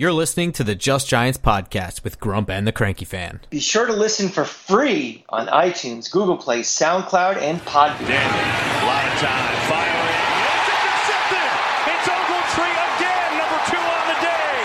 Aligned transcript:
You're 0.00 0.14
listening 0.14 0.52
to 0.52 0.64
the 0.64 0.74
Just 0.74 1.08
Giants 1.08 1.36
podcast 1.36 2.04
with 2.04 2.18
Grump 2.18 2.48
and 2.48 2.66
the 2.66 2.72
Cranky 2.72 3.04
Fan. 3.04 3.40
Be 3.50 3.60
sure 3.60 3.84
to 3.84 3.92
listen 3.92 4.30
for 4.30 4.46
free 4.46 5.26
on 5.28 5.46
iTunes, 5.48 6.10
Google 6.10 6.38
Play, 6.38 6.62
SoundCloud, 6.62 7.36
and 7.36 7.60
Podbean. 7.66 8.08
Daniel, 8.08 8.32
a 8.32 8.80
lot 8.86 9.04
of 9.04 9.12
time. 9.18 9.54
Firing. 9.68 10.16
It's 10.56 10.72
intercepted. 10.72 11.52
It's 11.92 12.08
Ogletree 12.08 12.80
again. 12.96 13.36
Number 13.36 13.60
two 13.68 13.76
on 13.76 14.08
the 14.08 14.16
day. 14.24 14.64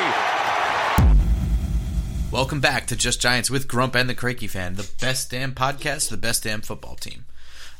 Welcome 2.31 2.61
back 2.61 2.87
to 2.87 2.95
Just 2.95 3.19
Giants 3.19 3.51
with 3.51 3.67
Grump 3.67 3.93
and 3.93 4.09
the 4.09 4.15
Cranky 4.15 4.47
Fan, 4.47 4.75
the 4.75 4.89
best 5.01 5.31
damn 5.31 5.53
podcast, 5.53 6.07
the 6.07 6.15
best 6.15 6.43
damn 6.43 6.61
football 6.61 6.95
team. 6.95 7.25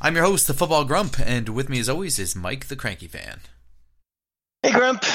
I'm 0.01 0.15
your 0.15 0.25
host, 0.25 0.47
the 0.47 0.53
Football 0.53 0.83
Grump, 0.83 1.21
and 1.21 1.47
with 1.47 1.69
me 1.69 1.79
as 1.79 1.87
always 1.87 2.19
is 2.19 2.35
Mike 2.35 2.67
the 2.67 2.75
Cranky 2.75 3.07
Fan. 3.07 3.39
Hey 4.65 4.71
Grump, 4.71 5.05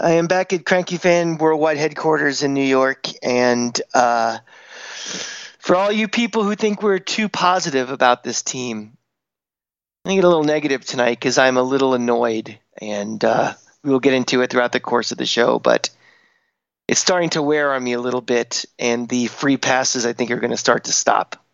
I 0.00 0.12
am 0.12 0.28
back 0.28 0.52
at 0.52 0.64
Cranky 0.64 0.96
Fan 0.96 1.36
Worldwide 1.36 1.78
headquarters 1.78 2.44
in 2.44 2.54
New 2.54 2.62
York, 2.62 3.08
and 3.24 3.76
uh, 3.92 4.38
for 5.58 5.74
all 5.74 5.90
you 5.90 6.06
people 6.06 6.44
who 6.44 6.54
think 6.54 6.80
we're 6.80 7.00
too 7.00 7.28
positive 7.28 7.90
about 7.90 8.22
this 8.22 8.42
team, 8.42 8.96
I 10.04 10.14
get 10.14 10.22
a 10.22 10.28
little 10.28 10.44
negative 10.44 10.84
tonight 10.84 11.18
because 11.18 11.38
I'm 11.38 11.56
a 11.56 11.62
little 11.62 11.94
annoyed, 11.94 12.56
and 12.80 13.24
uh, 13.24 13.54
we 13.82 13.90
will 13.90 13.98
get 13.98 14.14
into 14.14 14.42
it 14.42 14.50
throughout 14.50 14.70
the 14.70 14.78
course 14.78 15.10
of 15.10 15.18
the 15.18 15.26
show. 15.26 15.58
But 15.58 15.90
it's 16.86 17.00
starting 17.00 17.30
to 17.30 17.42
wear 17.42 17.74
on 17.74 17.82
me 17.82 17.94
a 17.94 18.00
little 18.00 18.20
bit, 18.20 18.64
and 18.78 19.08
the 19.08 19.26
free 19.26 19.56
passes 19.56 20.06
I 20.06 20.12
think 20.12 20.30
are 20.30 20.38
going 20.38 20.52
to 20.52 20.56
start 20.56 20.84
to 20.84 20.92
stop. 20.92 21.44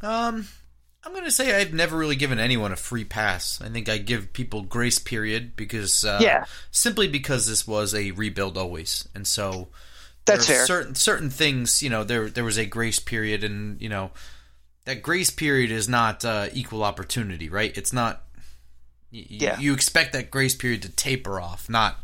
Um, 0.00 0.48
I'm 1.04 1.12
going 1.12 1.24
to 1.24 1.30
say 1.30 1.58
I've 1.60 1.72
never 1.72 1.96
really 1.96 2.16
given 2.16 2.38
anyone 2.38 2.72
a 2.72 2.76
free 2.76 3.04
pass. 3.04 3.60
I 3.62 3.68
think 3.70 3.88
I 3.88 3.96
give 3.98 4.32
people 4.34 4.62
grace 4.62 4.98
period 4.98 5.56
because 5.56 6.04
uh, 6.04 6.18
Yeah. 6.22 6.44
simply 6.70 7.08
because 7.08 7.46
this 7.46 7.66
was 7.66 7.94
a 7.94 8.10
rebuild 8.10 8.58
always, 8.58 9.08
and 9.14 9.26
so 9.26 9.68
That's 10.26 10.46
fair. 10.46 10.66
Certain 10.66 10.94
certain 10.94 11.30
things, 11.30 11.82
you 11.82 11.88
know, 11.90 12.04
there 12.04 12.28
there 12.28 12.44
was 12.44 12.58
a 12.58 12.66
grace 12.66 12.98
period, 12.98 13.42
and 13.44 13.80
you 13.80 13.88
know 13.88 14.10
that 14.84 15.02
grace 15.02 15.30
period 15.30 15.70
is 15.70 15.88
not 15.88 16.24
uh, 16.24 16.48
equal 16.52 16.82
opportunity, 16.84 17.48
right? 17.48 17.76
It's 17.76 17.92
not. 17.92 18.22
y- 19.12 19.24
Yeah. 19.28 19.58
You 19.58 19.72
expect 19.72 20.12
that 20.12 20.30
grace 20.30 20.54
period 20.54 20.82
to 20.82 20.90
taper 20.90 21.40
off, 21.40 21.68
not 21.70 21.98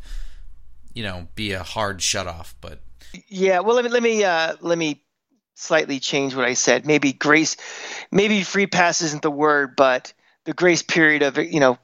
you 0.95 1.03
know 1.03 1.29
be 1.35 1.53
a 1.53 1.63
hard 1.63 2.01
shut 2.01 2.27
off, 2.27 2.55
but 2.63 2.81
Yeah, 3.29 3.61
well, 3.61 3.77
let 3.77 3.85
me 3.85 3.91
let 3.91 4.03
me 4.03 4.25
uh, 4.25 4.57
let 4.63 4.79
me 4.79 5.03
slightly 5.57 5.99
change 5.99 6.35
what 6.37 6.45
I 6.45 6.55
said. 6.55 6.87
Maybe 6.87 7.13
grace, 7.13 7.57
maybe 8.13 8.43
free 8.45 8.67
pass 8.67 9.03
isn't 9.03 9.23
the 9.23 9.31
word, 9.31 9.75
but 9.75 10.13
the 10.45 10.53
grace 10.53 10.83
period 10.83 11.23
of 11.23 11.39
you 11.39 11.59
know 11.59 11.79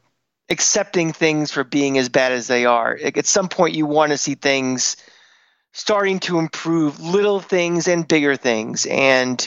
accepting 0.49 1.13
things 1.13 1.51
for 1.51 1.65
being 1.65 1.99
as 1.99 2.09
bad 2.09 2.31
as 2.31 2.47
they 2.47 2.67
are. 2.67 2.97
At 3.03 3.27
some 3.27 3.49
point, 3.49 3.75
you 3.75 3.87
want 3.87 4.13
to 4.13 4.19
see 4.19 4.37
things 4.37 4.97
starting 5.73 6.21
to 6.21 6.39
improve, 6.39 7.01
little 7.01 7.41
things 7.41 7.89
and 7.89 8.07
bigger 8.07 8.37
things, 8.37 8.87
and 8.87 9.47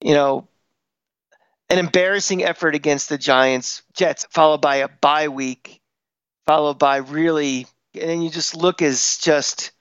you 0.00 0.14
know. 0.14 0.48
An 1.68 1.78
embarrassing 1.78 2.44
effort 2.44 2.76
against 2.76 3.08
the 3.08 3.18
Giants, 3.18 3.82
Jets, 3.92 4.24
followed 4.30 4.60
by 4.60 4.76
a 4.76 4.88
bye 4.88 5.26
week, 5.26 5.80
followed 6.46 6.78
by 6.78 6.98
really, 6.98 7.66
and 8.00 8.22
you 8.22 8.30
just 8.30 8.54
look 8.54 8.82
as 8.82 9.18
just 9.18 9.72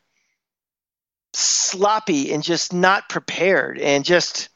sloppy 1.38 2.34
and 2.34 2.44
just 2.44 2.74
not 2.74 3.10
prepared 3.10 3.80
and 3.80 4.06
just 4.06 4.50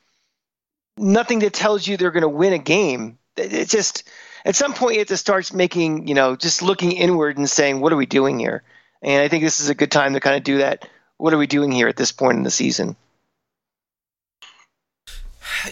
nothing 0.98 1.40
that 1.40 1.54
tells 1.54 1.88
you 1.88 1.98
they're 1.98 2.12
going 2.12 2.22
to 2.22 2.30
win 2.30 2.54
a 2.54 2.60
game. 2.60 3.18
It 3.38 3.70
just 3.70 4.04
at 4.46 4.56
some 4.56 4.74
point 4.74 4.94
you 4.94 5.00
have 5.00 5.08
to 5.10 5.18
start 5.18 5.54
making, 5.54 6.08
you 6.08 6.14
know, 6.14 6.36
just 6.36 6.62
looking 6.62 6.92
inward 6.92 7.38
and 7.38 7.50
saying, 7.50 7.80
what 7.80 7.94
are 7.94 7.98
we 7.98 8.06
doing 8.06 8.40
here? 8.40 8.64
And 9.02 9.22
I 9.22 9.28
think 9.28 9.44
this 9.44 9.60
is 9.60 9.70
a 9.70 9.76
good 9.76 9.92
time 9.92 10.14
to 10.14 10.20
kind 10.20 10.36
of 10.36 10.44
do 10.44 10.58
that. 10.58 10.88
What 11.18 11.34
are 11.34 11.38
we 11.38 11.48
doing 11.48 11.72
here 11.72 11.88
at 11.88 11.98
this 11.98 12.12
point 12.12 12.38
in 12.38 12.44
the 12.44 12.52
season? 12.52 12.96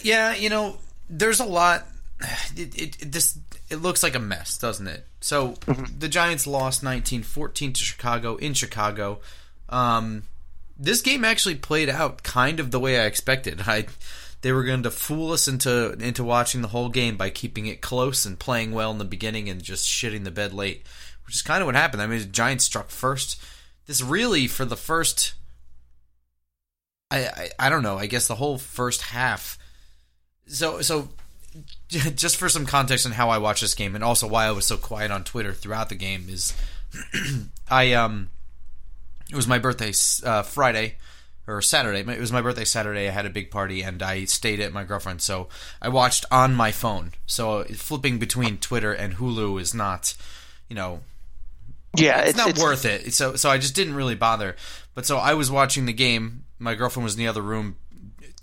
Yeah, 0.01 0.35
you 0.35 0.49
know, 0.49 0.77
there's 1.09 1.39
a 1.39 1.45
lot. 1.45 1.85
It, 2.55 2.75
it, 2.75 3.01
it 3.01 3.11
this 3.11 3.37
it 3.69 3.77
looks 3.77 4.03
like 4.03 4.15
a 4.15 4.19
mess, 4.19 4.57
doesn't 4.57 4.87
it? 4.87 5.05
So 5.19 5.55
the 5.97 6.07
Giants 6.07 6.47
lost 6.47 6.83
19-14 6.83 7.73
to 7.73 7.83
Chicago 7.83 8.35
in 8.37 8.53
Chicago. 8.53 9.19
Um, 9.69 10.23
this 10.79 11.01
game 11.01 11.25
actually 11.25 11.55
played 11.55 11.89
out 11.89 12.23
kind 12.23 12.59
of 12.59 12.71
the 12.71 12.79
way 12.79 12.99
I 12.99 13.05
expected. 13.05 13.61
I 13.65 13.87
they 14.41 14.51
were 14.51 14.63
going 14.63 14.83
to 14.83 14.91
fool 14.91 15.31
us 15.31 15.47
into 15.47 15.93
into 15.93 16.23
watching 16.23 16.61
the 16.61 16.67
whole 16.69 16.89
game 16.89 17.17
by 17.17 17.29
keeping 17.29 17.65
it 17.65 17.81
close 17.81 18.25
and 18.25 18.39
playing 18.39 18.71
well 18.71 18.91
in 18.91 18.97
the 18.97 19.05
beginning 19.05 19.49
and 19.49 19.61
just 19.61 19.87
shitting 19.87 20.23
the 20.23 20.31
bed 20.31 20.53
late, 20.53 20.83
which 21.25 21.35
is 21.35 21.41
kind 21.41 21.61
of 21.61 21.65
what 21.65 21.75
happened. 21.75 22.01
I 22.01 22.07
mean, 22.07 22.19
the 22.19 22.25
Giants 22.25 22.65
struck 22.65 22.89
first. 22.89 23.41
This 23.85 24.01
really 24.01 24.47
for 24.47 24.65
the 24.65 24.77
first 24.77 25.33
I, 27.09 27.25
I 27.27 27.49
I 27.59 27.69
don't 27.69 27.83
know. 27.83 27.97
I 27.97 28.05
guess 28.05 28.27
the 28.27 28.35
whole 28.35 28.57
first 28.57 29.01
half. 29.01 29.57
So 30.45 30.81
so, 30.81 31.09
just 31.87 32.37
for 32.37 32.49
some 32.49 32.65
context 32.65 33.05
on 33.05 33.13
how 33.13 33.29
I 33.29 33.37
watched 33.37 33.61
this 33.61 33.75
game, 33.75 33.95
and 33.95 34.03
also 34.03 34.27
why 34.27 34.45
I 34.45 34.51
was 34.51 34.65
so 34.65 34.77
quiet 34.77 35.11
on 35.11 35.23
Twitter 35.23 35.53
throughout 35.53 35.89
the 35.89 35.95
game 35.95 36.27
is, 36.29 36.53
I 37.69 37.93
um, 37.93 38.29
it 39.29 39.35
was 39.35 39.47
my 39.47 39.59
birthday 39.59 39.93
uh, 40.23 40.43
Friday 40.43 40.95
or 41.47 41.61
Saturday. 41.61 41.99
It 41.99 42.19
was 42.19 42.31
my 42.31 42.41
birthday 42.41 42.65
Saturday. 42.65 43.07
I 43.07 43.11
had 43.11 43.25
a 43.25 43.29
big 43.29 43.51
party 43.51 43.81
and 43.81 44.01
I 44.03 44.25
stayed 44.25 44.59
at 44.59 44.73
my 44.73 44.83
girlfriend's, 44.83 45.23
so 45.23 45.47
I 45.81 45.89
watched 45.89 46.25
on 46.31 46.55
my 46.55 46.71
phone. 46.71 47.13
So 47.25 47.63
flipping 47.63 48.19
between 48.19 48.57
Twitter 48.57 48.93
and 48.93 49.15
Hulu 49.15 49.59
is 49.59 49.73
not, 49.73 50.13
you 50.69 50.75
know, 50.75 51.01
Yeah, 51.95 52.21
it's, 52.21 52.37
not 52.37 52.57
worth 52.57 52.85
it. 52.85 53.13
So 53.13 53.35
so 53.35 53.49
I 53.49 53.57
just 53.57 53.75
didn't 53.75 53.95
really 53.95 54.15
bother. 54.15 54.55
But 54.93 55.05
so 55.05 55.17
I 55.17 55.33
was 55.33 55.49
watching 55.51 55.85
the 55.85 55.93
game. 55.93 56.43
My 56.59 56.75
girlfriend 56.75 57.05
was 57.05 57.13
in 57.13 57.19
the 57.19 57.27
other 57.27 57.41
room 57.41 57.77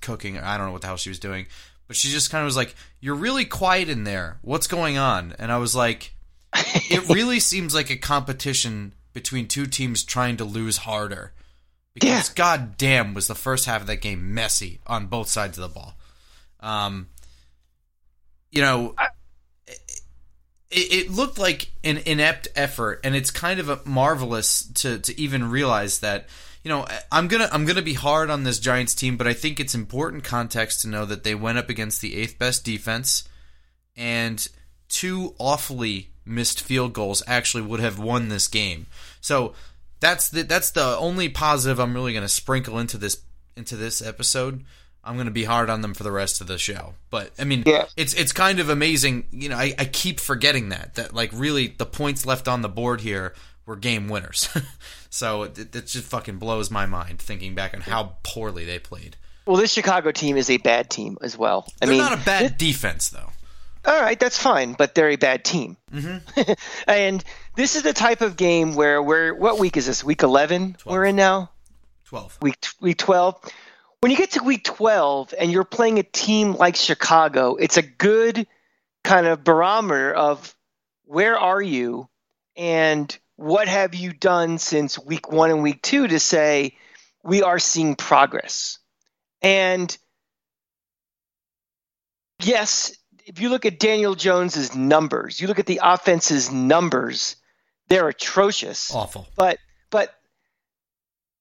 cooking. 0.00 0.38
I 0.38 0.56
don't 0.56 0.66
know 0.66 0.72
what 0.72 0.82
the 0.82 0.86
hell 0.86 0.96
she 0.96 1.10
was 1.10 1.18
doing. 1.18 1.46
But 1.86 1.96
she 1.96 2.08
just 2.08 2.30
kind 2.30 2.42
of 2.42 2.46
was 2.46 2.56
like, 2.56 2.74
"You're 3.00 3.14
really 3.14 3.44
quiet 3.44 3.88
in 3.90 4.04
there. 4.04 4.38
What's 4.40 4.66
going 4.66 4.96
on?" 4.96 5.34
And 5.38 5.52
I 5.52 5.58
was 5.58 5.74
like, 5.74 6.14
"It 6.54 7.08
really 7.14 7.40
seems 7.40 7.74
like 7.74 7.90
a 7.90 7.96
competition 7.96 8.94
between 9.14 9.48
two 9.48 9.64
teams 9.66 10.04
trying 10.04 10.36
to 10.36 10.44
lose 10.44 10.78
harder." 10.78 11.32
Because 11.94 12.28
Yeah. 12.28 12.34
god 12.34 12.76
damn 12.76 13.14
was 13.14 13.28
the 13.28 13.34
first 13.34 13.64
half 13.64 13.80
of 13.80 13.86
that 13.86 14.02
game 14.02 14.34
messy 14.34 14.80
on 14.86 15.06
both 15.06 15.28
sides 15.28 15.56
of 15.56 15.62
the 15.62 15.68
ball. 15.74 15.96
Um 16.60 17.08
you 18.50 18.62
know, 18.62 18.94
it, 20.70 20.92
it 20.92 21.10
looked 21.10 21.38
like 21.38 21.70
an 21.82 21.98
inept 21.98 22.48
effort, 22.54 23.00
and 23.04 23.14
it's 23.14 23.30
kind 23.30 23.60
of 23.60 23.68
a 23.68 23.80
marvelous 23.84 24.64
to 24.74 24.98
to 24.98 25.20
even 25.20 25.50
realize 25.50 26.00
that. 26.00 26.28
You 26.62 26.70
know, 26.70 26.86
I'm 27.12 27.28
gonna 27.28 27.48
I'm 27.52 27.66
gonna 27.66 27.82
be 27.82 27.92
hard 27.94 28.30
on 28.30 28.44
this 28.44 28.58
Giants 28.58 28.94
team, 28.94 29.18
but 29.18 29.26
I 29.26 29.34
think 29.34 29.60
it's 29.60 29.74
important 29.74 30.24
context 30.24 30.80
to 30.80 30.88
know 30.88 31.04
that 31.04 31.22
they 31.22 31.34
went 31.34 31.58
up 31.58 31.68
against 31.68 32.00
the 32.00 32.16
eighth 32.16 32.38
best 32.38 32.64
defense, 32.64 33.24
and 33.96 34.48
two 34.88 35.34
awfully 35.38 36.08
missed 36.26 36.60
field 36.62 36.92
goals 36.92 37.22
actually 37.26 37.62
would 37.62 37.80
have 37.80 37.98
won 37.98 38.28
this 38.28 38.48
game. 38.48 38.86
So 39.20 39.54
that's 40.00 40.28
the 40.28 40.42
that's 40.42 40.70
the 40.70 40.96
only 40.98 41.28
positive 41.28 41.78
I'm 41.78 41.94
really 41.94 42.12
gonna 42.14 42.28
sprinkle 42.28 42.78
into 42.78 42.98
this 42.98 43.18
into 43.56 43.76
this 43.76 44.02
episode. 44.02 44.64
I'm 45.02 45.16
gonna 45.16 45.30
be 45.30 45.44
hard 45.44 45.68
on 45.70 45.82
them 45.82 45.94
for 45.94 46.02
the 46.02 46.10
rest 46.12 46.40
of 46.40 46.46
the 46.46 46.58
show. 46.58 46.94
But 47.10 47.30
I 47.38 47.44
mean, 47.44 47.62
Yeah. 47.66 47.86
it's 47.96 48.14
it's 48.14 48.32
kind 48.32 48.58
of 48.58 48.68
amazing. 48.68 49.24
You 49.30 49.50
know, 49.50 49.56
I, 49.56 49.74
I 49.78 49.84
keep 49.84 50.18
forgetting 50.20 50.70
that 50.70 50.94
that 50.94 51.14
like 51.14 51.30
really 51.32 51.68
the 51.68 51.86
points 51.86 52.24
left 52.26 52.48
on 52.48 52.62
the 52.62 52.68
board 52.68 53.02
here 53.02 53.34
were 53.66 53.76
game 53.76 54.08
winners. 54.08 54.48
so 55.10 55.44
it, 55.44 55.58
it 55.58 55.86
just 55.86 56.04
fucking 56.04 56.38
blows 56.38 56.70
my 56.70 56.86
mind 56.86 57.18
thinking 57.18 57.54
back 57.54 57.74
on 57.74 57.80
how 57.82 58.16
poorly 58.22 58.64
they 58.64 58.78
played. 58.78 59.16
Well, 59.46 59.56
this 59.56 59.72
Chicago 59.72 60.10
team 60.10 60.38
is 60.38 60.48
a 60.48 60.56
bad 60.56 60.88
team 60.88 61.18
as 61.20 61.36
well. 61.36 61.66
I 61.82 61.86
They're 61.86 61.94
mean, 61.94 62.02
not 62.02 62.14
a 62.14 62.24
bad 62.24 62.56
defense 62.56 63.10
though. 63.10 63.30
All 63.86 64.00
right, 64.00 64.18
that's 64.18 64.38
fine, 64.38 64.72
but 64.72 64.94
they're 64.94 65.10
a 65.10 65.16
bad 65.16 65.44
team. 65.44 65.76
Mm-hmm. 65.92 66.52
and 66.88 67.22
this 67.56 67.76
is 67.76 67.82
the 67.82 67.92
type 67.92 68.22
of 68.22 68.36
game 68.36 68.74
where 68.74 69.02
we're 69.02 69.34
what 69.34 69.58
week 69.58 69.76
is 69.76 69.86
this? 69.86 70.02
Week 70.02 70.22
eleven 70.22 70.76
we're 70.86 71.04
in 71.04 71.16
now. 71.16 71.50
Twelve. 72.04 72.38
Week 72.40 72.56
week 72.80 72.98
twelve. 72.98 73.36
When 74.00 74.10
you 74.10 74.16
get 74.16 74.32
to 74.32 74.42
week 74.42 74.64
twelve 74.64 75.34
and 75.38 75.52
you're 75.52 75.64
playing 75.64 75.98
a 75.98 76.02
team 76.02 76.54
like 76.54 76.76
Chicago, 76.76 77.56
it's 77.56 77.76
a 77.76 77.82
good 77.82 78.46
kind 79.02 79.26
of 79.26 79.44
barometer 79.44 80.14
of 80.14 80.54
where 81.04 81.38
are 81.38 81.60
you 81.60 82.08
and 82.56 83.16
what 83.36 83.68
have 83.68 83.94
you 83.94 84.12
done 84.12 84.58
since 84.58 84.98
week 84.98 85.30
one 85.30 85.50
and 85.50 85.62
week 85.62 85.82
two 85.82 86.06
to 86.08 86.18
say 86.18 86.76
we 87.22 87.42
are 87.42 87.58
seeing 87.58 87.96
progress. 87.96 88.78
And 89.42 89.96
yes, 92.42 92.96
if 93.24 93.40
you 93.40 93.48
look 93.48 93.64
at 93.64 93.78
Daniel 93.78 94.14
Jones's 94.14 94.74
numbers, 94.74 95.40
you 95.40 95.48
look 95.48 95.58
at 95.58 95.66
the 95.66 95.80
offense's 95.82 96.50
numbers, 96.50 97.36
they're 97.88 98.08
atrocious. 98.08 98.94
Awful. 98.94 99.26
But 99.36 99.58
but 99.90 100.14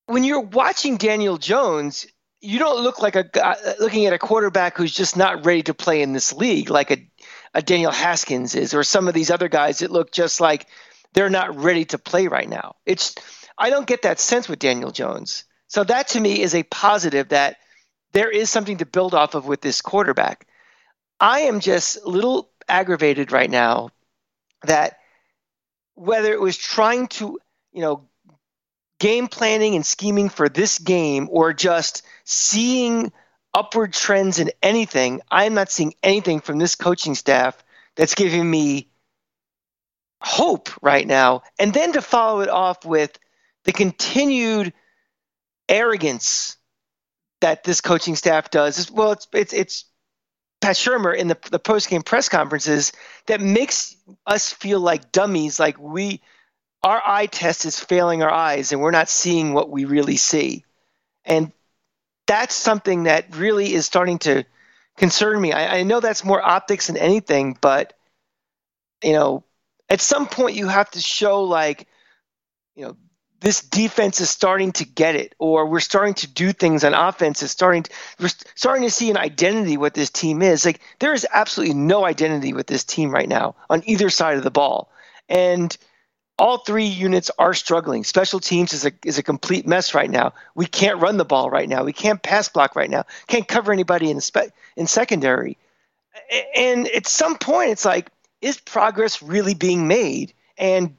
when 0.06 0.24
you're 0.24 0.42
watching 0.42 0.98
Daniel 0.98 1.38
Jones, 1.38 2.08
you 2.42 2.60
don't 2.60 2.84
look 2.84 3.02
like 3.02 3.16
a 3.16 3.24
guy 3.24 3.58
looking 3.80 4.06
at 4.06 4.14
a 4.14 4.20
quarterback 4.20 4.78
who's 4.78 4.94
just 4.94 5.18
not 5.18 5.46
ready 5.46 5.64
to 5.64 5.74
play 5.74 6.02
in 6.02 6.14
this 6.14 6.34
league, 6.34 6.70
like 6.70 6.92
a, 6.92 6.98
a 7.54 7.62
Daniel 7.62 7.92
Haskins 7.92 8.56
is, 8.56 8.74
or 8.74 8.84
some 8.84 9.08
of 9.08 9.14
these 9.14 9.32
other 9.32 9.48
guys 9.48 9.80
that 9.80 9.92
look 9.92 10.12
just 10.12 10.42
like 10.42 10.68
they're 11.14 11.30
not 11.30 11.56
ready 11.58 11.86
to 11.86 11.98
play 11.98 12.28
right 12.28 12.50
now. 12.50 12.76
It's 12.86 13.16
I 13.58 13.70
don't 13.70 13.88
get 13.88 14.02
that 14.04 14.20
sense 14.20 14.50
with 14.50 14.60
Daniel 14.60 14.92
Jones. 14.92 15.46
So 15.68 15.84
that 15.84 16.10
to 16.10 16.20
me 16.20 16.42
is 16.42 16.54
a 16.56 16.64
positive 16.64 17.30
that 17.30 17.58
there 18.12 18.30
is 18.30 18.50
something 18.50 18.78
to 18.78 18.86
build 18.86 19.14
off 19.14 19.36
of 19.36 19.48
with 19.48 19.62
this 19.62 19.82
quarterback. 19.82 20.46
I 21.20 21.42
am 21.42 21.60
just 21.60 21.98
a 22.04 22.08
little 22.10 22.50
aggravated 22.68 23.32
right 23.32 23.50
now 23.50 23.90
that 24.64 24.98
whether 25.96 26.34
it 26.34 26.42
was 26.42 26.58
trying 26.58 27.08
to, 27.08 27.40
you 27.72 27.82
know, 27.82 28.08
game 29.00 29.28
planning 29.28 29.76
and 29.76 29.86
scheming 29.86 30.30
for 30.30 30.50
this 30.50 30.80
game 30.80 31.28
or 31.32 31.54
just 31.54 32.04
seeing 32.24 33.12
upward 33.54 33.94
trends 33.94 34.40
in 34.40 34.52
anything, 34.62 35.22
I 35.30 35.46
am 35.46 35.54
not 35.54 35.72
seeing 35.72 35.94
anything 36.02 36.40
from 36.40 36.58
this 36.58 36.76
coaching 36.76 37.16
staff 37.16 37.64
that's 37.96 38.16
giving 38.16 38.50
me 38.50 38.90
hope 40.22 40.70
right 40.82 41.06
now. 41.06 41.44
And 41.60 41.74
then 41.74 41.94
to 41.94 42.02
follow 42.02 42.42
it 42.42 42.50
off 42.50 42.86
with 42.86 43.18
the 43.66 43.74
continued 43.74 44.74
arrogance 45.70 46.58
that 47.42 47.64
this 47.64 47.82
coaching 47.82 48.16
staff 48.16 48.50
does. 48.50 48.78
Is 48.78 48.92
well, 48.92 49.12
it's 49.12 49.28
it's 49.34 49.54
it's 49.54 49.86
Pat 50.64 50.78
Shurmur 50.78 51.14
in 51.14 51.28
the 51.28 51.38
the 51.52 51.60
post 51.60 51.90
game 51.90 52.04
press 52.04 52.30
conferences 52.30 52.94
that 53.26 53.42
makes 53.42 53.98
us 54.26 54.54
feel 54.54 54.80
like 54.80 55.12
dummies, 55.12 55.60
like 55.60 55.78
we 55.78 56.22
our 56.82 57.02
eye 57.06 57.26
test 57.26 57.66
is 57.66 57.78
failing 57.78 58.24
our 58.24 58.32
eyes 58.32 58.72
and 58.72 58.82
we're 58.82 58.92
not 58.92 59.10
seeing 59.10 59.54
what 59.54 59.70
we 59.70 59.84
really 59.84 60.16
see. 60.16 60.64
And 61.26 61.52
that's 62.28 62.56
something 62.56 63.04
that 63.04 63.36
really 63.36 63.74
is 63.74 63.86
starting 63.86 64.20
to 64.20 64.46
concern 64.96 65.42
me. 65.42 65.52
I, 65.52 65.80
I 65.80 65.84
know 65.84 66.00
that's 66.00 66.24
more 66.24 66.42
optics 66.42 66.88
than 66.88 66.96
anything, 66.96 67.58
but 67.60 67.92
you 69.04 69.12
know, 69.12 69.44
at 69.90 70.00
some 70.00 70.28
point 70.28 70.56
you 70.56 70.70
have 70.70 70.90
to 70.92 71.02
show 71.02 71.44
like, 71.44 71.88
you 72.78 72.86
know, 72.86 72.98
this 73.44 73.60
defense 73.62 74.22
is 74.22 74.30
starting 74.30 74.72
to 74.72 74.86
get 74.86 75.16
it, 75.16 75.36
or 75.38 75.66
we're 75.68 75.82
starting 75.82 76.14
to 76.14 76.28
do 76.28 76.54
things 76.54 76.86
on 76.86 76.94
offense. 76.94 77.44
Is 77.44 77.52
starting, 77.52 77.84
to, 77.84 77.92
we're 78.18 78.30
starting 78.56 78.84
to 78.84 78.90
see 78.90 79.12
an 79.12 79.18
identity 79.18 79.76
what 79.76 79.94
this 79.94 80.10
team 80.10 80.42
is. 80.42 80.66
Like 80.66 80.80
there 81.00 81.14
is 81.14 81.28
absolutely 81.32 81.76
no 81.76 82.06
identity 82.06 82.54
with 82.54 82.68
this 82.68 82.86
team 82.86 83.12
right 83.12 83.28
now 83.28 83.56
on 83.70 83.84
either 83.86 84.10
side 84.10 84.38
of 84.38 84.46
the 84.46 84.50
ball, 84.50 84.90
and 85.28 85.76
all 86.40 86.60
three 86.60 86.86
units 86.86 87.32
are 87.38 87.54
struggling. 87.54 88.06
Special 88.06 88.40
teams 88.40 88.72
is 88.72 88.86
a 88.86 88.94
is 89.04 89.18
a 89.18 89.24
complete 89.24 89.68
mess 89.68 89.94
right 89.94 90.10
now. 90.10 90.34
We 90.56 90.66
can't 90.66 91.02
run 91.02 91.18
the 91.18 91.26
ball 91.26 91.50
right 91.50 91.68
now. 91.68 91.84
We 91.84 91.94
can't 91.94 92.24
pass 92.24 92.48
block 92.48 92.78
right 92.78 92.90
now. 92.90 93.04
Can't 93.28 93.48
cover 93.48 93.74
anybody 93.74 94.10
in 94.10 94.22
spe- 94.22 94.54
in 94.78 94.88
secondary. 94.88 95.58
And 96.56 96.88
at 96.88 97.08
some 97.08 97.38
point, 97.38 97.72
it's 97.72 97.84
like, 97.84 98.10
is 98.40 98.58
progress 98.58 99.22
really 99.22 99.54
being 99.54 99.90
made? 99.90 100.34
And 100.58 100.96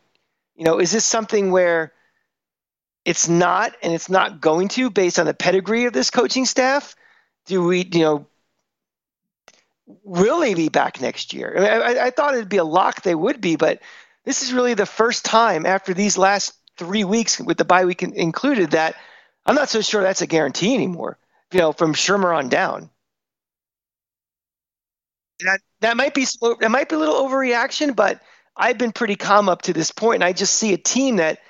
you 0.57 0.65
know, 0.65 0.79
is 0.79 0.93
this 0.93 1.07
something 1.07 1.51
where 1.51 1.95
it's 3.05 3.29
not, 3.29 3.75
and 3.83 3.93
it's 3.93 4.09
not 4.09 4.41
going 4.41 4.69
to, 4.69 4.91
based 4.91 5.19
on 5.19 5.27
the 5.27 5.35
pedigree 5.35 5.85
of 5.85 5.93
this 5.93 6.11
coaching 6.11 6.47
staff. 6.47 6.97
Do 7.47 7.63
we, 7.63 7.89
you 7.93 8.01
know, 8.01 8.27
really 10.05 10.55
be 10.55 10.69
back 10.69 11.01
next 11.01 11.33
year? 11.33 11.55
I, 11.57 11.61
mean, 11.61 11.99
I, 11.99 12.07
I 12.07 12.11
thought 12.11 12.35
it'd 12.35 12.49
be 12.49 12.57
a 12.57 12.65
lock 12.65 13.03
they 13.03 13.15
would 13.15 13.41
be, 13.41 13.57
but 13.57 13.81
this 14.25 14.43
is 14.43 14.53
really 14.53 14.75
the 14.75 14.87
first 14.87 15.25
time 15.25 15.67
after 15.67 15.93
these 15.93 16.17
last 16.17 16.55
three 16.77 17.05
weeks, 17.05 17.39
with 17.39 17.59
the 17.59 17.65
bye 17.65 17.85
week 17.85 18.03
included, 18.03 18.71
that 18.71 18.97
I'm 19.45 19.55
not 19.55 19.69
so 19.69 19.83
sure 19.83 20.03
that's 20.03 20.23
a 20.23 20.27
guarantee 20.27 20.75
anymore. 20.75 21.19
You 21.53 21.61
know, 21.61 21.73
from 21.73 21.93
Shurmur 21.93 22.37
on 22.37 22.49
down. 22.49 22.91
That 25.41 25.61
that 25.81 25.97
might 25.97 26.15
be 26.15 26.25
that 26.25 26.71
might 26.71 26.89
be 26.89 26.97
a 26.97 26.99
little 26.99 27.29
overreaction, 27.29 27.95
but 27.95 28.21
I've 28.57 28.79
been 28.79 28.93
pretty 28.93 29.17
calm 29.17 29.49
up 29.49 29.63
to 29.63 29.73
this 29.73 29.91
point, 29.91 30.17
and 30.17 30.25
I 30.25 30.33
just 30.33 30.55
see 30.55 30.73
a 30.73 30.79
team 30.79 31.17
that 31.17 31.41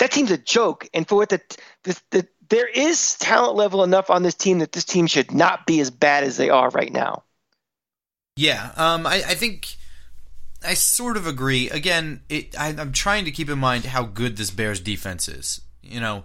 that 0.00 0.10
team's 0.10 0.30
a 0.30 0.38
joke. 0.38 0.88
And 0.92 1.06
for 1.06 1.14
what 1.14 1.28
the, 1.28 1.40
the, 1.84 2.00
the 2.10 2.28
there 2.48 2.66
is 2.66 3.16
talent 3.16 3.54
level 3.54 3.84
enough 3.84 4.10
on 4.10 4.22
this 4.22 4.34
team 4.34 4.58
that 4.58 4.72
this 4.72 4.84
team 4.84 5.06
should 5.06 5.32
not 5.32 5.66
be 5.66 5.80
as 5.80 5.90
bad 5.90 6.24
as 6.24 6.36
they 6.36 6.50
are 6.50 6.68
right 6.70 6.92
now. 6.92 7.22
Yeah, 8.36 8.72
um, 8.76 9.06
I, 9.06 9.16
I 9.16 9.34
think 9.34 9.68
I 10.66 10.74
sort 10.74 11.16
of 11.16 11.26
agree. 11.26 11.68
Again, 11.70 12.22
it, 12.28 12.58
I, 12.58 12.68
am 12.70 12.92
trying 12.92 13.26
to 13.26 13.30
keep 13.30 13.50
in 13.50 13.58
mind 13.58 13.84
how 13.84 14.04
good 14.04 14.36
this 14.36 14.50
Bears 14.50 14.80
defense 14.80 15.28
is. 15.28 15.60
You 15.82 16.00
know. 16.00 16.24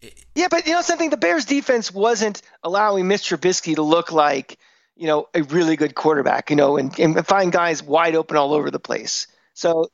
It, 0.00 0.24
yeah, 0.34 0.46
but 0.48 0.66
you 0.66 0.72
know 0.72 0.82
something. 0.82 1.10
The 1.10 1.16
Bears 1.16 1.44
defense 1.44 1.92
wasn't 1.92 2.42
allowing 2.62 3.06
Mr. 3.06 3.36
Trubisky 3.36 3.74
to 3.74 3.82
look 3.82 4.12
like 4.12 4.58
you 4.96 5.08
know 5.08 5.28
a 5.34 5.42
really 5.42 5.74
good 5.74 5.96
quarterback. 5.96 6.50
You 6.50 6.56
know, 6.56 6.76
and, 6.76 6.96
and 6.98 7.26
find 7.26 7.50
guys 7.50 7.82
wide 7.82 8.14
open 8.14 8.36
all 8.36 8.54
over 8.54 8.70
the 8.70 8.80
place. 8.80 9.26
So 9.54 9.90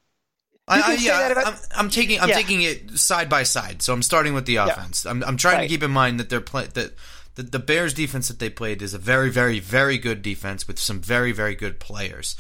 I, 0.69 0.93
I, 0.93 0.95
yeah, 0.95 1.29
about, 1.29 1.47
I'm, 1.47 1.55
I'm, 1.77 1.91
taking 1.91 2.21
I'm 2.21 2.29
yeah. 2.29 2.35
taking 2.35 2.63
it 2.63 2.99
side 2.99 3.29
by 3.29 3.43
side. 3.43 3.83
So 3.83 3.93
I'm 3.93 4.03
starting 4.03 4.35
with 4.35 4.47
the 4.47 4.57
offense. 4.57 5.05
Yeah. 5.05 5.13
I'm, 5.13 5.25
I'm 5.25 5.37
trying 5.37 5.57
right. 5.57 5.63
to 5.63 5.69
keep 5.69 5.83
in 5.83 5.91
mind 5.91 6.21
that 6.21 6.29
they're 6.29 6.41
play 6.41 6.67
that 6.75 6.95
the, 7.35 7.43
the 7.43 7.59
Bears 7.59 7.95
defense 7.95 8.29
that 8.29 8.39
they 8.39 8.51
played 8.51 8.83
is 8.83 8.95
a 8.95 8.99
very 8.99 9.31
very 9.31 9.59
very 9.59 9.99
good 9.99 10.23
defense 10.23 10.69
with 10.69 10.79
some 10.79 11.01
very 11.01 11.33
very 11.33 11.55
good 11.55 11.81
players. 11.81 12.37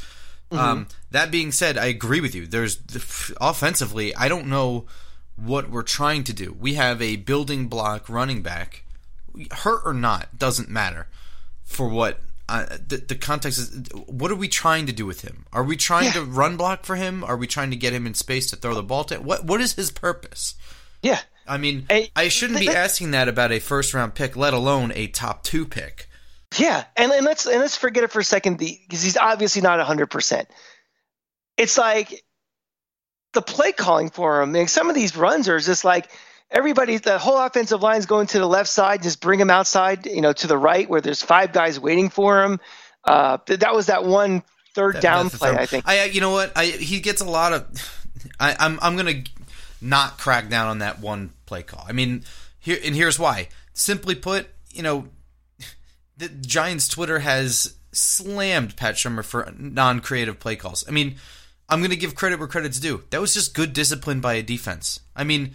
Mm-hmm. 0.51 0.65
Um, 0.65 0.89
that 1.11 1.31
being 1.31 1.53
said, 1.53 1.77
I 1.77 1.87
agree 1.87 2.21
with 2.21 2.35
you. 2.35 2.47
There's 2.47 2.79
offensively, 3.41 4.15
I 4.15 4.29
don't 4.29 4.47
know 4.47 4.87
what 5.37 5.71
we're 5.71 5.83
trying 5.83 6.25
to 6.25 6.33
do. 6.33 6.57
We 6.59 6.75
have 6.75 7.03
a 7.03 7.17
building 7.17 7.69
block 7.69 8.09
running 8.09 8.43
back, 8.43 8.85
hurt 9.51 9.83
or 9.85 9.93
not, 9.93 10.39
doesn't 10.39 10.69
matter 10.69 11.07
for 11.65 11.89
what 11.89 12.21
uh, 12.49 12.79
the, 12.87 12.97
the 12.97 13.15
context 13.15 13.59
is 13.59 13.89
what 14.07 14.31
are 14.31 14.37
we 14.37 14.49
trying 14.49 14.87
to 14.87 14.93
do 14.93 15.05
with 15.05 15.21
him? 15.21 15.47
Are 15.53 15.63
we 15.63 15.77
trying 15.77 16.07
yeah. 16.07 16.13
to 16.13 16.25
run 16.25 16.57
block 16.57 16.85
for 16.85 16.97
him? 16.97 17.23
Are 17.23 17.37
we 17.37 17.47
trying 17.47 17.71
to 17.71 17.77
get 17.77 17.93
him 17.93 18.07
in 18.07 18.15
space 18.15 18.51
to 18.51 18.57
throw 18.57 18.75
the 18.75 18.83
ball 18.83 19.05
to? 19.05 19.19
What 19.19 19.45
what 19.45 19.61
is 19.61 19.75
his 19.75 19.91
purpose? 19.91 20.55
Yeah, 21.03 21.21
I 21.47 21.59
mean, 21.59 21.87
I 22.17 22.29
shouldn't 22.29 22.59
be 22.59 22.69
asking 22.69 23.13
that 23.13 23.29
about 23.29 23.53
a 23.53 23.59
first 23.59 23.95
round 23.95 24.15
pick, 24.15 24.37
let 24.37 24.55
alone 24.55 24.93
a 24.95 25.07
top 25.07 25.43
two 25.45 25.65
pick. 25.65 26.09
Yeah, 26.57 26.85
and, 26.97 27.13
and 27.13 27.25
let's 27.25 27.47
and 27.47 27.61
let's 27.61 27.77
forget 27.77 28.05
it 28.05 28.11
for 28.11 28.21
a 28.21 28.25
second 28.25 28.59
because 28.59 29.03
he's 29.03 29.17
obviously 29.17 29.63
not 29.63 29.81
hundred 29.81 30.07
percent. 30.07 30.49
It's 31.57 31.77
like 31.77 32.23
the 33.35 33.43
play 33.43 33.73
calling 33.73 34.11
for 34.11 34.41
him. 34.41 34.53
Like 34.53 34.69
some 34.69 34.89
of 34.89 34.95
these 34.95 35.17
runs 35.17 35.49
are 35.49 35.59
just 35.59 35.85
like 35.85 36.11
everybody, 36.51 36.99
the 36.99 37.19
whole 37.19 37.39
offensive 37.39 37.83
line 37.83 37.99
is 37.99 38.07
going 38.07 38.27
to 38.29 38.39
the 38.39 38.47
left 38.47 38.69
side. 38.69 39.03
Just 39.03 39.21
bring 39.21 39.41
him 39.41 39.51
outside, 39.51 40.07
you 40.07 40.21
know, 40.21 40.33
to 40.33 40.47
the 40.47 40.59
right 40.59 40.89
where 40.89 41.01
there's 41.01 41.23
five 41.23 41.53
guys 41.53 41.79
waiting 41.79 42.09
for 42.09 42.43
him. 42.43 42.61
Uh, 43.05 43.39
that 43.47 43.75
was 43.75 43.87
that 43.87 44.05
one 44.05 44.43
third 44.75 44.97
that, 44.97 45.03
down 45.03 45.31
play. 45.31 45.51
I 45.51 45.67
think. 45.67 45.89
I, 45.89 46.05
you 46.05 46.21
know 46.21 46.31
what? 46.31 46.53
I 46.57 46.67
he 46.67 47.01
gets 47.01 47.21
a 47.21 47.29
lot 47.29 47.53
of. 47.53 48.05
I, 48.41 48.57
I'm 48.59 48.79
I'm 48.83 48.97
gonna 48.97 49.23
not 49.81 50.19
crack 50.19 50.49
down 50.49 50.69
on 50.69 50.79
that 50.81 51.01
one 51.01 51.33
play 51.47 51.63
call. 51.63 51.85
I 51.89 51.93
mean, 51.93 52.25
here 52.59 52.79
and 52.85 52.95
here's 52.95 53.19
why. 53.19 53.49
Simply 53.73 54.15
put, 54.15 54.49
you 54.73 54.83
know, 54.83 55.09
the 56.17 56.29
Giants 56.29 56.89
Twitter 56.89 57.21
has 57.21 57.77
slammed 57.93 58.77
Pat 58.77 58.97
Shurmur 58.97 59.25
for 59.25 59.53
non-creative 59.57 60.39
play 60.39 60.57
calls. 60.57 60.87
I 60.87 60.91
mean, 60.91 61.17
I'm 61.69 61.81
going 61.81 61.91
to 61.91 61.97
give 61.97 62.15
credit 62.15 62.39
where 62.39 62.49
credit's 62.49 62.81
due. 62.81 63.05
That 63.11 63.21
was 63.21 63.35
just 63.35 63.55
good 63.55 63.73
discipline 63.73 64.21
by 64.21 64.35
a 64.35 64.43
defense. 64.43 65.01
I 65.17 65.25
mean, 65.25 65.55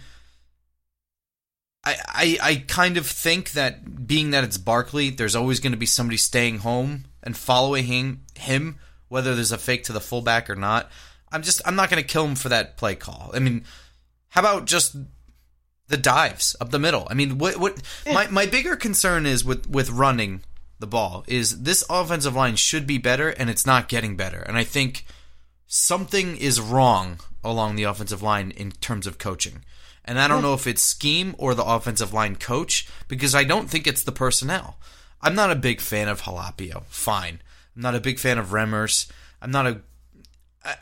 I, 1.84 1.96
I, 2.08 2.38
I 2.42 2.64
kind 2.66 2.96
of 2.96 3.06
think 3.06 3.52
that 3.52 4.06
being 4.06 4.30
that 4.30 4.44
it's 4.44 4.58
Barkley, 4.58 5.10
there's 5.10 5.36
always 5.36 5.60
going 5.60 5.72
to 5.72 5.78
be 5.78 5.86
somebody 5.86 6.16
staying 6.16 6.58
home 6.58 7.04
and 7.22 7.36
following 7.36 7.84
him, 7.84 8.22
him, 8.34 8.78
whether 9.08 9.34
there's 9.34 9.52
a 9.52 9.58
fake 9.58 9.84
to 9.84 9.92
the 9.92 10.00
fullback 10.00 10.48
or 10.48 10.56
not. 10.56 10.90
I'm 11.30 11.42
just 11.42 11.60
I'm 11.66 11.76
not 11.76 11.90
going 11.90 12.02
to 12.02 12.08
kill 12.08 12.24
him 12.24 12.36
for 12.36 12.48
that 12.48 12.76
play 12.76 12.94
call. 12.94 13.32
I 13.34 13.40
mean, 13.40 13.64
how 14.28 14.40
about 14.40 14.66
just 14.66 14.96
the 15.88 15.96
dives 15.96 16.56
up 16.60 16.70
the 16.70 16.78
middle? 16.78 17.06
I 17.10 17.14
mean, 17.14 17.38
what 17.38 17.56
what 17.58 17.82
my 18.06 18.28
my 18.28 18.46
bigger 18.46 18.76
concern 18.76 19.26
is 19.26 19.44
with 19.44 19.68
with 19.68 19.90
running 19.90 20.42
the 20.78 20.86
ball 20.86 21.24
is 21.26 21.62
this 21.62 21.84
offensive 21.88 22.34
line 22.34 22.56
should 22.56 22.86
be 22.86 22.98
better 22.98 23.30
and 23.30 23.50
it's 23.50 23.66
not 23.66 23.88
getting 23.88 24.16
better. 24.16 24.40
And 24.40 24.56
I 24.56 24.64
think 24.64 25.04
something 25.66 26.36
is 26.36 26.60
wrong 26.60 27.20
along 27.42 27.76
the 27.76 27.84
offensive 27.84 28.22
line 28.22 28.50
in 28.50 28.70
terms 28.70 29.06
of 29.06 29.18
coaching. 29.18 29.64
And 30.04 30.18
I 30.20 30.28
don't 30.28 30.42
know 30.42 30.54
if 30.54 30.66
it's 30.66 30.82
scheme 30.82 31.34
or 31.38 31.54
the 31.54 31.64
offensive 31.64 32.12
line 32.12 32.36
coach 32.36 32.88
because 33.08 33.34
I 33.34 33.44
don't 33.44 33.70
think 33.70 33.86
it's 33.86 34.02
the 34.02 34.12
personnel. 34.12 34.78
I'm 35.22 35.34
not 35.34 35.50
a 35.50 35.56
big 35.56 35.80
fan 35.80 36.08
of 36.08 36.22
Halapio. 36.22 36.84
Fine. 36.84 37.40
I'm 37.74 37.82
not 37.82 37.94
a 37.94 38.00
big 38.00 38.18
fan 38.18 38.38
of 38.38 38.48
Remmers. 38.48 39.10
I'm 39.40 39.50
not 39.50 39.66
a 39.66 39.80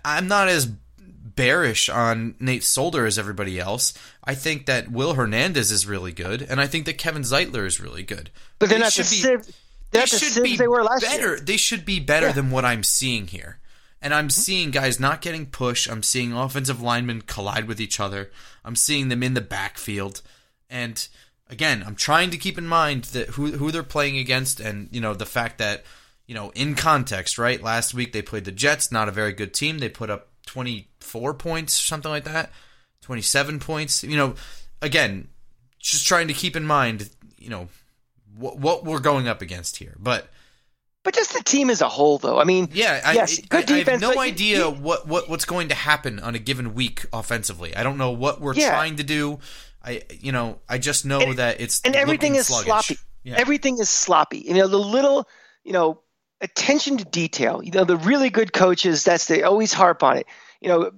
I'm 0.04 0.28
not 0.28 0.48
as 0.48 0.66
bearish 0.66 1.88
on 1.88 2.34
Nate 2.38 2.64
Solder 2.64 3.06
as 3.06 3.18
everybody 3.18 3.58
else. 3.58 3.94
I 4.24 4.34
think 4.34 4.66
that 4.66 4.90
Will 4.90 5.14
Hernandez 5.14 5.70
is 5.70 5.86
really 5.86 6.12
good, 6.12 6.42
and 6.42 6.60
I 6.60 6.66
think 6.66 6.86
that 6.86 6.98
Kevin 6.98 7.22
Zeitler 7.22 7.66
is 7.66 7.80
really 7.80 8.02
good. 8.02 8.30
But 8.58 8.68
they're 8.68 8.78
they 8.78 8.84
not 8.84 8.92
the 8.92 9.42
be, 9.42 9.52
they 9.90 10.06
should 10.06 10.42
be 10.42 10.56
they 10.56 10.68
were 10.68 10.82
last 10.82 11.02
better. 11.02 11.28
Year. 11.28 11.40
They 11.40 11.56
should 11.56 11.84
be 11.84 12.00
better 12.00 12.26
yeah. 12.26 12.32
than 12.32 12.50
what 12.50 12.64
I'm 12.64 12.82
seeing 12.82 13.26
here. 13.26 13.58
And 14.02 14.12
I'm 14.12 14.28
mm-hmm. 14.28 14.40
seeing 14.40 14.70
guys 14.70 15.00
not 15.00 15.22
getting 15.22 15.46
pushed. 15.46 15.90
I'm 15.90 16.02
seeing 16.02 16.32
offensive 16.32 16.82
linemen 16.82 17.22
collide 17.22 17.66
with 17.66 17.80
each 17.80 18.00
other. 18.00 18.30
I'm 18.64 18.76
seeing 18.76 19.08
them 19.08 19.22
in 19.22 19.34
the 19.34 19.40
backfield. 19.40 20.20
And 20.68 21.06
again, 21.48 21.84
I'm 21.86 21.94
trying 21.94 22.30
to 22.30 22.36
keep 22.36 22.58
in 22.58 22.66
mind 22.66 23.04
that 23.04 23.30
who 23.30 23.52
who 23.52 23.70
they're 23.70 23.82
playing 23.82 24.18
against 24.18 24.58
and 24.58 24.88
you 24.90 25.00
know 25.00 25.14
the 25.14 25.26
fact 25.26 25.58
that 25.58 25.84
you 26.26 26.34
know 26.34 26.50
in 26.54 26.74
context, 26.74 27.38
right? 27.38 27.62
Last 27.62 27.94
week 27.94 28.12
they 28.12 28.22
played 28.22 28.44
the 28.44 28.52
Jets, 28.52 28.90
not 28.90 29.08
a 29.08 29.12
very 29.12 29.32
good 29.32 29.54
team. 29.54 29.78
They 29.78 29.88
put 29.88 30.10
up 30.10 30.28
24 30.46 31.34
points, 31.34 31.74
something 31.74 32.10
like 32.10 32.24
that. 32.24 32.50
27 33.02 33.60
points. 33.60 34.02
You 34.02 34.16
know, 34.16 34.34
again, 34.80 35.28
just 35.78 36.06
trying 36.06 36.28
to 36.28 36.34
keep 36.34 36.56
in 36.56 36.64
mind, 36.64 37.10
you 37.36 37.50
know, 37.50 37.68
what, 38.36 38.58
what 38.58 38.84
we're 38.84 39.00
going 39.00 39.28
up 39.28 39.42
against 39.42 39.76
here. 39.76 39.96
But 39.98 40.28
but 41.04 41.14
just 41.14 41.32
the 41.34 41.42
team 41.42 41.70
as 41.70 41.80
a 41.80 41.88
whole, 41.88 42.18
though. 42.18 42.38
I 42.40 42.44
mean, 42.44 42.68
yeah, 42.72 43.00
I, 43.04 43.12
yes, 43.14 43.38
good 43.38 43.64
I, 43.64 43.78
defense. 43.78 44.02
I 44.02 44.06
have 44.06 44.14
no 44.16 44.20
idea 44.20 44.58
you- 44.66 44.70
what, 44.70 45.06
what 45.08 45.28
what's 45.28 45.44
going 45.44 45.68
to 45.68 45.74
happen 45.74 46.18
on 46.20 46.34
a 46.34 46.38
given 46.38 46.74
week 46.74 47.06
offensively. 47.12 47.74
I 47.76 47.82
don't 47.82 47.98
know 47.98 48.10
what 48.12 48.40
we're 48.40 48.54
Yeah. 48.54 48.70
trying 48.70 48.96
to 48.96 49.02
do. 49.02 49.38
I 49.84 50.02
you 50.20 50.30
know 50.32 50.60
I 50.68 50.78
just 50.78 51.04
know 51.04 51.20
And- 51.20 51.38
that 51.38 51.60
it's 51.60 51.80
and 51.84 51.96
everything 51.96 52.34
is 52.36 52.46
sluggish. 52.46 52.66
sloppy. 52.66 52.98
Yeah. 53.24 53.34
Everything 53.38 53.78
is 53.78 53.88
sloppy. 53.88 54.38
You 54.38 54.54
know, 54.54 54.66
the 54.66 54.78
little, 54.78 55.28
you 55.64 55.72
know, 55.72 56.00
attention 56.40 56.96
to 56.98 57.04
detail. 57.04 57.62
You 57.62 57.70
know, 57.70 57.84
the 57.84 57.96
really 57.96 58.30
good 58.30 58.52
coaches, 58.52 59.04
that's 59.04 59.26
they 59.26 59.42
always 59.44 59.72
harp 59.72 60.02
on 60.02 60.16
it. 60.18 60.26
You 60.60 60.68
know, 60.68 60.90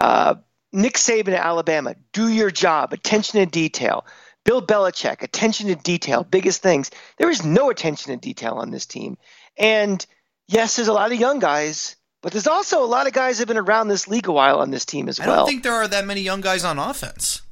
uh, 0.00 0.34
Nick 0.72 0.94
Saban 0.94 1.28
at 1.34 1.44
Alabama, 1.44 1.94
do 2.12 2.28
your 2.28 2.50
job, 2.50 2.92
attention 2.92 3.38
to 3.40 3.46
detail. 3.46 4.04
Bill 4.44 4.60
Belichick, 4.62 5.22
attention 5.22 5.66
to 5.68 5.74
detail, 5.76 6.24
biggest 6.24 6.62
things. 6.62 6.90
There 7.18 7.30
is 7.30 7.44
no 7.44 7.70
attention 7.70 8.12
to 8.12 8.16
detail 8.16 8.54
on 8.54 8.70
this 8.70 8.86
team. 8.86 9.18
And 9.58 10.04
yes, 10.46 10.76
there's 10.76 10.88
a 10.88 10.92
lot 10.92 11.12
of 11.12 11.18
young 11.18 11.38
guys, 11.38 11.96
but 12.22 12.32
there's 12.32 12.46
also 12.46 12.82
a 12.82 12.86
lot 12.86 13.06
of 13.06 13.12
guys 13.12 13.38
that 13.38 13.42
have 13.42 13.48
been 13.48 13.62
around 13.62 13.88
this 13.88 14.08
league 14.08 14.28
a 14.28 14.32
while 14.32 14.60
on 14.60 14.70
this 14.70 14.84
team 14.84 15.08
as 15.08 15.18
well. 15.18 15.30
I 15.30 15.36
don't 15.36 15.46
think 15.46 15.62
there 15.62 15.74
are 15.74 15.88
that 15.88 16.06
many 16.06 16.20
young 16.22 16.40
guys 16.40 16.64
on 16.64 16.78
offense. 16.78 17.42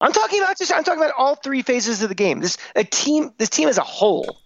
I'm 0.00 0.12
talking 0.12 0.40
about 0.42 0.58
just 0.58 0.72
I'm 0.72 0.82
talking 0.82 1.00
about 1.00 1.14
all 1.16 1.36
three 1.36 1.62
phases 1.62 2.02
of 2.02 2.08
the 2.08 2.14
game. 2.14 2.40
This 2.40 2.56
a 2.74 2.82
team 2.84 3.32
this 3.38 3.48
team 3.50 3.68
as 3.68 3.78
a 3.78 3.82
whole. 3.82 4.38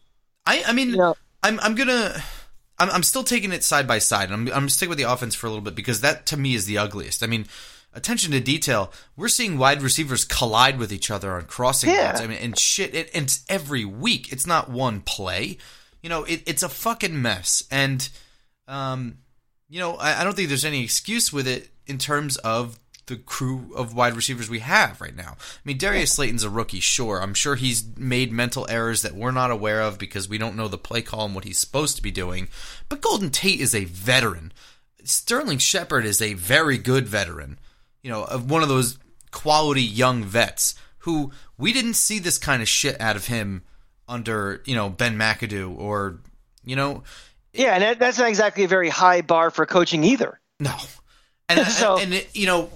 I 0.45 0.63
I 0.67 0.73
mean 0.73 0.91
You 0.91 0.97
know, 0.97 1.17
I'm 1.43 1.59
I'm 1.61 1.75
gonna 1.75 2.23
I'm 2.79 2.91
I'm 2.91 3.03
still 3.03 3.25
taking 3.25 3.53
it 3.53 3.65
side 3.65 3.89
by 3.89 3.99
side. 3.99 4.31
I'm 4.31 4.49
I'm 4.53 4.69
sticking 4.69 4.91
with 4.91 4.99
the 4.99 5.11
offense 5.11 5.35
for 5.35 5.47
a 5.47 5.51
little 5.51 5.65
bit 5.65 5.75
because 5.75 6.03
that 6.03 6.27
to 6.27 6.37
me 6.37 6.55
is 6.55 6.67
the 6.67 6.77
ugliest. 6.77 7.23
I 7.23 7.27
mean, 7.27 7.47
attention 7.95 8.33
to 8.33 8.41
detail. 8.41 8.93
We're 9.17 9.29
seeing 9.29 9.57
wide 9.57 9.81
receivers 9.81 10.27
collide 10.27 10.79
with 10.79 10.93
each 10.93 11.11
other 11.11 11.33
on 11.33 11.47
crossing 11.47 11.89
Yeah. 11.91 12.09
routes. 12.09 12.21
I 12.21 12.27
mean, 12.27 12.39
and 12.39 12.59
shit. 12.59 12.95
It, 12.95 13.11
and 13.15 13.25
it's 13.25 13.41
every 13.49 13.87
week. 13.87 14.31
It's 14.33 14.47
not 14.47 14.69
one 14.69 15.01
play. 15.01 15.57
You 16.07 16.11
know, 16.11 16.23
it, 16.23 16.45
it's 16.47 16.63
a 16.63 16.69
fucking 16.69 17.21
mess. 17.21 17.65
And 17.69 18.09
um, 18.69 19.19
you 19.69 19.81
know, 19.81 19.97
I, 19.97 20.21
I 20.21 20.23
don't 20.23 20.37
think 20.37 20.47
there's 20.47 20.65
any 20.65 20.85
excuse 20.85 21.33
with 21.33 21.49
it 21.49 21.69
in 21.85 21.99
terms 21.99 22.37
of 22.37 22.79
the 23.07 23.17
crew 23.17 23.73
of 23.75 23.93
wide 23.93 24.15
receivers 24.15 24.49
we 24.49 24.61
have 24.61 25.01
right 25.01 25.17
now. 25.17 25.33
I 25.37 25.61
mean, 25.65 25.79
Darius 25.79 26.13
Slayton's 26.13 26.45
a 26.45 26.49
rookie, 26.49 26.79
sure. 26.79 27.21
I'm 27.21 27.35
sure 27.35 27.57
he's 27.57 27.85
made 27.97 28.31
mental 28.31 28.69
errors 28.71 29.03
that 29.03 29.17
we're 29.17 29.33
not 29.33 29.51
aware 29.51 29.83
of 29.83 29.99
because 29.99 30.29
we 30.29 30.39
don't 30.39 30.55
know 30.55 30.69
the 30.69 30.79
play 30.79 31.03
call 31.03 31.27
and 31.27 31.35
what 31.35 31.43
he's 31.43 31.59
supposed 31.59 31.97
to 31.97 32.03
be 32.03 32.13
doing. 32.13 32.47
But 32.89 33.01
Golden 33.01 33.31
Tate 33.31 33.61
is 33.61 33.75
a 33.75 33.87
veteran. 33.87 34.53
Sterling 35.03 35.59
Shepard 35.59 36.05
is 36.05 36.23
a 36.23 36.35
very 36.35 36.79
good 36.79 37.09
veteran. 37.09 37.59
You 38.05 38.13
know, 38.13 38.23
of 38.23 38.49
one 38.49 38.63
of 38.63 38.69
those 38.69 38.97
quality 39.33 39.83
young 39.83 40.23
vets 40.23 40.77
who 40.99 41.33
we 41.59 41.73
didn't 41.73 41.95
see 41.95 42.21
this 42.21 42.39
kind 42.39 42.63
of 42.63 42.69
shit 42.69 43.01
out 43.01 43.17
of 43.17 43.27
him 43.27 43.65
under, 44.09 44.63
you 44.65 44.75
know, 44.75 44.89
Ben 44.89 45.17
McAdoo 45.19 45.77
or, 45.79 46.21
you 46.65 46.77
know, 46.77 47.03
Yeah, 47.53 47.75
and 47.77 47.99
that's 48.01 48.19
not 48.19 48.29
exactly 48.29 48.65
a 48.65 48.69
very 48.69 48.89
high 48.89 49.21
bar 49.23 49.51
for 49.51 49.67
coaching 49.67 50.05
either. 50.05 50.41
No. 50.61 50.75
And, 51.49 51.67
So- 51.69 51.99
and 51.99 52.15
it, 52.15 52.29
you 52.35 52.47
know, 52.47 52.71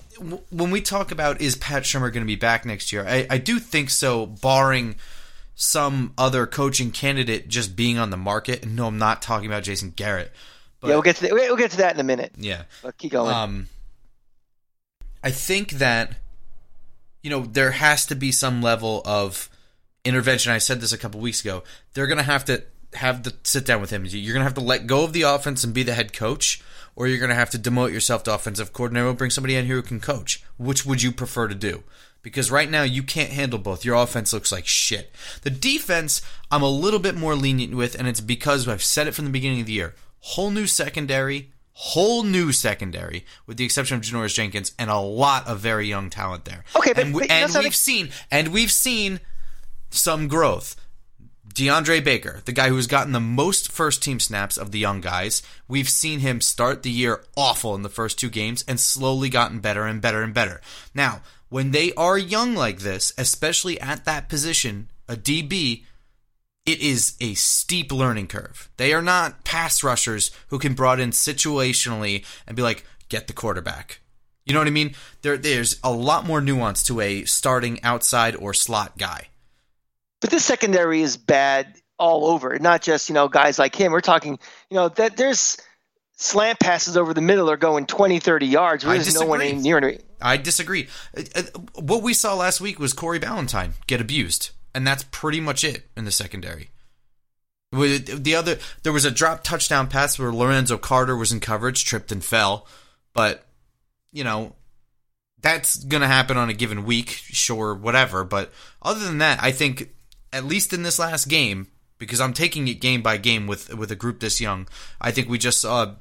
when 0.50 0.70
we 0.70 0.80
talk 0.82 1.12
about 1.12 1.40
is 1.40 1.56
Pat 1.56 1.84
Shurmur 1.84 2.12
going 2.12 2.22
to 2.22 2.26
be 2.26 2.36
back 2.36 2.64
next 2.66 2.92
year, 2.92 3.06
I, 3.06 3.26
I 3.30 3.38
do 3.38 3.58
think 3.58 3.88
so, 3.90 4.26
barring 4.26 4.96
some 5.54 6.12
other 6.18 6.46
coaching 6.46 6.90
candidate 6.90 7.48
just 7.48 7.74
being 7.76 7.98
on 7.98 8.10
the 8.10 8.16
market. 8.16 8.62
And 8.64 8.76
no, 8.76 8.86
I'm 8.86 8.98
not 8.98 9.22
talking 9.22 9.46
about 9.46 9.62
Jason 9.62 9.90
Garrett. 9.96 10.32
But, 10.80 10.88
yeah, 10.88 10.94
we'll 10.94 11.02
get 11.02 11.16
to 11.16 11.28
the, 11.28 11.34
we'll 11.34 11.56
get 11.56 11.70
to 11.72 11.76
that 11.78 11.94
in 11.94 12.00
a 12.00 12.04
minute. 12.04 12.32
yeah. 12.36 12.62
But 12.82 12.96
keep 12.98 13.12
going. 13.12 13.34
Um, 13.34 13.68
I 15.22 15.30
think 15.30 15.72
that 15.72 16.14
you 17.22 17.28
know 17.30 17.42
there 17.42 17.72
has 17.72 18.06
to 18.06 18.14
be 18.14 18.32
some 18.32 18.62
level 18.62 19.02
of 19.04 19.50
intervention. 20.04 20.52
I 20.52 20.58
said 20.58 20.80
this 20.80 20.92
a 20.92 20.98
couple 20.98 21.20
weeks 21.20 21.40
ago. 21.40 21.62
They're 21.94 22.06
going 22.06 22.18
to 22.18 22.22
have 22.24 22.44
to 22.46 22.62
have 22.94 23.22
the 23.22 23.34
sit 23.44 23.64
down 23.64 23.80
with 23.80 23.90
him. 23.90 24.04
You're 24.04 24.32
going 24.34 24.40
to 24.40 24.48
have 24.48 24.54
to 24.54 24.60
let 24.60 24.86
go 24.86 25.04
of 25.04 25.12
the 25.12 25.22
offense 25.22 25.62
and 25.64 25.72
be 25.74 25.82
the 25.82 25.94
head 25.94 26.12
coach, 26.12 26.62
or 26.96 27.06
you're 27.06 27.18
going 27.18 27.28
to 27.30 27.34
have 27.36 27.50
to 27.50 27.58
demote 27.58 27.92
yourself 27.92 28.24
to 28.24 28.34
offensive 28.34 28.72
coordinator 28.72 29.08
and 29.08 29.18
bring 29.18 29.30
somebody 29.30 29.54
in 29.56 29.66
here 29.66 29.76
who 29.76 29.82
can 29.82 30.00
coach. 30.00 30.42
Which 30.58 30.84
would 30.84 31.02
you 31.02 31.12
prefer 31.12 31.48
to 31.48 31.54
do? 31.54 31.84
Because 32.22 32.50
right 32.50 32.70
now 32.70 32.82
you 32.82 33.02
can't 33.02 33.30
handle 33.30 33.58
both. 33.58 33.84
Your 33.84 33.94
offense 33.94 34.32
looks 34.32 34.52
like 34.52 34.66
shit. 34.66 35.10
The 35.42 35.48
defense, 35.50 36.20
I'm 36.50 36.62
a 36.62 36.68
little 36.68 36.98
bit 37.00 37.14
more 37.16 37.34
lenient 37.34 37.74
with, 37.74 37.94
and 37.98 38.06
it's 38.06 38.20
because 38.20 38.68
I've 38.68 38.82
said 38.82 39.06
it 39.06 39.14
from 39.14 39.24
the 39.24 39.30
beginning 39.30 39.60
of 39.60 39.66
the 39.66 39.72
year. 39.72 39.94
Whole 40.18 40.50
new 40.50 40.66
secondary, 40.66 41.50
whole 41.72 42.22
new 42.22 42.52
secondary, 42.52 43.24
with 43.46 43.56
the 43.56 43.64
exception 43.64 43.96
of 43.96 44.02
Janoris 44.02 44.34
Jenkins, 44.34 44.72
and 44.78 44.90
a 44.90 44.98
lot 44.98 45.46
of 45.46 45.60
very 45.60 45.86
young 45.86 46.10
talent 46.10 46.44
there. 46.44 46.62
Okay, 46.76 46.92
but- 46.92 47.04
and, 47.06 47.14
we, 47.14 47.22
but 47.22 47.30
and 47.30 47.54
we've 47.54 47.74
seen 47.74 48.10
and 48.30 48.48
we've 48.48 48.70
seen 48.72 49.20
some 49.90 50.28
growth. 50.28 50.76
DeAndre 51.54 52.02
Baker, 52.02 52.42
the 52.44 52.52
guy 52.52 52.68
who's 52.68 52.86
gotten 52.86 53.12
the 53.12 53.20
most 53.20 53.72
first 53.72 54.02
team 54.02 54.20
snaps 54.20 54.56
of 54.56 54.70
the 54.70 54.78
young 54.78 55.00
guys, 55.00 55.42
we've 55.66 55.88
seen 55.88 56.20
him 56.20 56.40
start 56.40 56.82
the 56.82 56.90
year 56.90 57.24
awful 57.36 57.74
in 57.74 57.82
the 57.82 57.88
first 57.88 58.18
two 58.18 58.30
games 58.30 58.64
and 58.68 58.78
slowly 58.78 59.28
gotten 59.28 59.58
better 59.58 59.84
and 59.84 60.00
better 60.00 60.22
and 60.22 60.32
better. 60.32 60.60
Now, 60.94 61.22
when 61.48 61.72
they 61.72 61.92
are 61.94 62.16
young 62.16 62.54
like 62.54 62.78
this, 62.78 63.12
especially 63.18 63.80
at 63.80 64.04
that 64.04 64.28
position, 64.28 64.90
a 65.08 65.16
DB, 65.16 65.84
it 66.64 66.80
is 66.80 67.16
a 67.20 67.34
steep 67.34 67.90
learning 67.90 68.28
curve. 68.28 68.70
They 68.76 68.92
are 68.92 69.02
not 69.02 69.44
pass 69.44 69.82
rushers 69.82 70.30
who 70.48 70.58
can 70.60 70.74
brought 70.74 71.00
in 71.00 71.10
situationally 71.10 72.24
and 72.46 72.56
be 72.56 72.62
like, 72.62 72.84
get 73.08 73.26
the 73.26 73.32
quarterback. 73.32 74.00
You 74.46 74.54
know 74.54 74.60
what 74.60 74.68
I 74.68 74.72
mean? 74.72 74.94
There, 75.22 75.36
there's 75.36 75.80
a 75.82 75.90
lot 75.90 76.26
more 76.26 76.40
nuance 76.40 76.84
to 76.84 77.00
a 77.00 77.24
starting 77.24 77.82
outside 77.82 78.36
or 78.36 78.54
slot 78.54 78.96
guy. 78.96 79.28
But 80.20 80.30
this 80.30 80.44
secondary 80.44 81.02
is 81.02 81.16
bad 81.16 81.80
all 81.98 82.26
over. 82.26 82.58
Not 82.58 82.82
just 82.82 83.08
you 83.08 83.14
know 83.14 83.28
guys 83.28 83.58
like 83.58 83.74
him. 83.74 83.92
We're 83.92 84.00
talking 84.00 84.38
you 84.70 84.74
know 84.76 84.88
that 84.90 85.16
there's 85.16 85.58
slant 86.20 86.58
passes 86.60 86.96
over 86.96 87.14
the 87.14 87.22
middle 87.22 87.50
are 87.50 87.56
going 87.56 87.86
20, 87.86 88.20
30 88.20 88.46
yards. 88.46 88.84
There's 88.84 89.14
no 89.14 89.26
one 89.26 89.40
near 89.62 89.80
me. 89.80 89.98
I 90.20 90.36
disagree. 90.36 90.88
Uh, 91.16 91.22
uh, 91.34 91.42
What 91.80 92.02
we 92.02 92.12
saw 92.12 92.34
last 92.34 92.60
week 92.60 92.78
was 92.78 92.92
Corey 92.92 93.18
Ballentine 93.18 93.72
get 93.86 94.00
abused, 94.02 94.50
and 94.74 94.86
that's 94.86 95.04
pretty 95.10 95.40
much 95.40 95.64
it 95.64 95.88
in 95.96 96.04
the 96.04 96.12
secondary. 96.12 96.70
The 97.72 98.34
other, 98.36 98.58
there 98.82 98.92
was 98.92 99.04
a 99.04 99.12
drop 99.12 99.44
touchdown 99.44 99.86
pass 99.86 100.18
where 100.18 100.32
Lorenzo 100.32 100.76
Carter 100.76 101.16
was 101.16 101.30
in 101.30 101.38
coverage, 101.38 101.84
tripped 101.84 102.10
and 102.10 102.22
fell, 102.22 102.66
but 103.14 103.46
you 104.12 104.24
know 104.24 104.56
that's 105.40 105.76
gonna 105.84 106.08
happen 106.08 106.36
on 106.36 106.50
a 106.50 106.52
given 106.54 106.84
week, 106.84 107.10
sure, 107.10 107.74
whatever. 107.74 108.24
But 108.24 108.52
other 108.82 109.04
than 109.04 109.18
that, 109.18 109.40
I 109.40 109.52
think 109.52 109.90
at 110.32 110.44
least 110.44 110.72
in 110.72 110.82
this 110.82 110.98
last 110.98 111.28
game, 111.28 111.68
because 111.98 112.20
I'm 112.20 112.32
taking 112.32 112.68
it 112.68 112.74
game 112.80 113.02
by 113.02 113.16
game 113.16 113.46
with 113.46 113.74
with 113.74 113.90
a 113.90 113.96
group 113.96 114.20
this 114.20 114.40
young, 114.40 114.68
I 115.00 115.10
think 115.10 115.28
we 115.28 115.38
just 115.38 115.60
saw 115.60 115.94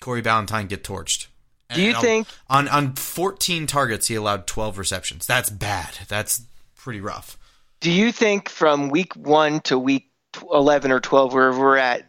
Corey 0.00 0.22
Ballentine 0.22 0.68
get 0.68 0.82
torched. 0.84 1.26
Do 1.74 1.80
you 1.80 1.88
And 1.88 1.96
um, 1.96 2.02
think- 2.02 2.28
on 2.48 2.68
on 2.68 2.94
14 2.94 3.66
targets 3.66 4.08
he 4.08 4.14
allowed 4.14 4.46
12 4.46 4.78
receptions? 4.78 5.26
That's 5.26 5.50
bad. 5.50 5.98
That's 6.08 6.42
pretty 6.76 7.00
rough. 7.00 7.38
Do 7.80 7.90
you 7.90 8.12
think 8.12 8.48
from 8.48 8.88
week 8.88 9.14
one 9.14 9.60
to 9.60 9.78
week 9.78 10.10
11 10.52 10.90
or 10.92 11.00
12, 11.00 11.32
wherever 11.34 11.58
we're 11.58 11.76
at, 11.76 12.06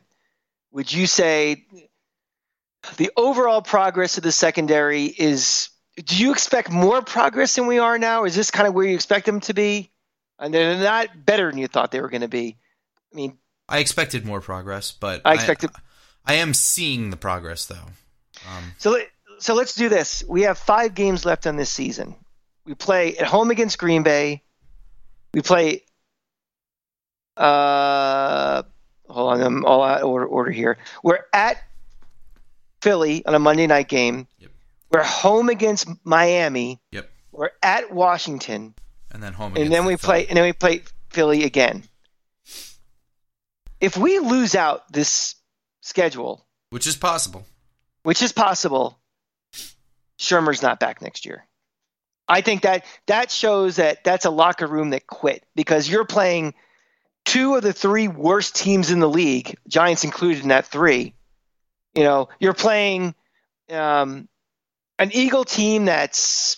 would 0.71 0.91
you 0.91 1.05
say 1.07 1.65
the 2.97 3.11
overall 3.17 3.61
progress 3.61 4.17
of 4.17 4.23
the 4.23 4.31
secondary 4.31 5.05
is? 5.05 5.69
Do 6.03 6.17
you 6.17 6.31
expect 6.33 6.69
more 6.71 7.01
progress 7.01 7.55
than 7.55 7.67
we 7.67 7.79
are 7.79 7.97
now? 7.97 8.25
Is 8.25 8.35
this 8.35 8.51
kind 8.51 8.67
of 8.67 8.73
where 8.73 8.85
you 8.85 8.95
expect 8.95 9.25
them 9.25 9.39
to 9.41 9.53
be? 9.53 9.91
And 10.39 10.53
they're 10.53 10.77
not 10.77 11.25
better 11.25 11.49
than 11.49 11.57
you 11.59 11.67
thought 11.67 11.91
they 11.91 12.01
were 12.01 12.09
going 12.09 12.21
to 12.21 12.27
be. 12.27 12.57
I 13.13 13.15
mean, 13.15 13.37
I 13.69 13.79
expected 13.79 14.25
more 14.25 14.41
progress, 14.41 14.91
but 14.91 15.21
I 15.25 15.35
expected- 15.35 15.71
I, 16.25 16.35
am 16.35 16.53
seeing 16.53 17.09
the 17.09 17.17
progress 17.17 17.65
though. 17.65 17.87
Um, 18.47 18.73
So 18.77 18.99
so 19.39 19.53
let's 19.53 19.75
do 19.75 19.89
this. 19.89 20.23
We 20.27 20.43
have 20.43 20.57
five 20.57 20.93
games 20.93 21.25
left 21.25 21.45
on 21.47 21.55
this 21.55 21.69
season. 21.69 22.15
We 22.65 22.73
play 22.73 23.15
at 23.17 23.27
home 23.27 23.51
against 23.51 23.77
Green 23.77 24.03
Bay. 24.03 24.43
We 25.33 25.41
play. 25.41 25.83
Uh, 27.37 28.63
hold 29.09 29.33
on, 29.33 29.41
I'm 29.41 29.65
all 29.65 29.83
out 29.83 30.01
of 30.01 30.07
order, 30.09 30.25
order 30.25 30.51
here. 30.51 30.77
We're 31.03 31.19
at 31.33 31.57
Philly 32.81 33.25
on 33.25 33.35
a 33.35 33.39
Monday 33.39 33.67
night 33.67 33.87
game. 33.89 34.27
Yep. 34.39 34.51
We're 34.91 35.03
home 35.03 35.49
against 35.49 35.87
Miami. 36.05 36.79
yep. 36.91 37.09
We're 37.31 37.49
at 37.61 37.91
Washington, 37.91 38.73
And 39.15 39.23
then 39.23 39.31
home. 39.31 39.55
and 39.55 39.71
then 39.71 39.85
we 39.85 39.95
Philly. 39.95 40.25
play, 40.25 40.27
and 40.27 40.35
then 40.35 40.43
we 40.43 40.51
play 40.51 40.81
Philly 41.09 41.45
again. 41.45 41.83
If 43.79 43.95
we 43.95 44.19
lose 44.19 44.55
out 44.55 44.91
this 44.91 45.35
schedule, 45.79 46.45
which 46.69 46.85
is 46.85 46.97
possible. 46.97 47.45
which 48.03 48.21
is 48.21 48.33
possible, 48.33 48.99
Shurmur's 50.19 50.61
not 50.61 50.81
back 50.81 51.01
next 51.01 51.25
year. 51.25 51.47
I 52.27 52.41
think 52.41 52.63
that 52.63 52.83
that 53.05 53.31
shows 53.31 53.77
that 53.77 54.03
that's 54.03 54.25
a 54.25 54.29
locker 54.29 54.67
room 54.67 54.89
that 54.89 55.07
quit 55.07 55.45
because 55.55 55.89
you're 55.89 56.03
playing 56.03 56.53
two 57.23 57.55
of 57.55 57.63
the 57.63 57.71
three 57.71 58.09
worst 58.09 58.53
teams 58.53 58.91
in 58.91 58.99
the 58.99 59.07
league, 59.07 59.55
Giants 59.69 60.03
included 60.03 60.43
in 60.43 60.49
that 60.49 60.65
three. 60.65 61.15
You 61.93 62.03
know, 62.03 62.27
you're 62.41 62.53
playing 62.53 63.15
um, 63.71 64.27
an 64.99 65.11
Eagle 65.13 65.45
team 65.45 65.85
that's 65.85 66.57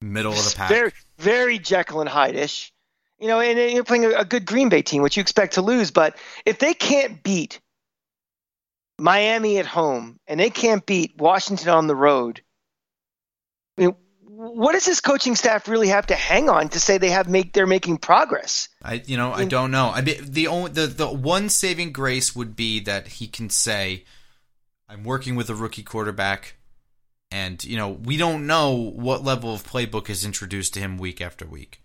Middle 0.00 0.32
of 0.32 0.42
the 0.42 0.54
pack. 0.56 0.70
Very, 0.70 0.92
very 1.18 1.58
Jekyll 1.58 2.00
and 2.00 2.08
Hyde-ish. 2.08 2.72
You 3.18 3.28
know, 3.28 3.40
and, 3.40 3.58
and 3.58 3.72
you're 3.72 3.84
playing 3.84 4.04
a, 4.04 4.10
a 4.10 4.24
good 4.24 4.44
Green 4.44 4.68
Bay 4.68 4.82
team, 4.82 5.02
which 5.02 5.16
you 5.16 5.20
expect 5.22 5.54
to 5.54 5.62
lose. 5.62 5.90
But 5.90 6.16
if 6.44 6.58
they 6.58 6.74
can't 6.74 7.22
beat 7.22 7.60
Miami 8.98 9.58
at 9.58 9.66
home 9.66 10.18
and 10.26 10.38
they 10.38 10.50
can't 10.50 10.84
beat 10.84 11.16
Washington 11.16 11.70
on 11.70 11.86
the 11.86 11.96
road, 11.96 12.42
I 13.78 13.82
mean, 13.82 13.96
what 14.36 14.72
does 14.72 14.84
this 14.84 15.00
coaching 15.00 15.34
staff 15.34 15.66
really 15.66 15.88
have 15.88 16.06
to 16.08 16.14
hang 16.14 16.50
on 16.50 16.68
to 16.70 16.80
say 16.80 16.98
they 16.98 17.10
have 17.10 17.28
make 17.28 17.54
they're 17.54 17.66
making 17.66 17.98
progress? 17.98 18.68
I 18.82 19.02
you 19.06 19.16
know 19.16 19.32
I 19.32 19.46
don't 19.46 19.70
know. 19.70 19.90
I 19.94 20.02
mean, 20.02 20.16
the 20.22 20.48
only 20.48 20.70
the 20.72 20.86
the 20.86 21.08
one 21.08 21.48
saving 21.48 21.92
grace 21.92 22.36
would 22.36 22.54
be 22.54 22.80
that 22.80 23.08
he 23.08 23.28
can 23.28 23.48
say, 23.48 24.04
"I'm 24.90 25.04
working 25.04 25.36
with 25.36 25.48
a 25.48 25.54
rookie 25.54 25.82
quarterback." 25.82 26.56
And 27.30 27.62
you 27.64 27.76
know 27.76 27.90
we 27.90 28.16
don't 28.16 28.46
know 28.46 28.72
what 28.72 29.24
level 29.24 29.52
of 29.52 29.64
playbook 29.66 30.08
is 30.08 30.24
introduced 30.24 30.74
to 30.74 30.80
him 30.80 30.98
week 30.98 31.20
after 31.20 31.46
week. 31.46 31.82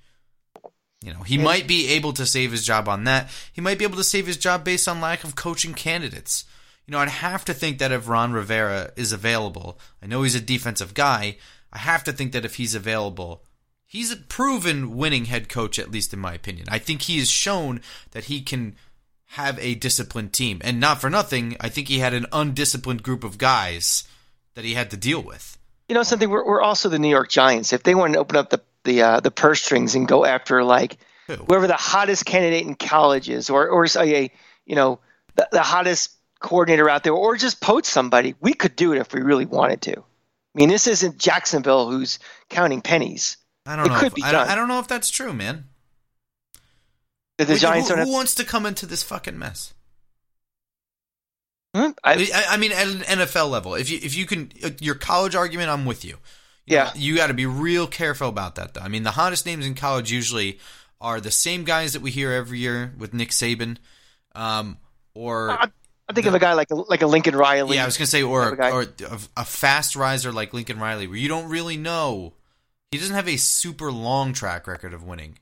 You 1.03 1.13
know 1.13 1.23
he 1.23 1.37
might 1.37 1.67
be 1.67 1.89
able 1.89 2.13
to 2.13 2.25
save 2.25 2.51
his 2.51 2.65
job 2.65 2.87
on 2.87 3.05
that. 3.05 3.29
He 3.51 3.61
might 3.61 3.79
be 3.79 3.85
able 3.85 3.97
to 3.97 4.03
save 4.03 4.27
his 4.27 4.37
job 4.37 4.63
based 4.63 4.87
on 4.87 5.01
lack 5.01 5.23
of 5.23 5.35
coaching 5.35 5.73
candidates. 5.73 6.45
You 6.85 6.91
know 6.91 6.99
I'd 6.99 7.09
have 7.09 7.43
to 7.45 7.53
think 7.53 7.79
that 7.79 7.91
if 7.91 8.07
Ron 8.07 8.33
Rivera 8.33 8.91
is 8.95 9.11
available, 9.11 9.79
I 10.01 10.07
know 10.07 10.23
he's 10.23 10.35
a 10.35 10.41
defensive 10.41 10.93
guy. 10.93 11.37
I 11.73 11.79
have 11.79 12.03
to 12.03 12.11
think 12.11 12.33
that 12.33 12.45
if 12.45 12.55
he's 12.55 12.75
available, 12.75 13.43
he's 13.85 14.11
a 14.11 14.17
proven 14.17 14.95
winning 14.95 15.25
head 15.25 15.49
coach, 15.49 15.79
at 15.79 15.91
least 15.91 16.13
in 16.13 16.19
my 16.19 16.33
opinion. 16.33 16.67
I 16.69 16.79
think 16.79 17.03
he 17.03 17.17
has 17.19 17.29
shown 17.29 17.81
that 18.11 18.25
he 18.25 18.41
can 18.41 18.75
have 19.31 19.57
a 19.59 19.75
disciplined 19.75 20.33
team. 20.33 20.59
And 20.63 20.79
not 20.79 20.99
for 20.99 21.09
nothing, 21.09 21.55
I 21.61 21.69
think 21.69 21.87
he 21.87 21.99
had 21.99 22.13
an 22.13 22.25
undisciplined 22.33 23.03
group 23.03 23.23
of 23.23 23.37
guys 23.37 24.03
that 24.55 24.65
he 24.65 24.73
had 24.73 24.91
to 24.91 24.97
deal 24.97 25.21
with. 25.21 25.57
You 25.89 25.95
know 25.95 26.03
something? 26.03 26.29
We're, 26.29 26.45
we're 26.45 26.61
also 26.61 26.89
the 26.89 26.99
New 26.99 27.09
York 27.09 27.29
Giants. 27.29 27.73
If 27.73 27.83
they 27.83 27.95
wanted 27.95 28.13
to 28.13 28.19
open 28.19 28.37
up 28.37 28.49
the 28.49 28.61
the 28.83 29.01
uh, 29.01 29.19
the 29.19 29.31
purse 29.31 29.61
strings 29.61 29.93
and 29.95 30.07
go 30.07 30.25
after 30.25 30.63
like 30.63 30.97
Who? 31.27 31.35
whoever 31.35 31.67
the 31.67 31.75
hottest 31.75 32.25
candidate 32.25 32.65
in 32.65 32.75
college 32.75 33.29
is, 33.29 33.49
or 33.49 33.67
or 33.69 33.87
say 33.87 34.25
a 34.25 34.31
you 34.65 34.75
know 34.75 34.99
the, 35.35 35.47
the 35.51 35.61
hottest 35.61 36.11
coordinator 36.39 36.89
out 36.89 37.03
there, 37.03 37.13
or 37.13 37.35
just 37.37 37.61
poach 37.61 37.85
somebody, 37.85 38.33
we 38.39 38.53
could 38.53 38.75
do 38.75 38.93
it 38.93 38.99
if 38.99 39.13
we 39.13 39.21
really 39.21 39.45
wanted 39.45 39.81
to. 39.83 39.97
I 39.99 40.03
mean, 40.55 40.69
this 40.69 40.87
isn't 40.87 41.17
Jacksonville 41.17 41.89
who's 41.91 42.19
counting 42.49 42.81
pennies. 42.81 43.37
I 43.65 43.75
don't 43.75 43.85
It 43.85 43.89
know. 43.89 43.99
could 43.99 44.07
if, 44.07 44.15
be 44.15 44.23
I, 44.23 44.31
don't, 44.31 44.41
done. 44.41 44.49
I 44.49 44.55
don't 44.55 44.67
know 44.67 44.79
if 44.79 44.87
that's 44.87 45.09
true, 45.11 45.31
man. 45.33 45.65
That 47.37 47.45
the 47.45 47.53
Like, 47.53 47.61
Giants 47.61 47.89
who, 47.89 47.95
have. 47.95 48.07
who 48.07 48.11
wants 48.13 48.35
to 48.35 48.43
come 48.43 48.65
into 48.65 48.85
this 48.85 49.03
fucking 49.03 49.37
mess? 49.37 49.73
Hmm? 51.73 51.91
I, 52.03 52.45
I, 52.49 52.57
mean, 52.57 52.71
at 52.73 52.87
an 52.87 52.99
NFL 53.19 53.49
level, 53.49 53.75
if 53.75 53.89
you 53.89 53.97
if 54.01 54.15
you 54.15 54.25
can, 54.25 54.51
uh, 54.63 54.71
your 54.81 54.95
college 54.95 55.35
argument, 55.35 55.69
I'm 55.69 55.85
with 55.85 56.03
you. 56.03 56.17
You 56.65 56.75
Yeah. 56.75 56.83
know, 56.85 56.91
you 56.95 57.15
got 57.15 57.27
to 57.27 57.33
be 57.33 57.45
real 57.45 57.87
careful 57.87 58.27
about 58.27 58.55
that, 58.55 58.73
though. 58.73 58.81
I 58.81 58.89
mean, 58.89 59.03
the 59.03 59.11
hottest 59.11 59.45
names 59.45 59.65
in 59.65 59.73
college 59.73 60.11
usually 60.11 60.59
are 60.99 61.21
the 61.21 61.31
same 61.31 61.63
guys 61.63 61.93
that 61.93 62.01
we 62.01 62.11
hear 62.11 62.31
every 62.33 62.59
year 62.59 62.93
with 62.97 63.13
Nick 63.13 63.29
Saban, 63.29 63.77
um, 64.35 64.77
or 65.15 65.51
I, 65.51 65.69
I 66.09 66.13
think 66.13 66.27
of 66.27 66.33
a 66.33 66.39
guy 66.39 66.53
like 66.53 66.71
a, 66.71 66.75
like 66.75 67.01
a 67.01 67.07
Lincoln 67.07 67.35
Riley. 67.35 67.77
yeah, 67.77 67.83
I 67.83 67.85
was 67.85 67.97
gonna 67.97 68.05
say, 68.07 68.21
or 68.21 68.55
guy. 68.55 68.71
or 68.71 68.81
a, 68.83 69.19
a 69.37 69.45
fast 69.45 69.95
riser 69.95 70.31
like 70.33 70.53
Lincoln 70.53 70.77
Riley, 70.79 71.07
where 71.07 71.17
you 71.17 71.29
don't 71.29 71.49
really 71.49 71.77
know. 71.77 72.33
He 72.91 72.97
doesn't 72.97 73.15
have 73.15 73.29
a 73.29 73.37
super 73.37 73.91
long 73.93 74.33
track 74.33 74.67
record 74.67 74.93
of 74.93 75.03
winning. 75.03 75.39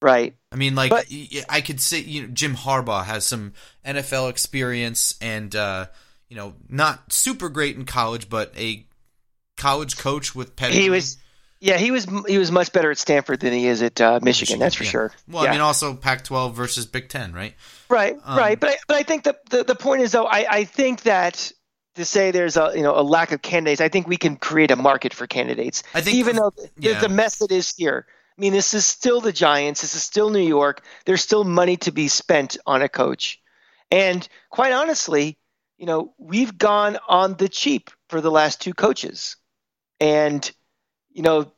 Right. 0.00 0.34
I 0.52 0.56
mean, 0.56 0.74
like 0.74 0.90
But- 0.90 1.06
I 1.48 1.60
could 1.60 1.80
say, 1.80 2.00
you 2.00 2.22
know, 2.22 2.28
Jim 2.28 2.54
Harbaugh 2.54 3.04
has 3.04 3.26
some 3.26 3.52
NFL 3.84 4.30
experience, 4.30 5.14
and 5.20 5.54
uh, 5.54 5.86
you 6.28 6.36
know, 6.36 6.54
not 6.68 7.12
super 7.12 7.48
great 7.48 7.76
in 7.76 7.84
college, 7.84 8.28
but 8.28 8.52
a 8.56 8.86
college 9.56 9.98
coach 9.98 10.34
with 10.34 10.56
pedigree. 10.56 10.82
He 10.82 10.90
was. 10.90 11.18
Yeah, 11.60 11.76
he 11.76 11.90
was 11.90 12.06
he 12.28 12.38
was 12.38 12.52
much 12.52 12.72
better 12.72 12.92
at 12.92 12.98
Stanford 12.98 13.40
than 13.40 13.52
he 13.52 13.66
is 13.66 13.82
at 13.82 14.00
uh, 14.00 14.20
Michigan, 14.22 14.60
That's 14.60 14.76
for 14.76 14.84
yeah. 14.84 14.90
sure. 14.90 15.12
Well, 15.26 15.42
yeah. 15.42 15.50
I 15.50 15.52
mean, 15.54 15.60
also 15.60 15.92
Pac-12 15.92 16.54
versus 16.54 16.86
Big 16.86 17.08
Ten, 17.08 17.32
right? 17.32 17.52
Right, 17.88 18.16
Um, 18.24 18.38
right. 18.38 18.60
But 18.60 18.70
I, 18.70 18.76
but 18.86 18.96
I 18.96 19.02
think 19.02 19.24
the, 19.24 19.36
the 19.50 19.64
the 19.64 19.74
point 19.74 20.02
is 20.02 20.12
though, 20.12 20.24
I, 20.26 20.46
I 20.48 20.64
think 20.64 21.02
that 21.02 21.50
to 21.96 22.04
say 22.04 22.30
there's 22.30 22.56
a 22.56 22.70
you 22.76 22.82
know 22.82 22.96
a 22.96 23.02
lack 23.02 23.32
of 23.32 23.42
candidates, 23.42 23.80
I 23.80 23.88
think 23.88 24.06
we 24.06 24.16
can 24.16 24.36
create 24.36 24.70
a 24.70 24.76
market 24.76 25.12
for 25.12 25.26
candidates. 25.26 25.82
I 25.94 26.00
think- 26.00 26.16
even 26.18 26.36
though 26.36 26.52
the, 26.56 26.70
yeah. 26.78 27.00
the 27.00 27.08
mess 27.08 27.38
that 27.38 27.50
is 27.50 27.74
here. 27.76 28.06
I 28.38 28.40
mean, 28.40 28.52
this 28.52 28.72
is 28.72 28.86
still 28.86 29.20
the 29.20 29.32
Giants. 29.32 29.80
This 29.80 29.96
is 29.96 30.02
still 30.04 30.30
New 30.30 30.38
York. 30.46 30.84
There's 31.06 31.22
still 31.22 31.42
money 31.44 31.76
to 31.78 31.90
be 31.90 32.06
spent 32.08 32.56
on 32.66 32.82
a 32.82 32.88
coach, 32.88 33.40
and 33.90 34.26
quite 34.48 34.72
honestly, 34.72 35.38
you 35.76 35.86
know, 35.86 36.14
we've 36.18 36.56
gone 36.56 36.98
on 37.08 37.34
the 37.34 37.48
cheap 37.48 37.90
for 38.08 38.20
the 38.20 38.30
last 38.30 38.60
two 38.60 38.74
coaches, 38.74 39.36
and 40.00 40.48
you 41.12 41.22
know, 41.22 41.50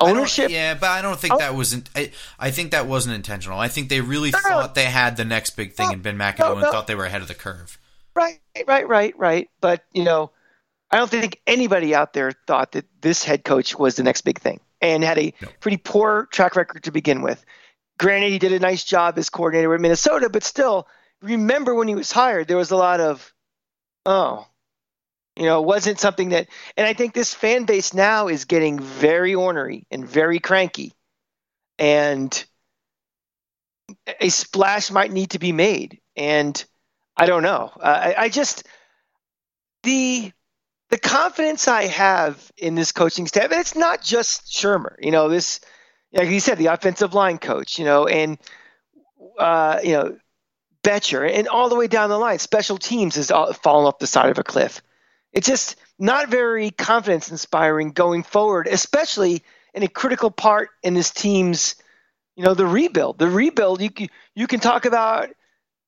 ownership. 0.00 0.50
Yeah, 0.50 0.74
but 0.74 0.88
I 0.88 1.02
don't 1.02 1.18
think 1.20 1.34
Oh. 1.34 1.38
that 1.38 1.54
wasn't. 1.54 1.90
I, 1.94 2.10
I 2.38 2.50
think 2.50 2.70
that 2.70 2.86
wasn't 2.86 3.14
intentional. 3.16 3.58
I 3.58 3.68
think 3.68 3.90
they 3.90 4.00
really 4.00 4.30
No, 4.30 4.38
no. 4.38 4.48
thought 4.48 4.74
they 4.74 4.84
had 4.86 5.16
the 5.18 5.24
next 5.26 5.50
big 5.50 5.74
thing 5.74 5.88
No, 5.88 5.92
in 5.94 6.00
Ben 6.02 6.16
McAdoo 6.16 6.52
and 6.54 6.62
thought 6.62 6.86
they 6.86 6.94
were 6.94 7.04
ahead 7.04 7.20
of 7.22 7.28
the 7.28 7.34
curve. 7.34 7.78
Right, 8.16 8.40
right, 8.66 8.88
right, 8.88 9.18
right. 9.18 9.50
But 9.60 9.84
you 9.92 10.04
know, 10.04 10.30
I 10.90 10.96
don't 10.96 11.10
think 11.10 11.40
anybody 11.46 11.94
out 11.94 12.12
there 12.14 12.32
thought 12.46 12.72
that 12.72 12.86
this 13.02 13.24
head 13.24 13.44
coach 13.44 13.76
was 13.78 13.96
the 13.96 14.02
next 14.04 14.22
big 14.22 14.38
thing, 14.40 14.60
and 14.84 15.02
had 15.02 15.18
a 15.18 15.34
No. 15.40 15.48
pretty 15.60 15.76
poor 15.78 16.26
track 16.30 16.56
record 16.56 16.84
to 16.84 16.92
begin 16.92 17.22
with. 17.22 17.44
Granted, 17.98 18.30
he 18.30 18.38
did 18.38 18.52
a 18.52 18.58
nice 18.58 18.84
job 18.84 19.18
as 19.18 19.30
coordinator 19.30 19.68
with 19.68 19.80
Minnesota, 19.80 20.28
but 20.28 20.44
still, 20.44 20.88
remember 21.22 21.74
when 21.74 21.88
he 21.88 21.94
was 21.94 22.12
hired, 22.12 22.48
there 22.48 22.56
was 22.56 22.70
a 22.70 22.76
lot 22.76 23.00
of, 23.00 23.32
oh, 24.04 24.46
you 25.36 25.44
know, 25.44 25.60
it 25.60 25.66
wasn't 25.66 25.98
something 26.00 26.30
that. 26.30 26.48
And 26.76 26.86
I 26.86 26.92
think 26.92 27.14
this 27.14 27.34
fan 27.34 27.64
base 27.64 27.94
now 27.94 28.28
is 28.28 28.44
getting 28.44 28.78
very 28.78 29.34
ornery 29.34 29.86
and 29.90 30.06
very 30.06 30.38
cranky, 30.38 30.92
and 31.78 32.44
a 34.20 34.28
splash 34.28 34.90
might 34.90 35.12
need 35.12 35.30
to 35.30 35.38
be 35.38 35.52
made. 35.52 36.00
And 36.16 36.62
I 37.16 37.26
don't 37.26 37.42
know. 37.42 37.72
Uh, 37.76 38.14
I, 38.16 38.24
I 38.24 38.28
just 38.28 38.66
the 39.82 40.32
the 40.94 41.00
confidence 41.00 41.66
I 41.66 41.86
have 41.86 42.52
in 42.56 42.76
this 42.76 42.92
coaching 42.92 43.26
staff, 43.26 43.50
and 43.50 43.60
it's 43.60 43.74
not 43.74 44.00
just 44.00 44.46
Shurmur. 44.46 44.94
You 45.00 45.10
know, 45.10 45.28
this 45.28 45.58
like 46.12 46.28
you 46.28 46.38
said, 46.38 46.56
the 46.56 46.66
offensive 46.66 47.14
line 47.14 47.38
coach. 47.38 47.80
You 47.80 47.84
know, 47.84 48.06
and 48.06 48.38
uh, 49.36 49.80
you 49.82 49.94
know 49.94 50.16
Bettcher, 50.84 51.28
and 51.28 51.48
all 51.48 51.68
the 51.68 51.74
way 51.74 51.88
down 51.88 52.10
the 52.10 52.16
line, 52.16 52.38
special 52.38 52.78
teams 52.78 53.16
is 53.16 53.32
all, 53.32 53.52
falling 53.52 53.88
off 53.88 53.98
the 53.98 54.06
side 54.06 54.30
of 54.30 54.38
a 54.38 54.44
cliff. 54.44 54.82
It's 55.32 55.48
just 55.48 55.74
not 55.98 56.28
very 56.28 56.70
confidence 56.70 57.28
inspiring 57.28 57.90
going 57.90 58.22
forward, 58.22 58.68
especially 58.68 59.42
in 59.74 59.82
a 59.82 59.88
critical 59.88 60.30
part 60.30 60.70
in 60.84 60.94
this 60.94 61.10
team's, 61.10 61.74
you 62.36 62.44
know, 62.44 62.54
the 62.54 62.66
rebuild. 62.66 63.18
The 63.18 63.28
rebuild, 63.28 63.80
you 63.80 63.90
you 64.36 64.46
can 64.46 64.60
talk 64.60 64.84
about, 64.84 65.30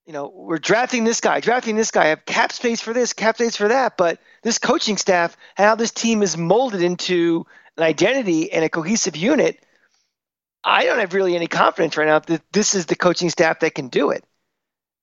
you 0.06 0.12
know, 0.12 0.32
we're 0.32 0.58
drafting 0.58 1.02
this 1.02 1.20
guy, 1.20 1.40
drafting 1.40 1.74
this 1.74 1.90
guy, 1.90 2.04
I 2.04 2.08
have 2.08 2.24
cap 2.24 2.52
space 2.52 2.80
for 2.80 2.92
this, 2.92 3.12
cap 3.12 3.36
space 3.36 3.56
for 3.56 3.68
that, 3.68 3.96
but 3.96 4.20
this 4.42 4.58
coaching 4.58 4.96
staff, 4.96 5.36
how 5.56 5.74
this 5.74 5.90
team 5.90 6.22
is 6.22 6.36
molded 6.36 6.80
into 6.80 7.44
an 7.76 7.82
identity 7.82 8.52
and 8.52 8.64
a 8.64 8.68
cohesive 8.68 9.16
unit, 9.16 9.58
I 10.62 10.84
don't 10.84 11.00
have 11.00 11.12
really 11.12 11.34
any 11.34 11.48
confidence 11.48 11.96
right 11.96 12.06
now 12.06 12.20
that 12.20 12.42
this 12.52 12.76
is 12.76 12.86
the 12.86 12.94
coaching 12.94 13.30
staff 13.30 13.60
that 13.60 13.74
can 13.74 13.88
do 13.88 14.10
it. 14.10 14.24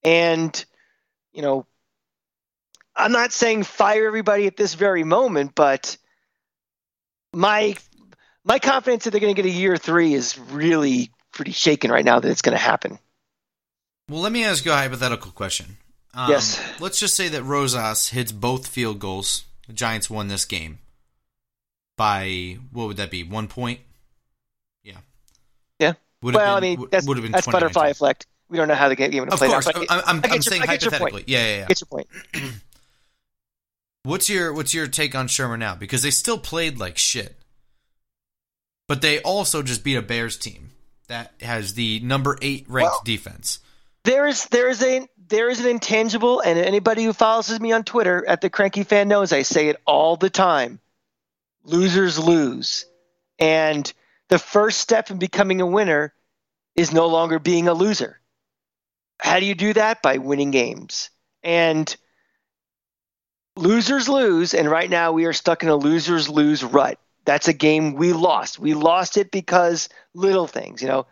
And, 0.05 0.65
you 1.33 1.41
know, 1.41 1.65
I'm 2.95 3.11
not 3.11 3.33
saying 3.33 3.63
fire 3.63 4.07
everybody 4.07 4.47
at 4.47 4.55
this 4.55 4.73
very 4.73 5.03
moment, 5.03 5.53
but 5.53 5.97
my 7.33 7.75
my 8.45 8.59
confidence 8.59 9.05
that 9.05 9.11
they're 9.11 9.21
going 9.21 9.33
to 9.33 9.41
get 9.41 9.49
a 9.49 9.53
year 9.53 9.77
three 9.77 10.13
is 10.13 10.37
really 10.37 11.11
pretty 11.31 11.51
shaken 11.51 11.91
right 11.91 12.03
now 12.03 12.19
that 12.19 12.29
it's 12.29 12.41
going 12.41 12.57
to 12.57 12.61
happen. 12.61 12.99
Well, 14.09 14.21
let 14.21 14.31
me 14.31 14.43
ask 14.43 14.65
you 14.65 14.71
a 14.71 14.75
hypothetical 14.75 15.31
question. 15.31 15.77
Um, 16.13 16.29
Yes. 16.29 16.61
Let's 16.79 16.99
just 16.99 17.15
say 17.15 17.29
that 17.29 17.43
Rosas 17.43 18.09
hits 18.09 18.31
both 18.31 18.67
field 18.67 18.99
goals. 18.99 19.45
The 19.67 19.73
Giants 19.73 20.09
won 20.09 20.27
this 20.27 20.45
game 20.45 20.79
by 21.97 22.57
what 22.71 22.87
would 22.87 22.97
that 22.97 23.09
be? 23.11 23.23
One 23.23 23.47
point. 23.47 23.79
Yeah. 24.83 24.97
Yeah. 25.79 25.93
Would 26.21 26.35
well, 26.35 26.59
been, 26.59 26.73
I 26.73 26.75
mean, 26.77 26.87
that's, 26.91 27.07
would 27.07 27.17
have 27.17 27.23
been 27.23 27.31
that's 27.31 27.47
butterfly 27.47 27.87
effect. 27.89 28.27
We 28.49 28.57
don't 28.57 28.67
know 28.67 28.75
how 28.75 28.89
the 28.89 28.95
game 28.95 29.23
Of 29.23 29.29
played 29.39 29.51
course, 29.51 29.67
out. 29.67 29.75
I'm, 29.77 30.01
I'm, 30.05 30.21
I'm 30.23 30.31
your- 30.33 30.41
saying 30.41 30.61
I 30.63 30.65
get 30.67 30.81
your 30.83 30.91
point. 30.91 31.01
hypothetically. 31.13 31.23
Yeah, 31.33 31.39
yeah, 31.47 31.57
yeah. 31.59 31.65
Get 31.67 31.81
your 31.81 31.87
point. 31.87 32.07
What's 34.03 34.29
your 34.29 34.53
What's 34.53 34.73
your 34.73 34.87
take 34.87 35.15
on 35.15 35.27
Shurmur 35.27 35.57
now? 35.57 35.75
Because 35.75 36.01
they 36.03 36.11
still 36.11 36.37
played 36.37 36.77
like 36.77 36.97
shit, 36.97 37.37
but 38.89 39.01
they 39.01 39.21
also 39.21 39.63
just 39.63 39.83
beat 39.83 39.95
a 39.95 40.01
Bears 40.01 40.37
team 40.37 40.71
that 41.07 41.33
has 41.41 41.73
the 41.75 42.01
number 42.01 42.37
eight 42.41 42.65
ranked 42.67 42.91
Well- 42.91 43.01
defense. 43.05 43.59
There 44.03 44.27
is 44.27 44.45
there 44.45 44.69
is 44.69 44.81
a 44.83 45.07
there 45.27 45.49
is 45.49 45.59
an 45.59 45.67
intangible, 45.67 46.41
and 46.41 46.59
anybody 46.59 47.03
who 47.03 47.13
follows 47.13 47.59
me 47.59 47.71
on 47.71 47.83
Twitter 47.83 48.25
at 48.27 48.41
the 48.41 48.49
Cranky 48.49 48.83
Fan 48.83 49.07
knows 49.07 49.31
I 49.31 49.43
say 49.43 49.69
it 49.69 49.77
all 49.85 50.17
the 50.17 50.29
time. 50.29 50.79
Losers 51.63 52.19
lose, 52.19 52.85
and 53.39 53.91
the 54.29 54.39
first 54.39 54.79
step 54.79 55.09
in 55.09 55.17
becoming 55.17 55.61
a 55.61 55.65
winner 55.65 56.13
is 56.75 56.91
no 56.91 57.07
longer 57.07 57.39
being 57.39 57.67
a 57.67 57.73
loser. 57.73 58.19
How 59.19 59.39
do 59.39 59.45
you 59.45 59.55
do 59.55 59.73
that? 59.73 60.01
By 60.01 60.17
winning 60.17 60.51
games. 60.51 61.09
And 61.41 61.95
losers 63.55 64.09
lose, 64.09 64.53
and 64.53 64.69
right 64.69 64.89
now 64.89 65.13
we 65.13 65.25
are 65.25 65.33
stuck 65.33 65.63
in 65.63 65.69
a 65.69 65.75
losers 65.75 66.27
lose 66.27 66.63
rut 66.63 66.99
that's 67.25 67.47
a 67.47 67.53
game 67.53 67.95
we 67.95 68.13
lost. 68.13 68.59
We 68.59 68.73
lost 68.73 69.17
it 69.17 69.31
because 69.31 69.89
little 70.13 70.47
things, 70.47 70.81
you 70.81 70.87
know. 70.87 71.05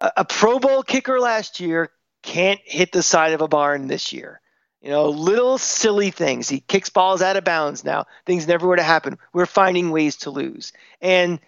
A, 0.00 0.12
a 0.18 0.24
Pro 0.24 0.58
Bowl 0.58 0.82
kicker 0.82 1.18
last 1.20 1.60
year 1.60 1.90
can't 2.28 2.60
hit 2.62 2.92
the 2.92 3.02
side 3.02 3.32
of 3.32 3.40
a 3.40 3.48
barn 3.48 3.86
this 3.86 4.12
year. 4.12 4.42
You 4.82 4.90
know, 4.90 5.08
little 5.08 5.56
silly 5.56 6.10
things. 6.10 6.46
He 6.46 6.60
kicks 6.60 6.90
balls 6.90 7.22
out 7.22 7.36
of 7.36 7.44
bounds 7.44 7.84
now. 7.84 8.04
Things 8.26 8.46
never 8.46 8.68
would 8.68 8.78
have 8.78 8.86
happened. 8.86 9.16
We're 9.32 9.46
finding 9.46 9.90
ways 9.90 10.16
to 10.18 10.30
lose. 10.30 10.74
And 11.00 11.40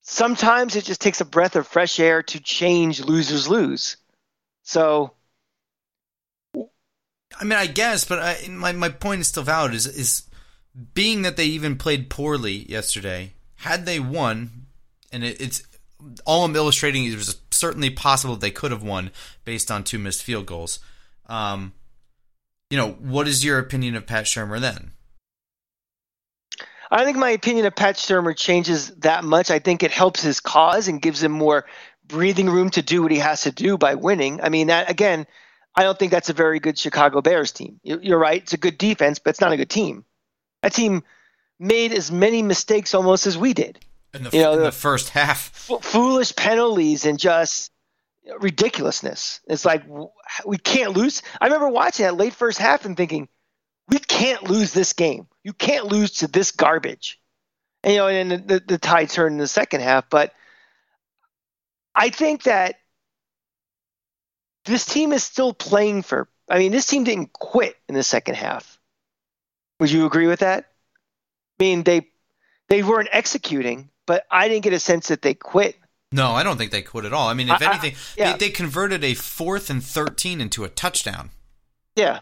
sometimes 0.00 0.74
it 0.74 0.86
just 0.86 1.02
takes 1.02 1.20
a 1.20 1.26
breath 1.26 1.54
of 1.54 1.66
fresh 1.66 2.00
air 2.00 2.22
to 2.22 2.40
change 2.40 3.04
losers 3.04 3.46
lose. 3.46 3.98
So 4.62 5.12
I 6.56 7.44
mean, 7.44 7.58
I 7.58 7.66
guess, 7.66 8.06
but 8.06 8.18
I, 8.18 8.48
my 8.48 8.72
my 8.72 8.88
point 8.88 9.20
is 9.20 9.28
still 9.28 9.42
valid. 9.42 9.74
Is 9.74 9.86
is 9.86 10.22
being 10.94 11.22
that 11.22 11.36
they 11.36 11.44
even 11.44 11.76
played 11.76 12.08
poorly 12.08 12.70
yesterday. 12.70 13.34
Had 13.56 13.84
they 13.84 14.00
won, 14.00 14.66
and 15.12 15.22
it, 15.22 15.40
it's 15.40 15.62
all 16.24 16.44
I'm 16.44 16.56
illustrating 16.56 17.04
is 17.04 17.14
it 17.14 17.18
was 17.18 17.40
certainly 17.50 17.90
possible 17.90 18.36
they 18.36 18.50
could 18.50 18.70
have 18.70 18.82
won 18.82 19.10
based 19.44 19.70
on 19.70 19.84
two 19.84 19.98
missed 19.98 20.22
field 20.22 20.46
goals. 20.46 20.78
Um, 21.26 21.72
you 22.70 22.76
know, 22.76 22.92
what 22.92 23.28
is 23.28 23.44
your 23.44 23.58
opinion 23.58 23.96
of 23.96 24.06
Pat 24.06 24.24
Shurmur 24.24 24.60
then? 24.60 24.92
I 26.90 26.96
don't 26.96 27.06
think 27.06 27.18
my 27.18 27.30
opinion 27.30 27.66
of 27.66 27.76
Pat 27.76 27.96
Shurmur 27.96 28.36
changes 28.36 28.88
that 28.96 29.22
much. 29.22 29.50
I 29.50 29.60
think 29.60 29.82
it 29.82 29.92
helps 29.92 30.22
his 30.22 30.40
cause 30.40 30.88
and 30.88 31.00
gives 31.00 31.22
him 31.22 31.32
more 31.32 31.66
breathing 32.06 32.50
room 32.50 32.70
to 32.70 32.82
do 32.82 33.02
what 33.02 33.12
he 33.12 33.18
has 33.18 33.42
to 33.42 33.52
do 33.52 33.78
by 33.78 33.94
winning. 33.94 34.40
I 34.40 34.48
mean, 34.48 34.66
that 34.66 34.90
again, 34.90 35.26
I 35.74 35.84
don't 35.84 35.98
think 35.98 36.10
that's 36.10 36.30
a 36.30 36.34
very 36.34 36.58
good 36.58 36.76
Chicago 36.78 37.22
Bears 37.22 37.52
team. 37.52 37.80
You're 37.84 38.18
right; 38.18 38.42
it's 38.42 38.54
a 38.54 38.58
good 38.58 38.76
defense, 38.76 39.20
but 39.20 39.30
it's 39.30 39.40
not 39.40 39.52
a 39.52 39.56
good 39.56 39.70
team. 39.70 40.04
That 40.62 40.72
team 40.72 41.04
made 41.58 41.92
as 41.92 42.10
many 42.10 42.42
mistakes 42.42 42.94
almost 42.94 43.26
as 43.26 43.38
we 43.38 43.54
did. 43.54 43.78
In 44.12 44.24
the, 44.24 44.30
you 44.32 44.42
know, 44.42 44.54
in 44.54 44.62
the 44.62 44.72
first 44.72 45.10
half, 45.10 45.70
f- 45.70 45.84
foolish 45.84 46.34
penalties 46.34 47.06
and 47.06 47.18
just 47.18 47.70
ridiculousness. 48.40 49.40
It's 49.46 49.64
like 49.64 49.84
we 50.44 50.58
can't 50.58 50.96
lose. 50.96 51.22
I 51.40 51.46
remember 51.46 51.68
watching 51.68 52.06
that 52.06 52.16
late 52.16 52.34
first 52.34 52.58
half 52.58 52.84
and 52.84 52.96
thinking, 52.96 53.28
we 53.88 53.98
can't 53.98 54.48
lose 54.50 54.72
this 54.72 54.92
game. 54.92 55.26
You 55.44 55.52
can't 55.52 55.86
lose 55.86 56.10
to 56.18 56.26
this 56.26 56.50
garbage. 56.50 57.20
And, 57.82 57.94
you 57.94 57.98
know, 57.98 58.08
and 58.08 58.30
the, 58.30 58.36
the, 58.38 58.62
the 58.66 58.78
tide 58.78 59.10
turned 59.10 59.34
in 59.34 59.38
the 59.38 59.48
second 59.48 59.80
half. 59.80 60.10
But 60.10 60.32
I 61.94 62.10
think 62.10 62.44
that 62.44 62.76
this 64.64 64.84
team 64.84 65.12
is 65.12 65.24
still 65.24 65.52
playing 65.52 66.02
for. 66.02 66.28
I 66.48 66.58
mean, 66.58 66.72
this 66.72 66.86
team 66.86 67.04
didn't 67.04 67.32
quit 67.32 67.76
in 67.88 67.94
the 67.94 68.02
second 68.02 68.34
half. 68.34 68.78
Would 69.78 69.90
you 69.90 70.04
agree 70.04 70.26
with 70.26 70.40
that? 70.40 70.66
I 71.58 71.62
mean, 71.62 71.82
they 71.84 72.08
they 72.68 72.82
weren't 72.82 73.08
executing, 73.10 73.88
but 74.06 74.24
I 74.30 74.48
didn't 74.48 74.64
get 74.64 74.72
a 74.72 74.80
sense 74.80 75.08
that 75.08 75.22
they 75.22 75.34
quit. 75.34 75.76
No, 76.12 76.32
I 76.32 76.42
don't 76.42 76.56
think 76.56 76.72
they 76.72 76.82
quit 76.82 77.04
at 77.04 77.12
all. 77.12 77.28
I 77.28 77.34
mean, 77.34 77.48
if 77.48 77.62
I, 77.62 77.70
anything, 77.70 77.92
I, 77.92 77.96
yeah. 78.16 78.32
they, 78.32 78.46
they 78.46 78.50
converted 78.50 79.04
a 79.04 79.14
fourth 79.14 79.70
and 79.70 79.82
13 79.82 80.40
into 80.40 80.64
a 80.64 80.68
touchdown. 80.68 81.30
Yeah. 81.94 82.20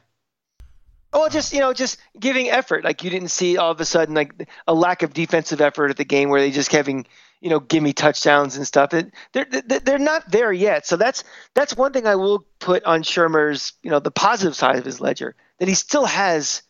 Well, 1.13 1.31
just 1.31 1.55
you 1.55 1.61
know, 1.61 1.73
just 1.73 1.99
giving 2.19 2.51
effort. 2.51 2.85
Like 2.85 3.03
you 3.03 3.11
didn't 3.11 3.29
see 3.29 3.57
all 3.57 3.71
of 3.71 3.81
a 3.81 3.85
sudden 3.85 4.15
like 4.15 4.49
a 4.67 4.75
lack 4.75 5.03
of 5.03 5.15
defensive 5.15 5.61
effort 5.61 5.91
at 5.91 5.97
the 5.97 6.05
game 6.05 6.29
where 6.29 6.41
they 6.41 6.51
just 6.51 6.71
having 6.71 7.07
you 7.41 7.49
know 7.49 7.61
gimme 7.61 7.93
touchdowns 7.93 8.57
and 8.57 8.67
stuff. 8.67 8.91
They're 8.91 9.47
they're 9.81 9.99
not 9.99 10.31
there 10.31 10.53
yet. 10.53 10.87
So 10.87 10.97
that's 10.97 11.25
that's 11.55 11.77
one 11.77 11.93
thing 11.93 12.07
I 12.07 12.17
will 12.17 12.47
put 12.59 12.85
on 12.85 13.03
Shurmur's, 13.03 13.73
you 13.83 13.91
know 13.91 14.01
the 14.01 14.11
positive 14.11 14.55
side 14.55 14.77
of 14.77 14.85
his 14.85 15.01
ledger 15.01 15.35
that 15.59 15.69
he 15.69 15.75
still 15.75 16.05
has, 16.05 16.63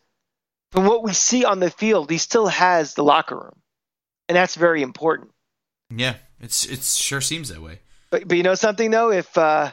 from 0.71 0.85
what 0.85 1.03
we 1.03 1.13
see 1.13 1.45
on 1.45 1.59
the 1.59 1.69
field, 1.69 2.09
he 2.09 2.17
still 2.17 2.47
has 2.47 2.93
the 2.93 3.03
locker 3.03 3.35
room, 3.35 3.59
and 4.29 4.35
that's 4.35 4.55
very 4.55 4.81
important. 4.81 5.31
Yeah, 5.89 6.15
it's 6.39 6.65
it 6.65 6.83
sure 6.83 7.19
seems 7.19 7.49
that 7.49 7.61
way. 7.61 7.79
But 8.11 8.27
but 8.27 8.37
you 8.37 8.43
know 8.43 8.55
something 8.55 8.91
though, 8.91 9.11
if 9.11 9.37
uh, 9.37 9.71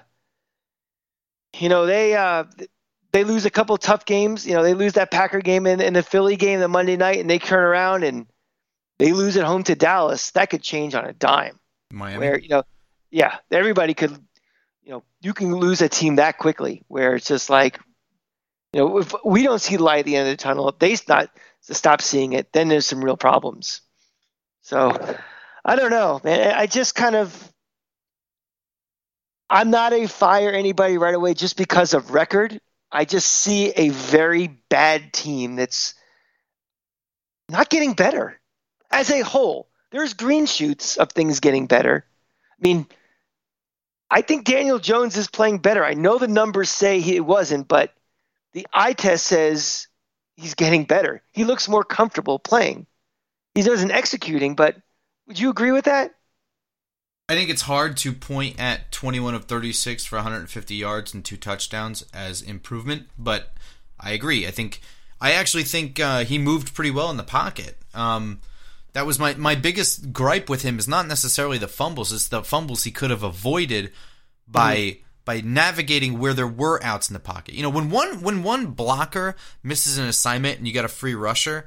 you 1.59 1.69
know 1.69 1.87
they 1.87 2.17
uh, 2.17 2.45
they 3.13 3.23
lose 3.23 3.45
a 3.45 3.51
couple 3.51 3.77
tough 3.77 4.07
games, 4.07 4.47
you 4.47 4.55
know 4.55 4.63
they 4.63 4.75
lose 4.75 4.95
that 4.95 5.11
Packer 5.11 5.41
game 5.41 5.67
and, 5.67 5.81
and 5.81 5.95
the 5.95 6.03
Philly 6.03 6.37
game 6.37 6.59
the 6.59 6.69
Monday 6.69 6.97
night, 6.97 7.21
and 7.21 7.31
they 7.31 7.39
turn 7.39 7.63
around 7.63 8.03
and 8.03 8.27
they 8.99 9.13
lose 9.13 9.37
at 9.37 9.45
home 9.45 9.63
to 9.65 9.75
Dallas, 9.75 10.31
that 10.33 10.49
could 10.49 10.63
change 10.63 10.95
on 10.95 11.05
a 11.05 11.13
dime. 11.13 11.61
Miami. 11.93 12.19
Where 12.19 12.39
you 12.39 12.49
know, 12.49 12.63
yeah, 13.11 13.37
everybody 13.51 13.93
could, 13.93 14.13
you 14.83 14.91
know, 14.91 15.03
you 15.21 15.35
can 15.35 15.55
lose 15.55 15.83
a 15.83 15.89
team 15.89 16.17
that 16.17 16.39
quickly. 16.39 16.83
Where 16.89 17.15
it's 17.15 17.29
just 17.29 17.51
like, 17.51 17.79
you 18.73 18.81
know, 18.81 18.99
if 18.99 19.15
we 19.23 19.43
don't 19.43 19.61
see 19.61 19.77
the 19.77 19.85
light 19.85 20.01
at 20.01 20.05
the 20.07 20.17
end 20.17 20.29
of 20.29 20.33
the 20.33 20.43
tunnel, 20.43 20.71
if 20.71 20.79
they 20.79 20.97
not 21.07 21.29
stop 21.61 22.01
seeing 22.01 22.33
it, 22.33 22.53
then 22.55 22.69
there's 22.69 22.87
some 22.87 23.05
real 23.05 23.19
problems. 23.19 23.83
So 24.67 24.91
I 25.65 25.77
don't 25.77 25.93
know, 25.93 26.21
man. 26.25 26.53
I 26.53 26.67
just 26.67 26.97
kind 26.97 27.15
of 27.15 27.53
I'm 29.49 29.71
not 29.71 29.93
a 29.93 30.09
fire 30.09 30.51
anybody 30.51 30.99
right 30.99 31.15
away 31.15 31.35
just 31.35 31.57
because 31.57 31.95
of 31.95 32.11
record. 32.11 32.61
I 32.91 33.05
just 33.05 33.29
see 33.31 33.71
a 33.71 33.91
very 33.91 34.49
bad 34.69 35.13
team 35.13 35.55
that's 35.55 35.95
not 37.49 37.71
getting 37.71 37.93
better 37.93 38.41
as 38.91 39.09
a 39.13 39.21
whole. 39.21 39.69
There's 39.93 40.15
green 40.15 40.47
shoots 40.47 40.97
of 40.97 41.13
things 41.13 41.39
getting 41.39 41.69
better. 41.69 42.05
I 42.51 42.67
mean, 42.67 42.89
I 44.11 44.23
think 44.23 44.47
Daniel 44.47 44.81
Jones 44.81 45.17
is 45.17 45.29
playing 45.29 45.59
better. 45.59 45.85
I 45.85 45.95
know 45.95 46.19
the 46.19 46.27
numbers 46.27 46.71
say 46.71 46.99
he 46.99 47.21
wasn't, 47.21 47.69
but 47.69 47.93
the 48.53 48.67
eye 48.73 48.95
test 48.95 49.27
says 49.27 49.87
he's 50.35 50.55
getting 50.55 50.87
better. 50.87 51.23
He 51.31 51.45
looks 51.45 51.69
more 51.69 51.85
comfortable 51.85 52.41
playing. 52.41 52.89
He 53.57 53.63
doesn't 53.63 53.91
executing, 53.91 54.55
but 54.55 54.77
would 55.27 55.39
you 55.39 55.49
agree 55.49 55.73
with 55.73 55.87
that? 55.87 56.15
I 57.27 57.35
think 57.35 57.49
it's 57.49 57.63
hard 57.63 57.97
to 57.99 58.13
point 58.13 58.61
at 58.61 58.93
21 58.93 59.35
of 59.35 59.47
36 59.47 60.05
for 60.05 60.17
150 60.17 60.75
yards 60.75 61.15
and 61.15 61.25
two 61.25 61.39
touchdowns 61.39 62.05
as 62.13 62.43
improvement, 62.43 63.09
but 63.19 63.55
I 63.99 64.11
agree. 64.11 64.47
I 64.47 64.51
think 64.51 64.83
I 65.23 65.33
actually 65.33 65.63
think 65.63 65.99
uh, 65.99 66.25
he 66.25 66.37
moved 66.37 66.75
pretty 66.75 66.91
well 66.91 67.11
in 67.11 67.17
the 67.17 67.23
pocket. 67.23 67.79
Um, 67.95 68.41
that 68.93 69.07
was 69.07 69.19
my 69.19 69.33
my 69.35 69.55
biggest 69.55 70.13
gripe 70.13 70.51
with 70.51 70.61
him 70.61 70.79
is 70.79 70.87
not 70.87 71.09
necessarily 71.09 71.57
the 71.57 71.67
fumbles; 71.67 72.13
it's 72.13 72.29
the 72.29 72.45
fumbles 72.45 72.85
he 72.85 72.91
could 72.91 73.11
have 73.11 73.23
avoided 73.23 73.91
by. 74.47 74.77
Mm. 74.77 75.01
By 75.25 75.41
navigating 75.41 76.21
where 76.21 76.35
there 76.35 76.47
were 76.47 76.81
outs 76.85 77.11
in 77.11 77.13
the 77.13 77.19
pocket, 77.19 77.57
you 77.57 77.63
know, 77.65 77.69
when 77.69 77.91
one 77.91 78.23
when 78.23 78.45
one 78.45 78.67
blocker 78.67 79.35
misses 79.61 79.99
an 79.99 80.07
assignment 80.07 80.59
and 80.59 80.69
you 80.69 80.73
got 80.73 80.85
a 80.85 80.89
free 80.89 81.17
rusher, 81.17 81.67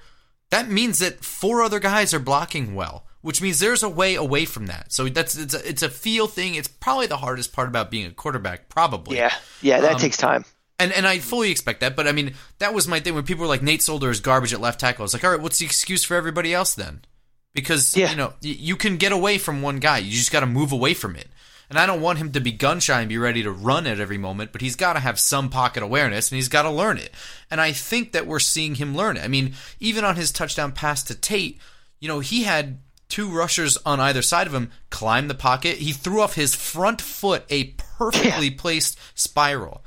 that 0.51 0.69
means 0.69 0.99
that 0.99 1.23
four 1.23 1.61
other 1.61 1.79
guys 1.79 2.13
are 2.13 2.19
blocking 2.19 2.75
well 2.75 3.05
which 3.21 3.41
means 3.41 3.59
there's 3.59 3.83
a 3.83 3.89
way 3.89 4.15
away 4.15 4.45
from 4.45 4.67
that. 4.67 4.91
So 4.91 5.07
that's 5.09 5.37
it's 5.37 5.53
a, 5.53 5.67
it's 5.67 5.83
a 5.83 5.89
feel 5.89 6.27
thing. 6.27 6.55
It's 6.55 6.67
probably 6.67 7.07
the 7.07 7.17
hardest 7.17 7.53
part 7.53 7.67
about 7.67 7.91
being 7.91 8.05
a 8.05 8.11
quarterback, 8.11 8.69
probably. 8.69 9.17
Yeah, 9.17 9.33
yeah, 9.61 9.81
that 9.81 9.93
um, 9.93 9.99
takes 9.99 10.17
time. 10.17 10.45
And 10.79 10.93
and 10.93 11.05
I 11.05 11.19
fully 11.19 11.51
expect 11.51 11.81
that, 11.81 11.95
but 11.95 12.07
I 12.07 12.13
mean 12.13 12.35
that 12.59 12.73
was 12.73 12.87
my 12.87 12.99
thing 12.99 13.15
when 13.15 13.23
people 13.23 13.41
were 13.41 13.49
like 13.49 13.61
Nate 13.61 13.81
Solder 13.81 14.09
is 14.09 14.21
garbage 14.21 14.53
at 14.53 14.61
left 14.61 14.79
tackle. 14.79 15.03
I 15.03 15.05
was 15.05 15.13
like, 15.13 15.23
all 15.23 15.31
right, 15.31 15.41
what's 15.41 15.59
the 15.59 15.65
excuse 15.65 16.03
for 16.03 16.15
everybody 16.15 16.53
else 16.53 16.73
then? 16.73 17.01
Because 17.53 17.97
yeah. 17.97 18.09
you 18.09 18.15
know 18.15 18.33
you 18.41 18.75
can 18.77 18.97
get 18.97 19.11
away 19.11 19.37
from 19.37 19.61
one 19.61 19.79
guy, 19.79 19.97
you 19.97 20.11
just 20.11 20.31
got 20.31 20.39
to 20.39 20.45
move 20.45 20.71
away 20.71 20.93
from 20.93 21.15
it. 21.15 21.27
And 21.69 21.77
I 21.77 21.85
don't 21.85 22.01
want 22.01 22.17
him 22.17 22.31
to 22.31 22.39
be 22.39 22.51
gun 22.51 22.79
shy 22.79 22.99
and 22.99 23.09
be 23.09 23.17
ready 23.17 23.43
to 23.43 23.51
run 23.51 23.85
at 23.85 23.99
every 23.99 24.17
moment, 24.17 24.51
but 24.51 24.61
he's 24.61 24.75
got 24.75 24.93
to 24.93 24.99
have 24.99 25.19
some 25.19 25.49
pocket 25.49 25.83
awareness 25.83 26.31
and 26.31 26.37
he's 26.37 26.47
got 26.47 26.63
to 26.63 26.71
learn 26.71 26.97
it. 26.97 27.13
And 27.51 27.61
I 27.61 27.73
think 27.73 28.11
that 28.13 28.25
we're 28.25 28.39
seeing 28.39 28.75
him 28.75 28.95
learn 28.95 29.17
it. 29.17 29.23
I 29.23 29.27
mean, 29.27 29.53
even 29.79 30.03
on 30.03 30.15
his 30.15 30.31
touchdown 30.31 30.71
pass 30.71 31.03
to 31.03 31.15
Tate, 31.15 31.59
you 31.99 32.07
know, 32.07 32.21
he 32.21 32.43
had 32.43 32.79
two 33.07 33.29
rushers 33.29 33.77
on 33.85 33.99
either 33.99 34.21
side 34.21 34.47
of 34.47 34.53
him 34.53 34.71
climb 34.89 35.27
the 35.27 35.35
pocket. 35.35 35.77
He 35.77 35.91
threw 35.91 36.21
off 36.21 36.35
his 36.35 36.55
front 36.55 37.01
foot 37.01 37.43
a 37.49 37.65
perfectly 37.97 38.47
yeah. 38.47 38.57
placed 38.57 38.97
spiral. 39.13 39.83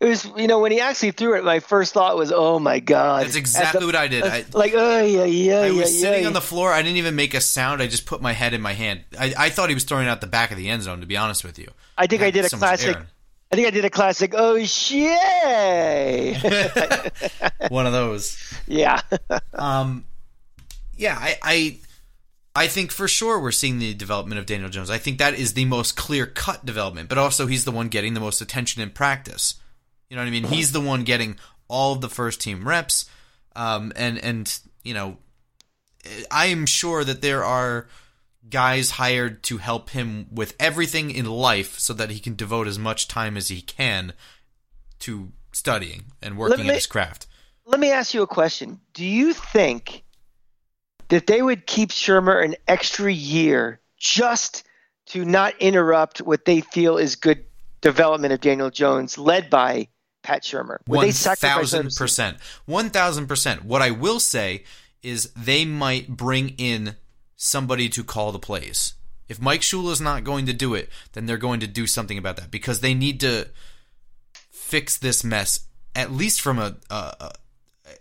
It 0.00 0.06
was, 0.06 0.24
you 0.36 0.46
know, 0.46 0.60
when 0.60 0.72
he 0.72 0.80
actually 0.80 1.12
threw 1.12 1.36
it, 1.36 1.44
my 1.44 1.60
first 1.60 1.92
thought 1.94 2.16
was, 2.16 2.32
"Oh 2.32 2.58
my 2.58 2.80
god!" 2.80 3.24
That's 3.24 3.36
exactly 3.36 3.80
the, 3.80 3.86
what 3.86 3.96
I 3.96 4.08
did. 4.08 4.24
I, 4.24 4.44
like, 4.52 4.72
oh 4.74 5.02
yeah, 5.04 5.24
yeah, 5.24 5.60
I 5.60 5.70
was 5.70 5.94
yeah, 5.94 6.00
sitting 6.08 6.22
yeah. 6.22 6.28
on 6.28 6.32
the 6.32 6.40
floor. 6.40 6.72
I 6.72 6.82
didn't 6.82 6.98
even 6.98 7.14
make 7.16 7.34
a 7.34 7.40
sound. 7.40 7.82
I 7.82 7.86
just 7.86 8.06
put 8.06 8.22
my 8.22 8.32
head 8.32 8.54
in 8.54 8.60
my 8.60 8.72
hand. 8.72 9.04
I, 9.18 9.34
I 9.36 9.50
thought 9.50 9.68
he 9.68 9.74
was 9.74 9.84
throwing 9.84 10.08
out 10.08 10.20
the 10.20 10.26
back 10.26 10.50
of 10.50 10.56
the 10.56 10.68
end 10.68 10.82
zone. 10.82 11.00
To 11.00 11.06
be 11.06 11.16
honest 11.16 11.44
with 11.44 11.58
you, 11.58 11.68
I 11.96 12.06
think 12.06 12.22
I, 12.22 12.26
I 12.26 12.30
did 12.30 12.44
a 12.44 12.48
so 12.48 12.58
classic. 12.58 12.96
I 13.50 13.56
think 13.56 13.68
I 13.68 13.70
did 13.70 13.84
a 13.84 13.90
classic. 13.90 14.32
Oh 14.36 14.62
shit! 14.64 15.12
One 17.70 17.86
of 17.86 17.92
those. 17.92 18.36
Yeah. 18.66 19.00
um. 19.54 20.04
Yeah, 20.96 21.16
I, 21.18 21.38
I 21.42 21.78
I 22.54 22.66
think 22.66 22.92
for 22.92 23.08
sure 23.08 23.40
we're 23.40 23.50
seeing 23.50 23.78
the 23.78 23.94
development 23.94 24.38
of 24.38 24.46
Daniel 24.46 24.68
Jones. 24.68 24.90
I 24.90 24.98
think 24.98 25.18
that 25.18 25.34
is 25.34 25.54
the 25.54 25.64
most 25.64 25.96
clear 25.96 26.26
cut 26.26 26.64
development, 26.64 27.08
but 27.08 27.18
also 27.18 27.46
he's 27.46 27.64
the 27.64 27.70
one 27.70 27.88
getting 27.88 28.14
the 28.14 28.20
most 28.20 28.40
attention 28.40 28.82
in 28.82 28.90
practice. 28.90 29.54
You 30.10 30.16
know 30.16 30.22
what 30.22 30.28
I 30.28 30.32
mean? 30.32 30.44
He's 30.44 30.72
the 30.72 30.80
one 30.80 31.04
getting 31.04 31.38
all 31.68 31.94
of 31.94 32.02
the 32.02 32.10
first 32.10 32.40
team 32.40 32.68
reps, 32.68 33.08
um, 33.56 33.92
and 33.96 34.18
and 34.18 34.58
you 34.82 34.92
know, 34.92 35.16
I 36.30 36.46
am 36.46 36.66
sure 36.66 37.04
that 37.04 37.22
there 37.22 37.42
are 37.42 37.88
guys 38.50 38.90
hired 38.92 39.42
to 39.44 39.56
help 39.56 39.90
him 39.90 40.26
with 40.30 40.54
everything 40.60 41.10
in 41.10 41.24
life, 41.24 41.78
so 41.78 41.94
that 41.94 42.10
he 42.10 42.20
can 42.20 42.36
devote 42.36 42.66
as 42.66 42.78
much 42.78 43.08
time 43.08 43.38
as 43.38 43.48
he 43.48 43.62
can 43.62 44.12
to 44.98 45.32
studying 45.52 46.04
and 46.20 46.36
working 46.36 46.64
me, 46.64 46.68
at 46.68 46.74
his 46.74 46.86
craft. 46.86 47.26
Let 47.64 47.80
me 47.80 47.90
ask 47.90 48.12
you 48.12 48.20
a 48.20 48.26
question: 48.26 48.80
Do 48.92 49.06
you 49.06 49.32
think 49.32 50.04
that 51.12 51.26
they 51.26 51.42
would 51.42 51.66
keep 51.66 51.90
Shurmur 51.90 52.42
an 52.42 52.54
extra 52.66 53.12
year 53.12 53.80
just 53.98 54.66
to 55.08 55.26
not 55.26 55.52
interrupt 55.60 56.22
what 56.22 56.46
they 56.46 56.62
feel 56.62 56.96
is 56.96 57.16
good 57.16 57.44
development 57.82 58.32
of 58.32 58.40
Daniel 58.40 58.70
Jones, 58.70 59.18
led 59.18 59.50
by 59.50 59.88
Pat 60.22 60.42
sacrifice 60.42 60.86
One 60.86 61.12
thousand 61.12 61.94
percent. 61.94 62.38
One 62.64 62.88
thousand 62.88 63.26
percent. 63.26 63.62
What 63.62 63.82
I 63.82 63.90
will 63.90 64.20
say 64.20 64.64
is 65.02 65.30
they 65.36 65.66
might 65.66 66.08
bring 66.08 66.54
in 66.56 66.96
somebody 67.36 67.90
to 67.90 68.02
call 68.02 68.32
the 68.32 68.38
plays. 68.38 68.94
If 69.28 69.38
Mike 69.38 69.60
Shula 69.60 69.92
is 69.92 70.00
not 70.00 70.24
going 70.24 70.46
to 70.46 70.54
do 70.54 70.72
it, 70.72 70.88
then 71.12 71.26
they're 71.26 71.36
going 71.36 71.60
to 71.60 71.66
do 71.66 71.86
something 71.86 72.16
about 72.16 72.36
that 72.36 72.50
because 72.50 72.80
they 72.80 72.94
need 72.94 73.20
to 73.20 73.48
fix 74.50 74.96
this 74.96 75.22
mess 75.22 75.66
at 75.94 76.10
least 76.10 76.40
from 76.40 76.58
a 76.58 76.76
a, 76.88 77.32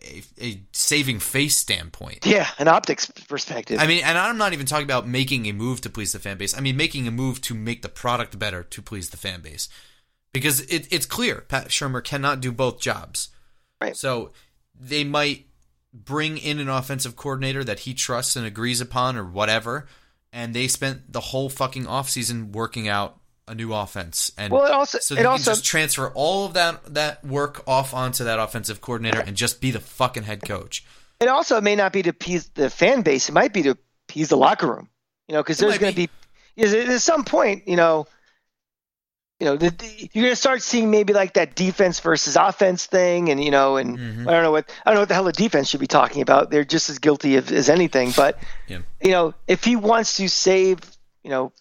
a, 0.02 0.24
a 0.42 0.62
saving 0.72 1.20
face 1.20 1.56
standpoint. 1.56 2.26
Yeah, 2.26 2.48
an 2.60 2.68
optics 2.68 3.08
perspective. 3.28 3.80
I 3.80 3.88
mean, 3.88 4.04
and 4.04 4.18
I'm 4.18 4.38
not 4.38 4.54
even 4.54 4.66
talking 4.66 4.86
about 4.86 5.08
making 5.08 5.46
a 5.48 5.52
move 5.52 5.82
to 5.82 5.90
please 5.90 6.12
the 6.14 6.20
fan 6.20 6.38
base. 6.38 6.58
I 6.58 6.62
mean, 6.62 6.78
making 6.78 7.08
a 7.08 7.12
move 7.12 7.42
to 7.42 7.54
make 7.54 7.82
the 7.82 7.90
product 7.90 8.38
better 8.38 8.64
to 8.64 8.82
please 8.82 9.10
the 9.10 9.18
fan 9.18 9.42
base. 9.42 9.70
Because 10.34 10.62
it, 10.62 10.88
it's 10.92 11.06
clear 11.06 11.42
Pat 11.42 11.68
Shurmur 11.68 12.04
cannot 12.04 12.42
do 12.42 12.52
both 12.52 12.80
jobs. 12.80 13.30
Right. 13.82 13.96
So 13.96 14.32
they 14.80 15.04
might 15.04 15.48
bring 15.94 16.38
in 16.38 16.60
an 16.60 16.70
offensive 16.70 17.16
coordinator 17.16 17.64
that 17.64 17.82
he 17.82 17.94
trusts 17.94 18.36
and 18.36 18.46
agrees 18.46 18.82
upon 18.82 19.18
or 19.18 19.26
whatever. 19.26 19.88
And 20.34 20.54
they 20.54 20.68
spent 20.68 21.12
the 21.12 21.20
whole 21.20 21.50
fucking 21.50 21.86
offseason 21.86 22.54
working 22.54 22.88
out 22.88 23.21
a 23.48 23.56
new 23.56 23.74
offense. 23.74 24.32
And 24.38 24.52
Well, 24.54 24.66
it 24.66 24.72
also- 24.72 25.00
so 25.00 25.16
it 25.16 25.18
they 25.20 25.26
also- 25.26 25.52
just 25.52 25.66
transfer 25.66 26.10
all 26.14 26.46
of 26.46 26.54
that 26.54 26.94
that 26.94 27.24
work 27.26 27.64
off 27.68 27.94
onto 27.94 28.24
that 28.24 28.40
offensive 28.40 28.82
coordinator 28.82 29.20
and 29.20 29.36
just 29.36 29.60
be 29.62 29.72
the 29.72 29.80
fucking 29.80 30.24
head 30.24 30.42
coach. 30.48 30.84
it 31.20 31.28
also 31.28 31.62
may 31.62 31.76
not 31.76 31.94
be 31.94 32.02
to 32.02 32.10
appease 32.10 32.50
the 32.56 32.70
fan 32.70 33.02
base. 33.04 33.30
It 33.30 33.34
might 33.34 33.54
be 33.54 33.62
to 33.64 33.78
appease 34.10 34.30
the 34.30 34.38
locker 34.38 34.68
room. 34.68 34.90
You 35.28 35.34
know, 35.36 35.44
because 35.44 35.58
there's 35.60 35.78
going 35.78 35.94
to 35.94 35.96
be. 35.96 36.08
be, 36.08 36.12
because 36.56 36.74
at 36.74 37.02
some 37.02 37.24
point, 37.24 37.68
you 37.68 37.76
know, 37.76 38.08
you 39.40 39.46
know, 39.46 39.56
the, 39.56 39.70
the- 39.72 40.10
you're 40.14 40.24
going 40.26 40.32
to 40.32 40.36
start 40.36 40.62
seeing 40.62 40.92
maybe 40.92 41.14
like 41.14 41.34
that 41.34 41.56
defense 41.56 42.00
versus 42.00 42.36
offense 42.36 42.86
thing, 42.86 43.30
and 43.30 43.44
you 43.44 43.50
know, 43.52 43.78
and 43.78 43.98
Mhm. 43.98 44.28
I 44.28 44.32
don't 44.32 44.44
know 44.44 44.52
what 44.52 44.70
I 44.86 44.90
don't 44.92 44.96
know 44.96 45.00
what 45.02 45.10
the 45.10 45.14
hell 45.16 45.24
the 45.24 45.32
defense 45.32 45.68
should 45.70 45.80
be 45.80 45.88
talking 45.88 46.22
about. 46.22 46.52
They're 46.52 46.64
just 46.66 46.90
as 46.90 47.00
guilty 47.00 47.38
of, 47.38 47.52
as 47.52 47.70
anything. 47.70 48.12
But 48.16 48.38
Yeah. 48.68 48.80
you 49.02 49.12
know, 49.12 49.34
if 49.48 49.64
he 49.64 49.76
wants 49.76 50.18
to 50.18 50.28
save, 50.28 50.80
you 51.24 51.30
know, 51.32 51.54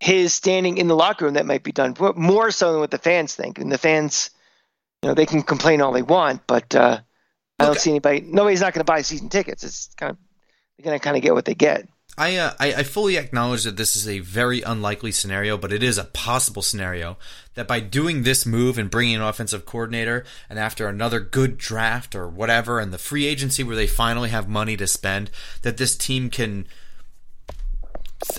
his 0.00 0.32
standing 0.32 0.78
in 0.78 0.88
the 0.88 0.96
locker 0.96 1.26
room, 1.26 1.34
that 1.34 1.46
might 1.46 1.62
be 1.62 1.72
done 1.72 1.94
more 2.16 2.50
so 2.50 2.72
than 2.72 2.80
what 2.80 2.90
the 2.90 2.98
fans 2.98 3.34
think. 3.34 3.58
And 3.58 3.70
the 3.70 3.78
fans, 3.78 4.30
you 5.02 5.08
know, 5.08 5.14
they 5.14 5.26
can 5.26 5.42
complain 5.42 5.82
all 5.82 5.92
they 5.92 6.02
want, 6.02 6.46
but 6.46 6.74
uh, 6.74 7.00
I 7.58 7.64
don't 7.66 7.78
see 7.78 7.90
anybody. 7.90 8.22
Nobody's 8.22 8.62
not 8.62 8.72
going 8.72 8.80
to 8.80 8.90
buy 8.90 9.02
season 9.02 9.28
tickets. 9.28 9.62
It's 9.62 9.90
kind 9.96 10.10
of 10.10 10.16
they're 10.76 10.84
going 10.84 10.98
to 10.98 11.04
kind 11.04 11.16
of 11.16 11.22
get 11.22 11.34
what 11.34 11.44
they 11.44 11.54
get. 11.54 11.86
I, 12.16 12.36
uh, 12.36 12.54
I 12.58 12.74
I 12.74 12.82
fully 12.82 13.16
acknowledge 13.16 13.64
that 13.64 13.76
this 13.76 13.94
is 13.94 14.08
a 14.08 14.18
very 14.18 14.62
unlikely 14.62 15.12
scenario, 15.12 15.56
but 15.56 15.72
it 15.72 15.82
is 15.82 15.96
a 15.96 16.04
possible 16.04 16.62
scenario 16.62 17.18
that 17.54 17.68
by 17.68 17.80
doing 17.80 18.22
this 18.22 18.44
move 18.44 18.78
and 18.78 18.90
bringing 18.90 19.16
an 19.16 19.22
offensive 19.22 19.64
coordinator, 19.64 20.24
and 20.48 20.58
after 20.58 20.88
another 20.88 21.20
good 21.20 21.56
draft 21.56 22.14
or 22.14 22.26
whatever, 22.26 22.80
and 22.80 22.92
the 22.92 22.98
free 22.98 23.26
agency 23.26 23.62
where 23.62 23.76
they 23.76 23.86
finally 23.86 24.30
have 24.30 24.48
money 24.48 24.76
to 24.76 24.86
spend, 24.86 25.30
that 25.62 25.76
this 25.76 25.96
team 25.96 26.30
can 26.30 26.66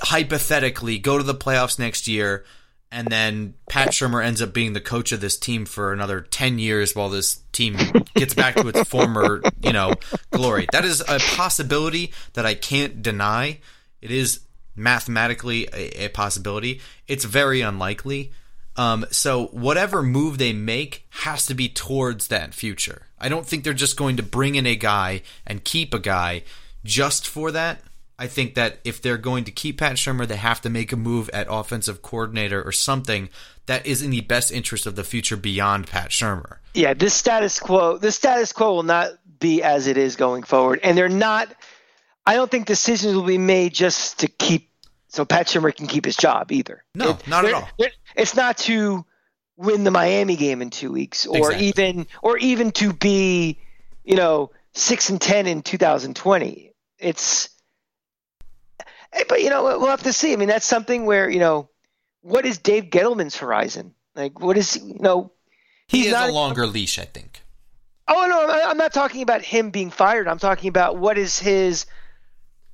hypothetically 0.03 0.97
go 0.97 1.17
to 1.17 1.23
the 1.23 1.35
playoffs 1.35 1.79
next 1.79 2.07
year, 2.07 2.45
and 2.91 3.07
then 3.07 3.53
Pat 3.69 3.89
Shurmur 3.89 4.23
ends 4.23 4.41
up 4.41 4.53
being 4.53 4.73
the 4.73 4.81
coach 4.81 5.11
of 5.11 5.21
this 5.21 5.37
team 5.37 5.65
for 5.65 5.93
another 5.93 6.21
ten 6.21 6.59
years 6.59 6.95
while 6.95 7.09
this 7.09 7.41
team 7.51 7.77
gets 8.15 8.33
back 8.33 8.55
to 8.55 8.67
its 8.67 8.83
former, 8.89 9.41
you 9.63 9.73
know, 9.73 9.93
glory. 10.31 10.67
That 10.71 10.85
is 10.85 11.01
a 11.01 11.19
possibility 11.35 12.13
that 12.33 12.45
I 12.45 12.53
can't 12.53 13.01
deny. 13.01 13.59
It 14.01 14.11
is 14.11 14.41
mathematically 14.75 15.67
a, 15.73 16.05
a 16.05 16.09
possibility. 16.09 16.81
It's 17.07 17.25
very 17.25 17.61
unlikely. 17.61 18.31
Um, 18.75 19.05
so 19.11 19.47
whatever 19.47 20.01
move 20.01 20.37
they 20.37 20.53
make 20.53 21.05
has 21.09 21.45
to 21.47 21.53
be 21.53 21.67
towards 21.67 22.27
that 22.27 22.53
future. 22.53 23.07
I 23.19 23.29
don't 23.29 23.45
think 23.45 23.63
they're 23.63 23.73
just 23.73 23.97
going 23.97 24.17
to 24.17 24.23
bring 24.23 24.55
in 24.55 24.65
a 24.65 24.75
guy 24.75 25.21
and 25.45 25.63
keep 25.63 25.93
a 25.93 25.99
guy 25.99 26.43
just 26.83 27.27
for 27.27 27.51
that. 27.51 27.81
I 28.21 28.27
think 28.27 28.53
that 28.53 28.77
if 28.83 29.01
they're 29.01 29.17
going 29.17 29.45
to 29.45 29.51
keep 29.51 29.79
Pat 29.79 29.95
Shurmur, 29.95 30.27
they 30.27 30.35
have 30.35 30.61
to 30.61 30.69
make 30.69 30.91
a 30.91 30.95
move 30.95 31.27
at 31.29 31.47
offensive 31.49 32.03
coordinator 32.03 32.61
or 32.61 32.71
something 32.71 33.29
that 33.65 33.83
is 33.83 34.03
in 34.03 34.11
the 34.11 34.21
best 34.21 34.51
interest 34.51 34.85
of 34.85 34.95
the 34.95 35.03
future 35.03 35.35
beyond 35.35 35.87
Pat 35.87 36.11
Shurmur. 36.11 36.57
Yeah, 36.75 36.93
this 36.93 37.15
status 37.15 37.59
quo, 37.59 37.97
the 37.97 38.11
status 38.11 38.53
quo 38.53 38.75
will 38.75 38.83
not 38.83 39.13
be 39.39 39.63
as 39.63 39.87
it 39.87 39.97
is 39.97 40.15
going 40.15 40.43
forward, 40.43 40.81
and 40.83 40.95
they're 40.95 41.09
not. 41.09 41.51
I 42.23 42.35
don't 42.35 42.51
think 42.51 42.67
decisions 42.67 43.15
will 43.15 43.23
be 43.23 43.39
made 43.39 43.73
just 43.73 44.19
to 44.19 44.27
keep 44.27 44.69
so 45.07 45.25
Pat 45.25 45.49
Shimmer 45.49 45.71
can 45.71 45.87
keep 45.87 46.05
his 46.05 46.15
job 46.15 46.51
either. 46.51 46.83
No, 46.93 47.17
not 47.25 47.45
at 47.45 47.55
all. 47.55 47.69
It's 48.15 48.35
not 48.35 48.59
to 48.59 49.03
win 49.57 49.83
the 49.83 49.89
Miami 49.89 50.35
game 50.35 50.61
in 50.61 50.69
two 50.69 50.91
weeks, 50.91 51.25
or 51.25 51.37
Exactly. 51.37 51.65
even 51.69 52.07
or 52.21 52.37
even 52.37 52.71
to 52.73 52.93
be, 52.93 53.57
you 54.03 54.15
know, 54.15 54.51
six 54.73 55.09
and 55.09 55.19
ten 55.19 55.47
in 55.47 55.63
2020. 55.63 56.71
It's, 56.99 57.49
but 59.27 59.41
you 59.41 59.49
know, 59.49 59.63
we'll 59.63 59.87
have 59.87 60.03
to 60.03 60.13
see. 60.13 60.33
I 60.33 60.35
mean, 60.35 60.47
that's 60.47 60.65
something 60.65 61.05
where 61.05 61.29
you 61.29 61.39
know, 61.39 61.69
what 62.21 62.45
is 62.45 62.57
Dave 62.57 62.85
Gettleman's 62.85 63.37
horizon? 63.37 63.93
Like, 64.15 64.39
what 64.39 64.57
is 64.57 64.77
you 64.77 64.99
know? 64.99 65.31
He 65.87 65.97
he's 66.03 66.07
has 66.07 66.13
not- 66.13 66.29
a 66.29 66.33
longer 66.33 66.67
leash, 66.67 66.99
I 66.99 67.05
think. 67.05 67.41
Oh 68.07 68.25
no, 68.27 68.47
I'm- 68.49 68.69
I'm 68.71 68.77
not 68.77 68.93
talking 68.93 69.21
about 69.21 69.41
him 69.41 69.69
being 69.71 69.91
fired. 69.91 70.27
I'm 70.27 70.39
talking 70.39 70.69
about 70.69 70.97
what 70.97 71.17
is 71.17 71.39
his 71.39 71.85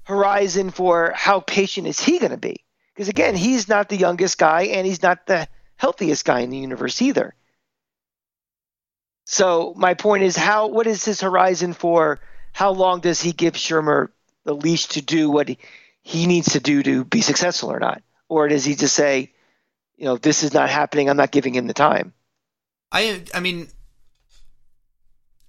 horizon 0.03 0.71
for 0.71 1.11
how 1.15 1.39
patient 1.41 1.85
is 1.87 1.99
he 1.99 2.17
going 2.17 2.31
to 2.31 2.37
be? 2.37 2.63
Because 2.93 3.09
again, 3.09 3.35
he's 3.35 3.67
not 3.67 3.89
the 3.89 3.97
youngest 3.97 4.37
guy, 4.37 4.63
and 4.63 4.87
he's 4.87 5.03
not 5.03 5.27
the 5.27 5.47
healthiest 5.75 6.25
guy 6.25 6.39
in 6.39 6.49
the 6.49 6.57
universe 6.57 7.01
either. 7.01 7.35
So 9.25 9.73
my 9.75 9.93
point 9.93 10.23
is, 10.23 10.35
how 10.35 10.67
what 10.67 10.87
is 10.87 11.03
his 11.05 11.21
horizon 11.21 11.73
for? 11.73 12.19
How 12.53 12.71
long 12.71 13.01
does 13.01 13.21
he 13.21 13.33
give 13.33 13.53
Shurmur 13.53 14.07
the 14.45 14.55
leash 14.55 14.87
to 14.87 15.01
do 15.01 15.29
what 15.29 15.49
he, 15.49 15.57
he 16.07 16.25
needs 16.25 16.53
to 16.53 16.61
do 16.61 16.81
to 16.83 17.03
be 17.03 17.19
successful 17.19 17.69
or 17.69 17.79
not? 17.79 18.01
Or 18.29 18.47
does 18.47 18.63
he 18.63 18.75
just 18.75 18.95
say, 18.95 19.33
you 19.97 20.05
know, 20.05 20.15
this 20.15 20.41
is 20.43 20.53
not 20.53 20.69
happening. 20.69 21.09
I'm 21.09 21.17
not 21.17 21.31
giving 21.31 21.53
him 21.53 21.67
the 21.67 21.73
time. 21.73 22.13
I 22.93 23.23
I 23.33 23.41
mean 23.41 23.67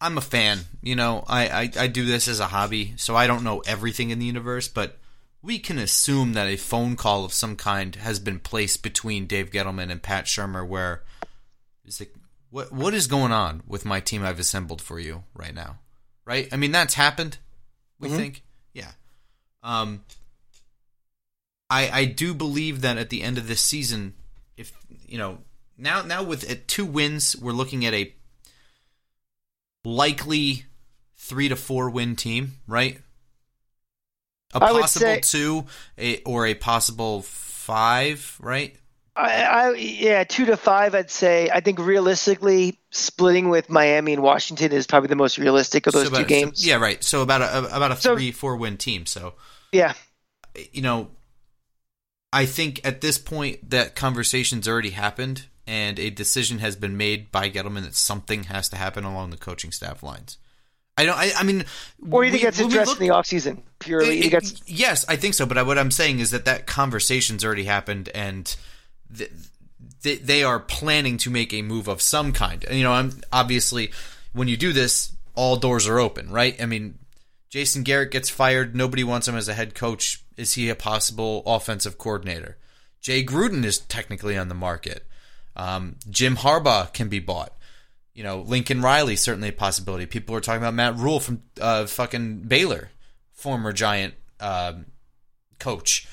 I'm 0.01 0.19
a 0.19 0.21
fan, 0.21 0.61
you 0.83 0.97
know. 0.97 1.25
I, 1.29 1.49
I, 1.49 1.71
I 1.85 1.87
do 1.87 2.05
this 2.05 2.29
as 2.29 2.41
a 2.41 2.47
hobby, 2.49 2.95
so 2.97 3.15
I 3.17 3.27
don't 3.27 3.43
know 3.45 3.61
everything 3.67 4.11
in 4.11 4.19
the 4.19 4.27
universe, 4.27 4.69
but 4.69 4.99
we 5.43 5.59
can 5.59 5.79
assume 5.79 6.33
that 6.35 6.47
a 6.49 6.57
phone 6.57 6.97
call 6.97 7.25
of 7.25 7.33
some 7.33 7.55
kind 7.57 7.95
has 7.97 8.19
been 8.19 8.39
placed 8.41 8.83
between 8.83 9.27
Dave 9.27 9.51
Gettleman 9.51 9.91
and 9.91 10.03
Pat 10.03 10.25
Shurmur 10.27 10.67
where 10.67 11.03
it's 11.85 12.01
like 12.01 12.15
what 12.51 12.73
what 12.73 12.95
is 12.95 13.07
going 13.07 13.31
on 13.33 13.63
with 13.67 13.85
my 13.85 14.01
team 14.01 14.25
I've 14.25 14.41
assembled 14.41 14.83
for 14.83 14.99
you 14.99 15.23
right 15.35 15.55
now? 15.55 15.79
Right? 16.25 16.49
I 16.53 16.57
mean 16.57 16.73
that's 16.73 16.95
happened, 16.95 17.39
we 18.01 18.09
Mhm. 18.09 18.17
think. 18.17 18.43
Yeah. 18.73 18.93
Um 19.63 20.05
I 21.71 21.91
I 21.91 22.05
do 22.07 22.35
believe 22.35 22.81
that 22.83 22.97
at 22.99 23.11
the 23.11 23.23
end 23.23 23.39
of 23.39 23.47
this 23.49 23.61
season, 23.61 24.15
if 24.57 24.73
you 25.07 25.19
know, 25.19 25.39
now 25.77 26.03
now 26.03 26.23
with 26.23 26.49
at 26.51 26.67
two 26.69 26.87
wins, 26.87 27.37
we're 27.37 27.53
looking 27.53 27.85
at 27.85 27.95
a 27.95 28.15
likely 29.85 30.65
three 31.17 31.49
to 31.49 31.57
four 31.57 31.91
win 31.91 32.17
team, 32.17 32.55
right? 32.67 33.01
A 34.55 34.63
I 34.65 34.73
possible 34.73 35.01
say- 35.07 35.21
two, 35.21 35.67
a, 35.99 36.23
or 36.23 36.47
a 36.47 36.55
possible 36.55 37.23
five, 37.23 38.37
right? 38.41 38.75
I, 39.15 39.43
I 39.43 39.75
yeah, 39.75 40.23
two 40.25 40.47
to 40.47 40.57
five. 40.57 40.95
I'd 40.95 41.11
say. 41.11 41.51
I 41.53 41.59
think 41.61 41.81
realistically, 41.81 42.79
splitting 42.93 43.49
with 43.49 43.69
Miami 43.69 44.13
and 44.13 44.23
Washington 44.23 44.71
is 44.73 44.87
probably 44.87 45.09
the 45.09 45.17
most 45.17 45.39
realistic 45.39 45.89
of 45.89 45.93
those 45.93 46.05
So 46.05 46.11
two 46.11 46.17
about- 46.17 46.29
games. 46.29 46.65
yeah, 46.67 46.77
right. 46.77 47.03
So 47.03 47.23
about 47.23 47.43
a 47.43 47.77
about 47.77 47.91
a 47.93 47.97
So- 47.97 48.15
three 48.15 48.31
four 48.33 48.57
win 48.57 48.77
team. 48.77 49.07
So 49.07 49.35
yeah. 49.73 49.95
you 50.73 50.83
know, 50.83 51.11
I 52.33 52.47
think 52.47 52.81
at 52.85 53.01
this 53.01 53.19
point 53.19 53.71
that 53.71 53.95
conversation's 53.95 54.69
already 54.69 54.91
happened 54.91 55.47
and 55.67 55.99
a 55.99 56.11
decision 56.11 56.59
has 56.59 56.77
been 56.77 56.97
made 56.97 57.31
by 57.33 57.51
Gettleman 57.51 57.83
that 57.85 57.95
something 57.95 58.45
has 58.45 58.69
to 58.71 58.77
happen 58.77 59.05
along 59.05 59.31
the 59.31 59.37
coaching 59.37 59.73
staff 59.73 60.03
lines. 60.03 60.39
I 60.97 61.05
don't. 61.05 61.17
I, 61.17 61.31
I 61.37 61.43
mean, 61.45 61.65
Or 62.11 62.25
you 62.25 62.31
think 62.31 62.43
we- 62.43 62.49
it's 62.49 62.59
addressed 62.59 62.89
look- 62.91 63.01
in 63.01 63.07
the 63.07 63.15
offseason 63.15 63.63
purely? 63.79 64.19
It- 64.19 64.23
think 64.23 64.35
it's 64.35 64.61
yes, 64.67 65.05
I 65.09 65.17
think 65.17 65.35
so. 65.35 65.47
But 65.47 65.57
I, 65.59 65.63
what 65.63 65.79
I'm 65.79 65.91
saying 65.93 66.19
is 66.19 66.33
that 66.33 66.45
that 66.47 66.67
conversation's 66.67 67.45
already 67.45 67.65
happened, 67.65 68.09
and 68.15 68.55
th- 69.17 69.31
th- 70.03 70.23
they 70.23 70.43
are 70.43 70.59
planning 70.59 71.17
to 71.19 71.31
make 71.31 71.53
a 71.55 71.63
move 71.63 71.87
of 71.87 72.03
some 72.03 72.33
kind. 72.33 72.65
You 72.71 72.83
know, 72.83 72.93
I'm 72.93 73.13
obviously 73.33 73.93
when 74.33 74.49
you 74.49 74.57
do 74.57 74.73
this, 74.73 75.13
all 75.37 75.57
doors 75.57 75.87
are 75.87 76.01
open, 76.01 76.31
right? 76.31 76.61
I 76.61 76.67
mean, 76.67 76.99
Jason 77.49 77.83
Garrett 77.83 78.11
gets 78.11 78.29
fired. 78.29 78.77
Nobody 78.77 79.05
wants 79.05 79.27
him 79.27 79.37
as 79.37 79.49
a 79.49 79.55
head 79.55 79.75
coach. 79.75 80.23
Is 80.37 80.55
he 80.55 80.69
a 80.69 80.75
possible 80.75 81.43
offensive 81.47 81.99
coordinator? 81.99 82.59
Jay 83.01 83.25
Gruden 83.25 83.65
is 83.65 83.79
technically 83.79 84.37
on 84.37 84.49
the 84.49 84.55
market. 84.55 85.07
Um, 85.57 85.97
Jim 86.09 86.37
Harbaugh 86.37 86.93
can 86.93 87.09
be 87.09 87.21
bought. 87.21 87.53
You 88.15 88.25
know, 88.25 88.41
Lincoln 88.41 88.83
Riley 88.83 89.17
certainly 89.17 89.49
a 89.49 89.53
possibility. 89.53 90.05
People 90.07 90.35
are 90.35 90.41
talking 90.41 90.63
about 90.63 90.75
Matt 90.75 90.97
Rhule 90.97 91.21
from 91.21 91.43
uh, 91.61 91.87
fucking 91.87 92.41
Baylor, 92.41 92.91
former 93.33 93.73
Giant 93.73 94.15
um, 94.41 94.87
coach. 95.59 96.07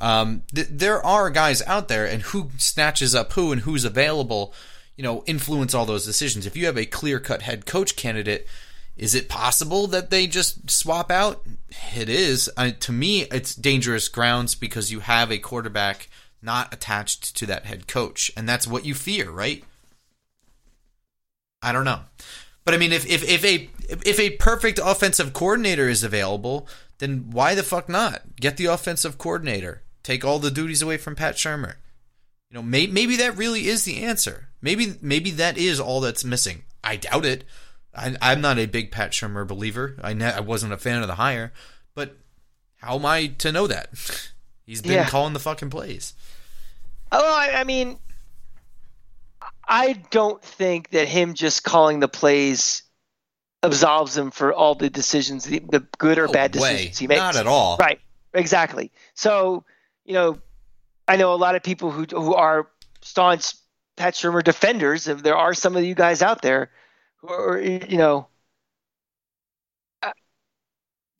Um, 0.00 0.42
th- 0.54 0.68
there 0.70 1.04
are 1.04 1.30
guys 1.30 1.62
out 1.62 1.88
there, 1.88 2.06
and 2.06 2.22
who 2.22 2.50
snatches 2.58 3.14
up 3.14 3.32
who 3.32 3.52
and 3.52 3.62
who's 3.62 3.84
available, 3.84 4.52
you 4.96 5.04
know, 5.04 5.22
influence 5.26 5.74
all 5.74 5.86
those 5.86 6.04
decisions. 6.04 6.44
If 6.44 6.56
you 6.56 6.66
have 6.66 6.76
a 6.76 6.86
clear 6.86 7.20
cut 7.20 7.42
head 7.42 7.66
coach 7.66 7.96
candidate, 7.96 8.46
is 8.96 9.14
it 9.14 9.28
possible 9.28 9.86
that 9.88 10.10
they 10.10 10.26
just 10.26 10.70
swap 10.70 11.10
out? 11.10 11.44
It 11.96 12.08
is. 12.08 12.50
To 12.80 12.92
me, 12.92 13.22
it's 13.22 13.54
dangerous 13.54 14.08
grounds 14.08 14.54
because 14.54 14.92
you 14.92 15.00
have 15.00 15.32
a 15.32 15.38
quarterback 15.38 16.08
not 16.40 16.72
attached 16.72 17.36
to 17.36 17.46
that 17.46 17.66
head 17.66 17.88
coach, 17.88 18.30
and 18.36 18.48
that's 18.48 18.66
what 18.66 18.84
you 18.84 18.94
fear, 18.94 19.30
right? 19.30 19.64
I 21.62 21.72
don't 21.72 21.84
know. 21.84 22.00
But 22.64 22.74
I 22.74 22.76
mean, 22.76 22.92
if, 22.92 23.06
if, 23.06 23.28
if 23.28 23.44
a 23.44 23.68
if 23.88 24.18
a 24.18 24.36
perfect 24.36 24.78
offensive 24.82 25.32
coordinator 25.32 25.88
is 25.88 26.04
available, 26.04 26.68
then 26.98 27.30
why 27.30 27.54
the 27.54 27.62
fuck 27.62 27.88
not 27.88 28.22
get 28.40 28.56
the 28.56 28.66
offensive 28.66 29.18
coordinator? 29.18 29.82
Take 30.02 30.24
all 30.24 30.38
the 30.38 30.50
duties 30.50 30.82
away 30.82 30.98
from 30.98 31.16
Pat 31.16 31.36
Shurmur. 31.36 31.74
You 32.50 32.56
know, 32.56 32.62
may, 32.62 32.86
maybe 32.86 33.16
that 33.16 33.36
really 33.36 33.66
is 33.66 33.84
the 33.84 34.02
answer. 34.02 34.48
Maybe 34.62 34.94
maybe 35.02 35.30
that 35.32 35.58
is 35.58 35.80
all 35.80 36.00
that's 36.00 36.24
missing. 36.24 36.64
I 36.82 36.96
doubt 36.96 37.26
it. 37.26 37.44
I, 37.96 38.32
am 38.32 38.40
not 38.40 38.58
a 38.58 38.66
big 38.66 38.90
Pat 38.90 39.12
Shurmur 39.12 39.46
believer. 39.46 39.96
I 40.02 40.12
ne- 40.12 40.32
I 40.32 40.40
wasn't 40.40 40.72
a 40.72 40.78
fan 40.78 41.02
of 41.02 41.08
the 41.08 41.14
hire, 41.14 41.52
but 41.94 42.16
how 42.76 42.96
am 42.96 43.06
I 43.06 43.28
to 43.38 43.52
know 43.52 43.66
that? 43.66 43.90
He's 44.64 44.82
been 44.82 44.92
yeah. 44.92 45.08
calling 45.08 45.34
the 45.34 45.40
fucking 45.40 45.70
plays. 45.70 46.14
Oh, 47.12 47.36
I, 47.36 47.60
I 47.60 47.64
mean, 47.64 47.98
I 49.68 49.92
don't 50.10 50.42
think 50.42 50.90
that 50.90 51.06
him 51.06 51.34
just 51.34 51.64
calling 51.64 52.00
the 52.00 52.08
plays 52.08 52.82
absolves 53.62 54.16
him 54.16 54.30
for 54.30 54.52
all 54.52 54.74
the 54.74 54.90
decisions, 54.90 55.44
the, 55.44 55.60
the 55.70 55.86
good 55.98 56.18
or 56.18 56.26
no 56.26 56.32
bad 56.32 56.52
decisions 56.52 57.00
way. 57.00 57.04
he 57.04 57.06
makes. 57.06 57.20
Not 57.20 57.36
at 57.36 57.46
all. 57.46 57.76
Right. 57.76 58.00
Exactly. 58.32 58.90
So, 59.14 59.64
you 60.04 60.14
know, 60.14 60.38
I 61.06 61.16
know 61.16 61.32
a 61.32 61.36
lot 61.36 61.54
of 61.54 61.62
people 61.62 61.90
who 61.90 62.04
who 62.10 62.34
are 62.34 62.68
staunch 63.02 63.54
Pat 63.96 64.14
Shurmur 64.14 64.42
defenders. 64.42 65.04
There 65.04 65.36
are 65.36 65.54
some 65.54 65.76
of 65.76 65.84
you 65.84 65.94
guys 65.94 66.22
out 66.22 66.42
there 66.42 66.70
who 67.26 67.32
are, 67.32 67.60
you 67.60 67.96
know, 67.96 68.28
uh, 70.02 70.12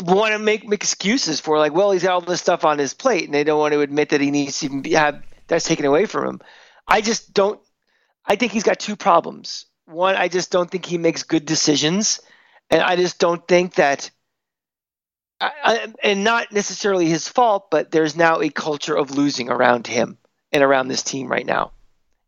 want 0.02 0.32
to 0.32 0.38
make, 0.38 0.70
excuses 0.72 1.40
for 1.40 1.58
like, 1.58 1.72
well, 1.72 1.92
he's 1.92 2.02
got 2.02 2.12
all 2.12 2.20
this 2.20 2.40
stuff 2.40 2.64
on 2.64 2.78
his 2.78 2.94
plate, 2.94 3.24
and 3.24 3.34
they 3.34 3.44
don't 3.44 3.58
want 3.58 3.72
to 3.72 3.80
admit 3.80 4.10
that 4.10 4.20
he 4.20 4.30
needs 4.30 4.60
to 4.60 4.82
be, 4.82 4.92
have 4.92 5.22
that's 5.46 5.66
taken 5.66 5.84
away 5.86 6.06
from 6.06 6.26
him. 6.26 6.40
I 6.86 7.00
just 7.00 7.32
don't 7.32 7.60
I 8.26 8.36
think 8.36 8.52
he's 8.52 8.62
got 8.62 8.78
two 8.78 8.96
problems. 8.96 9.66
One, 9.86 10.16
I 10.16 10.28
just 10.28 10.50
don't 10.50 10.70
think 10.70 10.86
he 10.86 10.98
makes 10.98 11.24
good 11.24 11.44
decisions, 11.44 12.20
and 12.70 12.82
I 12.82 12.96
just 12.96 13.18
don't 13.18 13.46
think 13.46 13.74
that. 13.74 14.10
I, 15.40 15.92
and 16.02 16.24
not 16.24 16.52
necessarily 16.52 17.06
his 17.06 17.28
fault, 17.28 17.70
but 17.70 17.90
there's 17.90 18.16
now 18.16 18.40
a 18.40 18.48
culture 18.48 18.96
of 18.96 19.10
losing 19.10 19.50
around 19.50 19.86
him 19.86 20.16
and 20.52 20.62
around 20.62 20.88
this 20.88 21.02
team 21.02 21.28
right 21.28 21.44
now. 21.44 21.72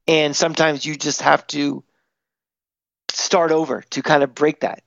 And 0.06 0.36
sometimes 0.36 0.84
you 0.84 0.96
just 0.96 1.22
have 1.22 1.46
to 1.48 1.82
start 3.16 3.50
over 3.50 3.83
to 3.90 4.02
kind 4.02 4.22
of 4.22 4.35
break 4.35 4.61
that. 4.61 4.83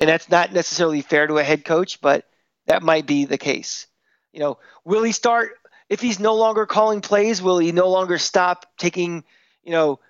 And 0.00 0.08
that's 0.08 0.28
not 0.30 0.52
necessarily 0.52 1.02
fair 1.02 1.26
to 1.26 1.38
a 1.38 1.44
head 1.44 1.64
coach, 1.64 2.00
but 2.00 2.26
that 2.66 2.82
might 2.82 3.06
be 3.06 3.24
the 3.24 3.38
case. 3.38 3.86
You 4.32 4.40
know, 4.40 4.58
will 4.84 5.02
he 5.02 5.12
start 5.12 5.52
if 5.88 6.00
he's 6.00 6.18
no 6.18 6.34
longer 6.34 6.66
calling 6.66 7.00
plays, 7.00 7.42
will 7.42 7.58
he 7.58 7.70
no 7.72 7.90
longer 7.90 8.18
stop 8.18 8.66
taking, 8.78 9.22
you 9.62 9.72
know, 9.72 10.00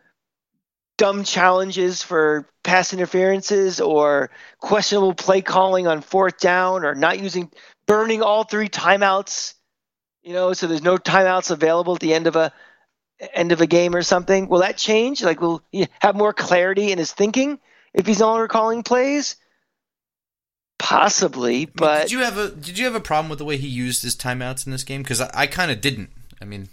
dumb 0.96 1.24
challenges 1.24 2.02
for 2.02 2.48
pass 2.62 2.92
interferences 2.92 3.80
or 3.80 4.30
questionable 4.60 5.14
play 5.14 5.42
calling 5.42 5.86
on 5.86 6.00
fourth 6.00 6.38
down 6.38 6.84
or 6.84 6.94
not 6.94 7.18
using 7.18 7.50
burning 7.86 8.22
all 8.22 8.44
three 8.44 8.68
timeouts 8.68 9.54
you 10.22 10.32
know 10.32 10.52
so 10.52 10.68
there's 10.68 10.82
no 10.82 10.96
timeouts 10.96 11.50
available 11.50 11.94
at 11.94 12.00
the 12.00 12.14
end 12.14 12.28
of 12.28 12.36
a 12.36 12.52
end 13.32 13.52
of 13.52 13.60
a 13.60 13.66
game 13.66 13.94
or 13.94 14.02
something 14.02 14.48
will 14.48 14.60
that 14.60 14.76
change 14.76 15.22
like 15.22 15.40
will 15.40 15.62
he 15.70 15.86
have 16.00 16.16
more 16.16 16.32
clarity 16.32 16.92
in 16.92 16.98
his 16.98 17.12
thinking 17.12 17.58
if 17.92 18.06
he's 18.06 18.20
no 18.20 18.26
longer 18.26 18.48
calling 18.48 18.82
plays 18.82 19.36
possibly 20.78 21.64
but 21.64 22.02
did 22.02 22.12
you 22.12 22.18
have 22.18 22.36
a 22.36 22.50
did 22.50 22.76
you 22.76 22.84
have 22.84 22.94
a 22.94 23.00
problem 23.00 23.30
with 23.30 23.38
the 23.38 23.44
way 23.44 23.56
he 23.56 23.68
used 23.68 24.02
his 24.02 24.16
timeouts 24.16 24.66
in 24.66 24.72
this 24.72 24.84
game 24.84 25.02
because 25.02 25.20
i, 25.20 25.30
I 25.32 25.46
kind 25.46 25.70
of 25.70 25.80
didn't 25.80 26.10
i 26.42 26.44
mean 26.44 26.68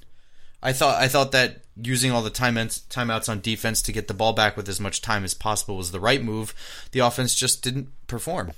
I 0.63 0.73
thought 0.73 1.01
I 1.01 1.07
thought 1.07 1.31
that 1.31 1.61
using 1.75 2.11
all 2.11 2.21
the 2.21 2.31
timeouts 2.31 2.81
timeouts 2.87 3.29
on 3.29 3.41
defense 3.41 3.81
to 3.81 3.91
get 3.91 4.07
the 4.07 4.13
ball 4.13 4.33
back 4.33 4.55
with 4.55 4.69
as 4.69 4.79
much 4.79 5.01
time 5.01 5.23
as 5.23 5.33
possible 5.33 5.75
was 5.75 5.91
the 5.91 5.99
right 5.99 6.23
move. 6.23 6.53
The 6.91 6.99
offense 6.99 7.33
just 7.33 7.63
didn't 7.63 7.89
perform. 8.07 8.51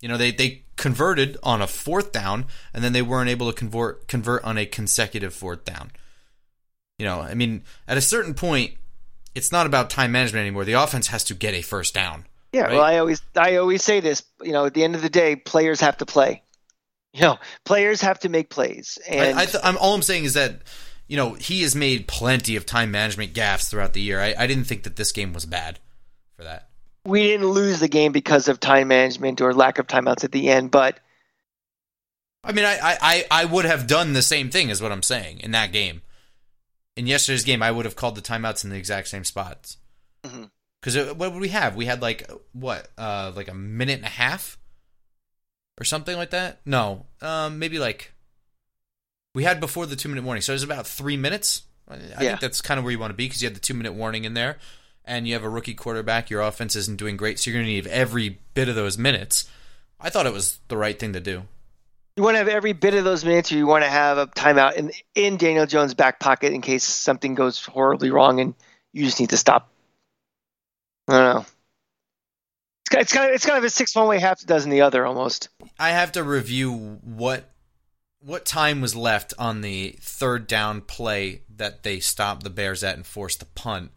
You 0.00 0.08
know, 0.08 0.18
they 0.18 0.30
they 0.30 0.62
converted 0.76 1.38
on 1.42 1.62
a 1.62 1.66
fourth 1.66 2.12
down 2.12 2.46
and 2.74 2.84
then 2.84 2.92
they 2.92 3.02
weren't 3.02 3.30
able 3.30 3.50
to 3.50 3.56
convert 3.56 4.06
convert 4.06 4.44
on 4.44 4.58
a 4.58 4.66
consecutive 4.66 5.32
fourth 5.32 5.64
down. 5.64 5.92
You 6.98 7.06
know, 7.06 7.20
I 7.20 7.34
mean, 7.34 7.62
at 7.86 7.96
a 7.96 8.00
certain 8.00 8.34
point, 8.34 8.72
it's 9.34 9.52
not 9.52 9.66
about 9.66 9.90
time 9.90 10.12
management 10.12 10.42
anymore. 10.42 10.64
The 10.64 10.74
offense 10.74 11.08
has 11.08 11.24
to 11.24 11.34
get 11.34 11.54
a 11.54 11.62
first 11.62 11.94
down. 11.94 12.26
Yeah, 12.52 12.62
right? 12.62 12.72
well, 12.72 12.82
I 12.82 12.98
always 12.98 13.22
I 13.36 13.56
always 13.56 13.82
say 13.82 14.00
this. 14.00 14.22
You 14.42 14.52
know, 14.52 14.66
at 14.66 14.74
the 14.74 14.84
end 14.84 14.94
of 14.94 15.02
the 15.02 15.10
day, 15.10 15.36
players 15.36 15.80
have 15.80 15.98
to 15.98 16.06
play. 16.06 16.42
You 17.12 17.22
know, 17.22 17.38
players 17.64 18.00
have 18.02 18.18
to 18.20 18.28
make 18.28 18.50
plays. 18.50 18.98
And 19.08 19.38
I, 19.38 19.42
I 19.42 19.46
th- 19.46 19.62
I'm 19.62 19.76
all 19.78 19.94
I'm 19.94 20.02
saying 20.02 20.24
is 20.24 20.34
that 20.34 20.62
you 21.08 21.16
know, 21.16 21.34
he 21.34 21.62
has 21.62 21.76
made 21.76 22.08
plenty 22.08 22.56
of 22.56 22.66
time 22.66 22.90
management 22.90 23.32
gaffes 23.32 23.70
throughout 23.70 23.92
the 23.92 24.00
year. 24.00 24.20
I, 24.20 24.34
I 24.36 24.46
didn't 24.46 24.64
think 24.64 24.82
that 24.84 24.96
this 24.96 25.12
game 25.12 25.32
was 25.32 25.46
bad 25.46 25.78
for 26.36 26.44
that. 26.44 26.68
We 27.04 27.22
didn't 27.22 27.46
lose 27.46 27.78
the 27.78 27.88
game 27.88 28.10
because 28.10 28.48
of 28.48 28.58
time 28.58 28.88
management 28.88 29.40
or 29.40 29.54
lack 29.54 29.78
of 29.78 29.86
timeouts 29.86 30.24
at 30.24 30.32
the 30.32 30.48
end, 30.48 30.72
but 30.72 30.98
I 32.42 32.52
mean, 32.52 32.64
I, 32.64 32.78
I, 32.82 33.24
I 33.30 33.44
would 33.44 33.64
have 33.64 33.86
done 33.86 34.12
the 34.12 34.22
same 34.22 34.50
thing, 34.50 34.70
is 34.70 34.80
what 34.80 34.92
I'm 34.92 35.02
saying, 35.02 35.40
in 35.40 35.50
that 35.52 35.72
game. 35.72 36.02
In 36.96 37.06
yesterday's 37.06 37.44
game, 37.44 37.62
I 37.62 37.70
would 37.70 37.84
have 37.84 37.96
called 37.96 38.14
the 38.14 38.22
timeouts 38.22 38.64
in 38.64 38.70
the 38.70 38.76
exact 38.76 39.08
same 39.08 39.24
spots. 39.24 39.76
Because 40.22 40.96
mm-hmm. 40.96 41.18
what 41.18 41.32
would 41.32 41.40
we 41.40 41.48
have? 41.48 41.76
We 41.76 41.84
had 41.84 42.02
like 42.02 42.30
what, 42.52 42.88
uh, 42.96 43.32
like 43.34 43.48
a 43.48 43.54
minute 43.54 43.98
and 43.98 44.06
a 44.06 44.10
half, 44.10 44.58
or 45.78 45.84
something 45.84 46.16
like 46.16 46.30
that. 46.30 46.60
No, 46.64 47.06
um, 47.20 47.58
maybe 47.58 47.78
like 47.78 48.12
we 49.34 49.44
had 49.44 49.60
before 49.60 49.86
the 49.86 49.96
two 49.96 50.08
minute 50.08 50.24
warning, 50.24 50.40
so 50.40 50.52
it 50.52 50.56
was 50.56 50.62
about 50.62 50.86
three 50.86 51.16
minutes. 51.16 51.62
I 51.88 51.96
yeah. 51.96 52.18
think 52.18 52.40
that's 52.40 52.60
kind 52.60 52.78
of 52.78 52.84
where 52.84 52.90
you 52.90 52.98
want 52.98 53.10
to 53.10 53.16
be 53.16 53.26
because 53.26 53.42
you 53.42 53.46
had 53.46 53.54
the 53.54 53.60
two 53.60 53.74
minute 53.74 53.92
warning 53.92 54.24
in 54.24 54.34
there, 54.34 54.58
and 55.04 55.28
you 55.28 55.34
have 55.34 55.44
a 55.44 55.48
rookie 55.48 55.74
quarterback. 55.74 56.30
Your 56.30 56.40
offense 56.40 56.74
isn't 56.74 56.98
doing 56.98 57.16
great, 57.16 57.38
so 57.38 57.50
you're 57.50 57.58
going 57.58 57.66
to 57.66 57.72
need 57.72 57.86
every 57.86 58.40
bit 58.54 58.68
of 58.68 58.74
those 58.74 58.96
minutes. 58.96 59.48
I 60.00 60.10
thought 60.10 60.26
it 60.26 60.32
was 60.32 60.58
the 60.68 60.76
right 60.76 60.98
thing 60.98 61.12
to 61.12 61.20
do. 61.20 61.42
You 62.16 62.22
want 62.22 62.34
to 62.34 62.38
have 62.38 62.48
every 62.48 62.72
bit 62.72 62.94
of 62.94 63.04
those 63.04 63.24
minutes, 63.24 63.52
or 63.52 63.56
you 63.56 63.66
want 63.66 63.84
to 63.84 63.90
have 63.90 64.16
a 64.16 64.26
timeout 64.26 64.74
in 64.76 64.90
in 65.14 65.36
Daniel 65.36 65.66
Jones' 65.66 65.94
back 65.94 66.18
pocket 66.18 66.52
in 66.52 66.62
case 66.62 66.84
something 66.84 67.34
goes 67.34 67.64
horribly 67.64 68.10
wrong 68.10 68.40
and 68.40 68.54
you 68.92 69.04
just 69.04 69.20
need 69.20 69.30
to 69.30 69.36
stop. 69.36 69.68
I 71.08 71.12
don't 71.12 71.34
know. 71.34 71.46
It's 72.92 73.12
kind 73.12 73.28
of, 73.28 73.34
it's 73.34 73.44
kind 73.44 73.58
of 73.58 73.64
a 73.64 73.70
six 73.70 73.94
one 73.94 74.08
way, 74.08 74.18
half 74.18 74.42
a 74.42 74.46
dozen 74.46 74.70
the 74.70 74.80
other 74.80 75.04
almost. 75.04 75.50
I 75.78 75.90
have 75.90 76.12
to 76.12 76.22
review 76.22 76.72
what 77.02 77.50
what 78.20 78.44
time 78.44 78.80
was 78.80 78.96
left 78.96 79.34
on 79.38 79.60
the 79.60 79.96
third 80.00 80.46
down 80.46 80.80
play 80.80 81.42
that 81.54 81.82
they 81.82 82.00
stopped 82.00 82.42
the 82.42 82.50
Bears 82.50 82.82
at 82.82 82.96
and 82.96 83.06
forced 83.06 83.40
the 83.40 83.46
punt? 83.46 83.92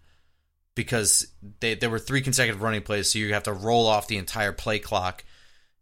Because 0.75 1.27
they, 1.59 1.73
there 1.73 1.89
were 1.89 1.99
three 1.99 2.21
consecutive 2.21 2.61
running 2.61 2.81
plays, 2.81 3.11
so 3.11 3.19
you 3.19 3.33
have 3.33 3.43
to 3.43 3.53
roll 3.53 3.87
off 3.87 4.07
the 4.07 4.17
entire 4.17 4.51
play 4.51 4.77
clock 4.79 5.23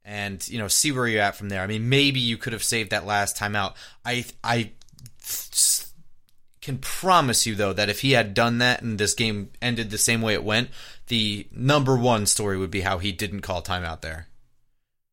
and 0.08 0.48
you 0.48 0.58
know 0.58 0.70
see 0.70 0.92
where 0.92 1.06
you're 1.06 1.22
at 1.22 1.36
from 1.36 1.50
there. 1.50 1.62
I 1.62 1.68
mean, 1.68 1.90
maybe 1.90 2.20
you 2.20 2.38
could 2.38 2.54
have 2.54 2.64
saved 2.64 2.92
that 2.92 3.06
last 3.06 3.36
time 3.36 3.56
out. 3.56 3.76
I 4.06 4.26
I 4.44 4.72
can 6.62 6.78
promise 6.80 7.46
you 7.46 7.56
though 7.56 7.74
that 7.74 7.90
if 7.90 8.00
he 8.00 8.14
had 8.14 8.34
done 8.34 8.58
that 8.60 8.82
and 8.82 8.98
this 8.98 9.14
game 9.14 9.50
ended 9.62 9.90
the 9.90 9.98
same 9.98 10.22
way 10.22 10.34
it 10.34 10.44
went, 10.44 10.70
the 11.08 11.48
number 11.52 11.96
one 11.96 12.26
story 12.26 12.58
would 12.58 12.72
be 12.72 12.82
how 12.82 12.98
he 12.98 13.12
didn't 13.12 13.42
call 13.42 13.62
timeout 13.62 14.02
there. 14.02 14.28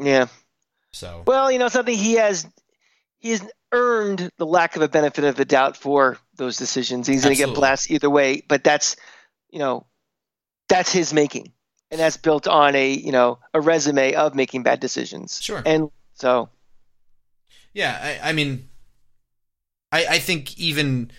Yeah. 0.03 0.27
So 0.93 1.25
well, 1.27 1.51
you 1.51 1.59
know 1.59 1.69
something 1.69 1.97
he 1.97 2.15
has 2.15 2.47
he 3.19 3.31
has 3.31 3.45
earned 3.73 4.31
the 4.39 4.47
lack 4.47 4.77
of 4.77 4.83
a 4.83 4.89
benefit 4.89 5.25
of 5.25 5.35
the 5.35 5.45
doubt 5.45 5.77
for 5.77 6.19
those 6.37 6.57
decisions. 6.57 7.09
He's 7.09 7.25
going 7.25 7.35
to 7.35 7.45
get 7.47 7.55
blasted 7.55 7.97
either 7.97 8.11
way, 8.11 8.43
but 8.47 8.63
that's 8.63 8.95
you 9.51 9.59
know 9.59 9.87
that's 10.69 10.93
his 10.93 11.13
making, 11.13 11.53
and 11.95 12.01
that's 12.01 12.17
built 12.17 12.49
on 12.49 12.75
a 12.75 12.91
you 12.91 13.13
know 13.13 13.39
a 13.55 13.61
resume 13.61 14.15
of 14.15 14.35
making 14.35 14.65
bad 14.65 14.81
decisions. 14.81 15.41
Sure, 15.41 15.63
and 15.65 15.93
so 16.15 16.49
yeah, 17.73 18.19
I, 18.23 18.31
I 18.31 18.33
mean, 18.33 18.69
I, 19.93 20.07
I 20.07 20.19
think 20.19 20.59
even 20.59 21.13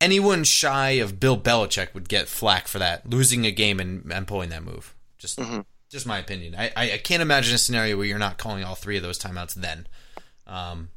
anyone 0.00 0.44
shy 0.44 0.90
of 0.90 1.18
Bill 1.18 1.36
Belichick 1.36 1.92
would 1.92 2.08
get 2.08 2.28
flack 2.28 2.68
for 2.68 2.78
that, 2.78 3.10
losing 3.10 3.44
a 3.44 3.50
game 3.50 3.80
and, 3.80 4.10
and 4.12 4.28
pulling 4.28 4.50
that 4.50 4.62
move. 4.62 4.94
Just 5.18 5.40
mm-hmm. 5.40 5.60
just 5.88 6.06
my 6.06 6.18
opinion. 6.18 6.54
I, 6.56 6.70
I, 6.76 6.92
I 6.92 6.98
can't 6.98 7.20
imagine 7.20 7.52
a 7.52 7.58
scenario 7.58 7.96
where 7.96 8.06
you're 8.06 8.18
not 8.18 8.38
calling 8.38 8.62
all 8.62 8.76
three 8.76 8.96
of 8.96 9.02
those 9.02 9.18
timeouts 9.18 9.54
then. 9.54 9.88
Um, 10.46 10.90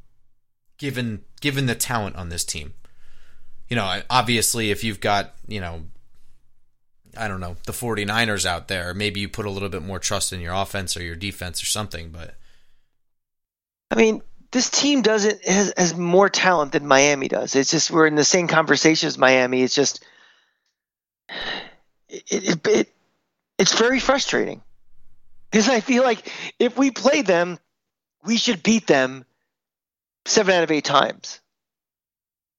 given 0.78 1.24
given 1.42 1.66
the 1.66 1.76
talent 1.76 2.16
on 2.16 2.30
this 2.30 2.46
team. 2.46 2.76
You 3.70 3.76
know, 3.76 4.02
obviously 4.08 4.70
if 4.70 4.84
you've 4.84 5.00
got, 5.00 5.34
you 5.48 5.60
know, 5.60 5.84
I 7.18 7.28
don't 7.28 7.40
know, 7.40 7.56
the 7.66 7.72
49ers 7.74 8.46
out 8.46 8.68
there, 8.68 8.94
maybe 8.94 9.20
you 9.20 9.30
put 9.30 9.46
a 9.46 9.50
little 9.50 9.70
bit 9.70 9.84
more 9.84 10.00
trust 10.00 10.34
in 10.34 10.40
your 10.42 10.54
offense 10.54 10.98
or 10.98 11.04
your 11.04 11.16
defense 11.16 11.62
or 11.62 11.66
something, 11.68 12.10
but 12.10 12.36
I 13.92 13.96
mean, 13.96 14.22
this 14.52 14.70
team 14.70 15.02
doesn't 15.02 15.46
has, 15.46 15.74
has 15.78 15.96
more 15.96 16.30
talent 16.30 16.72
than 16.72 16.88
Miami 16.88 17.28
does. 17.28 17.56
It's 17.56 17.72
just 17.72 17.92
we're 17.92 18.08
in 18.08 18.16
the 18.16 18.24
same 18.24 18.48
conversation 18.48 19.08
as 19.08 19.18
Miami. 19.18 19.62
It's 19.62 19.76
just 19.76 20.04
it, 22.10 22.24
it, 22.30 22.68
it 22.68 22.94
it's 23.58 23.78
very 23.78 24.00
frustrating 24.00 24.62
because 25.52 25.70
I 25.70 25.80
feel 25.80 26.04
like 26.04 26.32
if 26.60 26.78
we 26.78 26.92
play 26.92 27.22
them, 27.22 27.60
we 28.24 28.38
should 28.38 28.64
beat 28.64 28.88
them 28.88 29.26
seven 30.26 30.56
out 30.56 30.64
of 30.64 30.72
eight 30.72 30.86
times. 30.86 31.40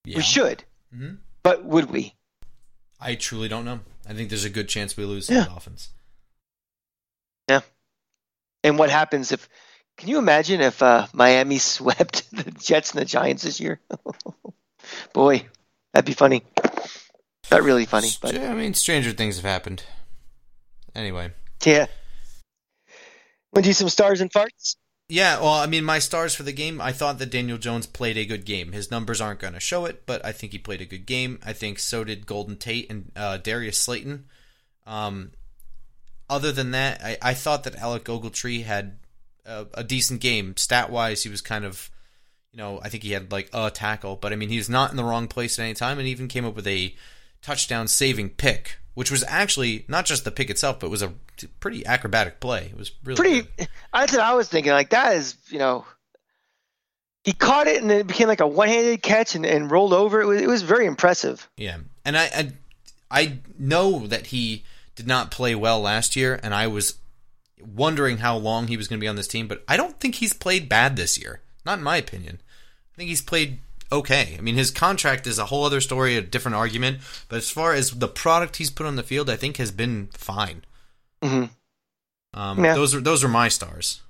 Yeah. 0.04 0.18
We 0.18 0.22
should, 0.22 0.64
Mhm. 0.94 1.18
but 1.42 1.64
would 1.64 1.90
we? 1.90 2.14
I 3.00 3.14
truly 3.14 3.48
don't 3.48 3.64
know. 3.64 3.80
I 4.08 4.12
think 4.14 4.28
there's 4.28 4.44
a 4.44 4.50
good 4.50 4.68
chance 4.68 4.96
we 4.96 5.04
lose 5.04 5.26
to 5.28 5.34
Yeah. 5.34 5.40
the 5.44 5.46
Dolphins. 5.50 5.88
Yeah. 7.48 7.60
And 8.62 8.78
what 8.78 8.90
happens 8.90 9.32
if? 9.32 9.48
Can 9.96 10.08
you 10.08 10.18
imagine 10.18 10.60
if 10.60 10.82
uh, 10.82 11.06
Miami 11.12 11.58
swept 11.58 12.30
the 12.32 12.50
Jets 12.50 12.92
and 12.92 13.00
the 13.00 13.04
Giants 13.04 13.42
this 13.42 13.60
year? 13.60 13.80
Boy, 15.12 15.46
that'd 15.92 16.06
be 16.06 16.12
funny. 16.14 16.42
Not 17.50 17.62
really 17.62 17.84
funny, 17.86 18.10
but 18.20 18.34
I 18.36 18.54
mean, 18.54 18.74
stranger 18.74 19.12
things 19.12 19.36
have 19.36 19.44
happened. 19.44 19.84
Anyway. 20.94 21.30
yeah. 21.64 21.86
Want 23.52 23.64
to 23.64 23.70
do 23.70 23.72
some 23.72 23.88
stars 23.88 24.20
and 24.20 24.32
farts? 24.32 24.76
Yeah, 25.08 25.38
well, 25.40 25.52
I 25.52 25.66
mean, 25.66 25.84
my 25.84 25.98
stars 25.98 26.34
for 26.34 26.44
the 26.44 26.52
game, 26.52 26.80
I 26.80 26.92
thought 26.92 27.18
that 27.18 27.30
Daniel 27.30 27.58
Jones 27.58 27.86
played 27.86 28.16
a 28.16 28.24
good 28.24 28.46
game. 28.46 28.72
His 28.72 28.90
numbers 28.90 29.20
aren't 29.20 29.40
going 29.40 29.52
to 29.52 29.60
show 29.60 29.84
it, 29.84 30.06
but 30.06 30.24
I 30.24 30.32
think 30.32 30.52
he 30.52 30.58
played 30.58 30.80
a 30.80 30.86
good 30.86 31.04
game. 31.04 31.38
I 31.44 31.52
think 31.52 31.78
so 31.78 32.04
did 32.04 32.26
Golden 32.26 32.56
Tate 32.56 32.90
and 32.90 33.12
uh, 33.14 33.36
Darius 33.36 33.76
Slayton. 33.76 34.24
Um, 34.86 35.32
other 36.30 36.52
than 36.52 36.70
that, 36.70 37.02
I, 37.04 37.18
I 37.20 37.34
thought 37.34 37.64
that 37.64 37.76
Alec 37.76 38.04
Ogletree 38.04 38.64
had 38.64 38.96
a, 39.44 39.66
a 39.74 39.84
decent 39.84 40.22
game. 40.22 40.56
Stat 40.56 40.90
wise, 40.90 41.22
he 41.22 41.28
was 41.28 41.42
kind 41.42 41.66
of, 41.66 41.90
you 42.50 42.56
know, 42.56 42.80
I 42.82 42.88
think 42.88 43.02
he 43.02 43.12
had 43.12 43.30
like 43.30 43.50
a 43.52 43.70
tackle, 43.70 44.16
but 44.16 44.32
I 44.32 44.36
mean, 44.36 44.48
he 44.48 44.56
was 44.56 44.70
not 44.70 44.90
in 44.90 44.96
the 44.96 45.04
wrong 45.04 45.28
place 45.28 45.58
at 45.58 45.64
any 45.64 45.74
time 45.74 45.98
and 45.98 46.08
even 46.08 46.28
came 46.28 46.46
up 46.46 46.56
with 46.56 46.66
a 46.66 46.94
touchdown 47.42 47.88
saving 47.88 48.30
pick, 48.30 48.78
which 48.94 49.10
was 49.10 49.24
actually 49.28 49.84
not 49.88 50.06
just 50.06 50.24
the 50.24 50.30
pick 50.30 50.50
itself, 50.50 50.80
but 50.80 50.90
was 50.90 51.02
a 51.02 51.12
pretty 51.60 51.84
acrobatic 51.84 52.40
play. 52.40 52.66
It 52.66 52.76
was 52.76 52.92
really 53.04 53.16
Pretty. 53.16 53.48
good. 53.56 53.68
That's 53.92 54.12
what 54.12 54.20
I 54.20 54.34
was 54.34 54.48
thinking. 54.48 54.72
Like 54.72 54.90
that 54.90 55.16
is, 55.16 55.36
you 55.48 55.58
know, 55.58 55.84
he 57.24 57.32
caught 57.32 57.66
it 57.66 57.82
and 57.82 57.90
it 57.90 58.06
became 58.06 58.28
like 58.28 58.40
a 58.40 58.46
one-handed 58.46 59.02
catch 59.02 59.34
and, 59.34 59.44
and 59.46 59.70
rolled 59.70 59.92
over. 59.92 60.20
It 60.20 60.26
was 60.26 60.40
it 60.40 60.48
was 60.48 60.62
very 60.62 60.86
impressive. 60.86 61.48
Yeah, 61.56 61.78
and 62.04 62.16
I, 62.16 62.24
I 62.24 62.52
I 63.10 63.38
know 63.58 64.06
that 64.06 64.26
he 64.26 64.64
did 64.94 65.06
not 65.06 65.30
play 65.30 65.54
well 65.54 65.80
last 65.80 66.16
year, 66.16 66.38
and 66.42 66.54
I 66.54 66.66
was 66.66 66.94
wondering 67.60 68.18
how 68.18 68.36
long 68.36 68.68
he 68.68 68.76
was 68.76 68.88
going 68.88 68.98
to 68.98 69.04
be 69.04 69.08
on 69.08 69.16
this 69.16 69.26
team. 69.26 69.48
But 69.48 69.64
I 69.66 69.76
don't 69.76 69.98
think 69.98 70.16
he's 70.16 70.32
played 70.32 70.68
bad 70.68 70.96
this 70.96 71.18
year. 71.18 71.40
Not 71.64 71.78
in 71.78 71.84
my 71.84 71.96
opinion. 71.96 72.40
I 72.92 72.96
think 72.96 73.08
he's 73.08 73.22
played 73.22 73.58
okay. 73.92 74.36
I 74.38 74.40
mean, 74.40 74.54
his 74.56 74.70
contract 74.70 75.26
is 75.26 75.38
a 75.38 75.46
whole 75.46 75.64
other 75.64 75.80
story, 75.80 76.16
a 76.16 76.22
different 76.22 76.56
argument. 76.56 76.98
But 77.28 77.36
as 77.36 77.50
far 77.50 77.72
as 77.74 77.90
the 77.90 78.08
product 78.08 78.56
he's 78.56 78.70
put 78.70 78.86
on 78.86 78.96
the 78.96 79.02
field, 79.02 79.28
I 79.30 79.36
think 79.36 79.56
has 79.58 79.70
been 79.70 80.08
fine. 80.12 80.64
hmm 81.22 81.44
Um, 82.32 82.64
Yeah. 82.64 82.74
Those 82.74 82.94
are 82.94 83.00
those 83.00 83.22
are 83.24 83.28
my 83.28 83.48
stars. 83.48 84.00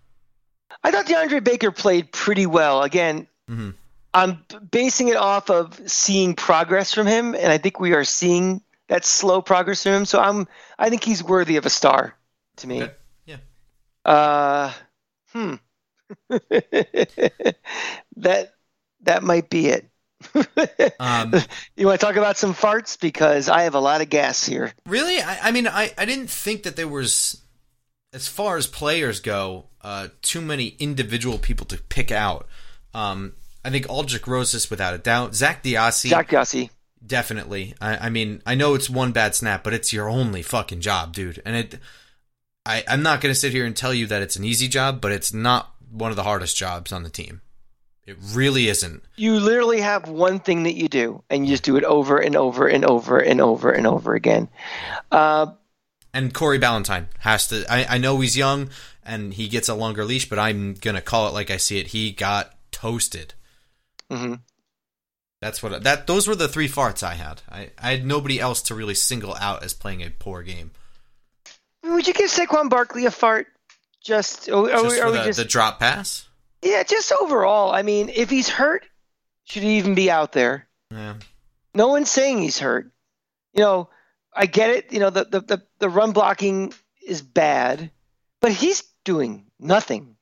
I 0.83 0.91
thought 0.91 1.07
DeAndre 1.07 1.43
Baker 1.45 1.71
played 1.71 2.11
pretty 2.13 2.47
well. 2.47 2.83
Again, 2.83 3.27
Mhm. 3.51 3.75
I'm 4.13 4.45
basing 4.71 5.09
it 5.09 5.17
off 5.17 5.51
of 5.51 5.81
seeing 5.91 6.35
progress 6.35 6.95
from 6.95 7.07
him, 7.07 7.35
and 7.35 7.53
I 7.53 7.59
think 7.59 7.81
we 7.81 7.93
are 7.95 8.05
seeing 8.05 8.63
that 8.89 9.05
slow 9.05 9.43
progress 9.43 9.83
from 9.83 9.93
him. 9.93 10.05
So 10.05 10.21
I'm, 10.21 10.47
I 10.79 10.89
think 10.89 11.03
he's 11.05 11.23
worthy 11.23 11.57
of 11.57 11.67
a 11.67 11.71
star 11.71 12.15
to 12.57 12.67
me. 12.67 12.83
Okay. 12.83 12.93
Yeah. 13.27 13.37
Uh, 14.05 14.73
hmm. 15.33 15.55
that 18.17 18.54
that 19.05 19.23
might 19.23 19.49
be 19.51 19.69
it. 19.69 19.89
Um, 20.99 21.35
you 21.77 21.87
want 21.87 22.01
to 22.01 22.07
talk 22.07 22.17
about 22.17 22.37
some 22.37 22.55
farts 22.55 22.99
because 22.99 23.49
I 23.49 23.63
have 23.63 23.75
a 23.75 23.81
lot 23.81 24.01
of 24.01 24.09
gas 24.09 24.45
here. 24.45 24.73
Really? 24.87 25.21
I, 25.21 25.49
I 25.49 25.51
mean, 25.51 25.67
I, 25.67 25.93
I 25.99 26.05
didn't 26.05 26.31
think 26.31 26.63
that 26.63 26.77
there 26.77 26.89
was, 26.89 27.43
as 28.13 28.29
far 28.29 28.57
as 28.57 28.67
players 28.67 29.21
go, 29.21 29.67
uh, 29.83 30.09
too 30.23 30.41
many 30.41 30.77
individual 30.79 31.39
people 31.39 31.67
to 31.67 31.79
pick 31.79 32.11
out. 32.11 32.47
Um, 32.95 33.35
I 33.65 33.71
think 33.71 33.87
Aldrick 33.87 34.27
Rosas, 34.27 34.71
without 34.71 34.95
a 34.95 34.99
doubt. 34.99 35.35
Zak 35.35 35.63
DeOssie, 35.63 36.11
Zach 36.11 36.29
Gussie. 36.29 36.71
definitely. 37.05 37.75
I, 37.81 38.07
I 38.07 38.11
mean, 38.11 38.41
I 38.47 38.55
know 38.55 38.75
it's 38.75 38.89
one 38.89 39.13
bad 39.13 39.35
snap, 39.35 39.63
but 39.65 39.75
it's 39.75 39.93
your 39.93 40.09
only 40.09 40.43
fucking 40.43 40.81
job, 40.81 41.13
dude. 41.13 41.43
And 41.45 41.57
it, 41.57 41.79
I, 42.65 42.85
I'm 42.89 43.03
not 43.03 43.21
going 43.21 43.33
to 43.35 43.39
sit 43.39 43.53
here 43.53 43.67
and 43.67 43.77
tell 43.77 43.93
you 43.93 44.07
that 44.07 44.23
it's 44.23 44.37
an 44.37 44.45
easy 44.45 44.69
job, 44.69 45.01
but 45.01 45.13
it's 45.13 45.35
not 45.35 45.75
one 45.91 46.11
of 46.11 46.17
the 46.17 46.23
hardest 46.25 46.57
jobs 46.57 46.93
on 46.93 47.03
the 47.03 47.11
team. 47.11 47.43
It 48.07 48.19
really 48.33 48.69
isn't. 48.69 49.03
You 49.17 49.41
literally 49.41 49.81
have 49.81 50.09
one 50.09 50.39
thing 50.39 50.65
that 50.65 50.75
you 50.75 50.89
do, 50.89 51.23
and 51.31 51.47
you 51.47 51.53
just 51.55 51.63
do 51.63 51.77
it 51.77 51.85
over 51.85 52.19
and 52.19 52.37
over 52.37 52.67
and 52.69 52.85
over 52.85 53.19
and 53.19 53.41
over 53.41 53.71
and 53.71 53.87
over 53.87 54.15
again. 54.15 54.49
Uh, 55.11 55.53
And 56.13 56.35
Corey 56.35 56.59
Ballentine 56.59 57.07
has 57.21 57.49
to. 57.49 57.65
I, 57.73 57.95
I 57.95 57.99
know 57.99 58.21
he's 58.21 58.37
young 58.37 58.69
and 59.05 59.33
he 59.35 59.49
gets 59.49 59.69
a 59.69 59.75
longer 59.75 60.05
leash, 60.05 60.29
but 60.29 60.39
I'm 60.39 60.75
gonna 60.75 61.01
call 61.01 61.29
it 61.29 61.35
like 61.35 61.51
I 61.51 61.57
see 61.57 61.79
it. 61.79 61.89
He 61.89 62.13
got 62.13 62.55
toasted. 62.71 63.35
mhm. 64.11 64.41
That's 65.41 65.63
what 65.63 65.83
that. 65.85 66.07
Those 66.07 66.27
were 66.29 66.35
the 66.35 66.49
three 66.49 66.69
farts 66.69 67.03
I 67.03 67.15
had. 67.15 67.43
I, 67.51 67.71
I 67.79 67.91
had 67.93 68.07
nobody 68.07 68.41
else 68.41 68.63
to 68.63 68.75
really 68.75 68.95
single 68.95 69.35
out 69.35 69.63
as 69.63 69.75
playing 69.75 70.03
a 70.03 70.09
poor 70.11 70.43
game. 70.43 70.71
Would 71.83 72.07
you 72.07 72.15
give 72.15 72.31
Saquon 72.31 72.71
Barkley 72.71 73.05
a 73.05 73.11
fart? 73.11 73.47
Just, 74.03 74.49
are, 74.49 74.65
are 74.65 74.69
Just 74.71 74.85
we, 74.89 75.01
are 75.01 75.07
for 75.07 75.13
we 75.13 75.19
the, 75.19 75.25
just 75.25 75.39
the 75.39 75.45
drop 75.45 75.81
pass. 75.81 76.29
Yeah, 76.65 76.83
just 76.83 77.13
overall. 77.13 77.71
I 77.73 77.83
mean, 77.83 78.09
if 78.09 78.31
he's 78.31 78.49
hurt, 78.49 78.85
should 79.45 79.63
he 79.63 79.79
even 79.79 79.95
be 79.95 80.11
out 80.11 80.33
there? 80.33 80.67
Yeah. 80.91 81.15
No 81.75 81.89
one's 81.89 82.11
saying 82.11 82.39
he's 82.39 82.59
hurt. 82.59 82.91
You 83.53 83.63
know, 83.63 83.91
I 84.35 84.47
get 84.47 84.71
it. 84.71 84.93
You 84.93 85.01
know, 85.01 85.11
the 85.11 85.25
the 85.25 85.41
the, 85.41 85.63
the 85.79 85.89
run 85.89 86.13
blocking 86.13 86.73
is 87.07 87.23
bad, 87.23 87.91
but 88.41 88.53
he's 88.53 88.83
doing 89.05 89.47
nothing 89.61 90.17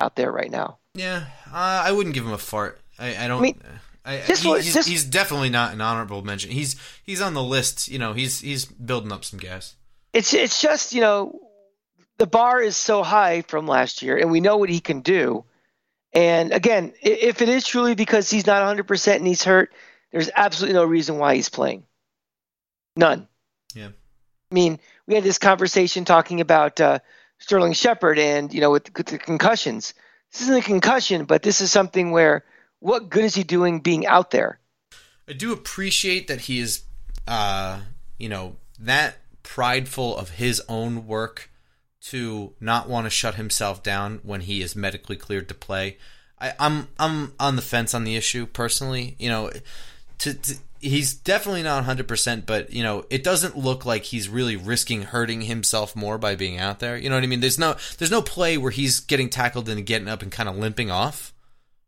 out 0.00 0.16
there 0.16 0.32
right 0.32 0.50
now. 0.50 0.78
Yeah. 0.94 1.24
Uh, 1.52 1.82
I 1.84 1.92
wouldn't 1.92 2.14
give 2.14 2.24
him 2.24 2.32
a 2.32 2.38
fart. 2.38 2.80
I, 2.98 3.24
I 3.24 3.28
don't. 3.28 3.38
I 3.38 3.42
mean, 3.42 3.62
I, 4.04 4.22
just 4.26 4.42
he- 4.42 4.48
what- 4.48 4.62
he's, 4.62 4.74
just- 4.74 4.88
he's 4.88 5.04
definitely 5.04 5.50
not 5.50 5.72
an 5.72 5.80
honorable 5.80 6.22
mention. 6.22 6.50
He's 6.50 6.76
he's 7.04 7.20
on 7.20 7.34
the 7.34 7.42
list. 7.42 7.88
You 7.88 7.98
know, 7.98 8.12
he's 8.14 8.40
he's 8.40 8.64
building 8.64 9.12
up 9.12 9.24
some 9.24 9.38
gas. 9.38 9.74
It's 10.12 10.32
it's 10.34 10.60
just 10.60 10.94
you 10.94 11.00
know, 11.00 11.38
the 12.18 12.26
bar 12.26 12.60
is 12.60 12.76
so 12.76 13.02
high 13.02 13.42
from 13.42 13.66
last 13.66 14.02
year, 14.02 14.16
and 14.16 14.30
we 14.30 14.40
know 14.40 14.56
what 14.56 14.70
he 14.70 14.80
can 14.80 15.00
do. 15.02 15.44
And 16.12 16.52
again, 16.52 16.94
if 17.02 17.42
it 17.42 17.48
is 17.48 17.66
truly 17.66 17.94
because 17.94 18.30
he's 18.30 18.46
not 18.46 18.60
100 18.60 18.84
percent 18.84 19.18
and 19.18 19.26
he's 19.26 19.44
hurt, 19.44 19.72
there's 20.12 20.30
absolutely 20.34 20.74
no 20.74 20.84
reason 20.84 21.18
why 21.18 21.34
he's 21.34 21.48
playing. 21.48 21.84
None. 22.96 23.28
Yeah. 23.74 23.88
I 24.50 24.54
mean, 24.54 24.78
we 25.06 25.14
had 25.14 25.24
this 25.24 25.38
conversation 25.38 26.04
talking 26.04 26.40
about 26.40 26.80
uh, 26.80 27.00
Sterling 27.38 27.74
Shepard 27.74 28.18
and 28.18 28.52
you 28.52 28.60
know 28.60 28.70
with, 28.70 28.96
with 28.96 29.06
the 29.06 29.18
concussions. 29.18 29.94
This 30.32 30.42
isn't 30.42 30.56
a 30.56 30.62
concussion, 30.62 31.24
but 31.24 31.42
this 31.42 31.60
is 31.60 31.70
something 31.70 32.10
where 32.10 32.44
what 32.80 33.08
good 33.08 33.24
is 33.24 33.34
he 33.34 33.44
doing 33.44 33.80
being 33.80 34.06
out 34.06 34.30
there? 34.30 34.60
I 35.28 35.32
do 35.32 35.52
appreciate 35.52 36.28
that 36.28 36.42
he 36.42 36.58
is, 36.58 36.84
uh, 37.26 37.80
you 38.18 38.28
know, 38.28 38.56
that 38.78 39.18
prideful 39.42 40.16
of 40.16 40.30
his 40.30 40.62
own 40.68 41.06
work 41.06 41.50
to 42.00 42.52
not 42.60 42.88
want 42.88 43.06
to 43.06 43.10
shut 43.10 43.34
himself 43.34 43.82
down 43.82 44.20
when 44.22 44.42
he 44.42 44.62
is 44.62 44.76
medically 44.76 45.16
cleared 45.16 45.48
to 45.48 45.54
play. 45.54 45.96
I, 46.40 46.52
I'm 46.58 46.88
I'm 46.98 47.32
on 47.40 47.56
the 47.56 47.62
fence 47.62 47.94
on 47.94 48.04
the 48.04 48.16
issue 48.16 48.46
personally. 48.46 49.16
You 49.18 49.28
know, 49.28 49.50
to, 50.18 50.34
to 50.34 50.54
he's 50.80 51.12
definitely 51.12 51.62
not 51.64 51.76
100, 51.76 52.06
percent 52.06 52.46
but 52.46 52.72
you 52.72 52.82
know, 52.82 53.04
it 53.10 53.24
doesn't 53.24 53.56
look 53.56 53.84
like 53.84 54.04
he's 54.04 54.28
really 54.28 54.56
risking 54.56 55.02
hurting 55.02 55.42
himself 55.42 55.96
more 55.96 56.18
by 56.18 56.36
being 56.36 56.58
out 56.58 56.78
there. 56.78 56.96
You 56.96 57.08
know 57.08 57.16
what 57.16 57.24
I 57.24 57.26
mean? 57.26 57.40
There's 57.40 57.58
no 57.58 57.76
there's 57.98 58.10
no 58.10 58.22
play 58.22 58.56
where 58.56 58.70
he's 58.70 59.00
getting 59.00 59.28
tackled 59.28 59.68
and 59.68 59.84
getting 59.84 60.08
up 60.08 60.22
and 60.22 60.30
kind 60.30 60.48
of 60.48 60.56
limping 60.56 60.90
off. 60.90 61.32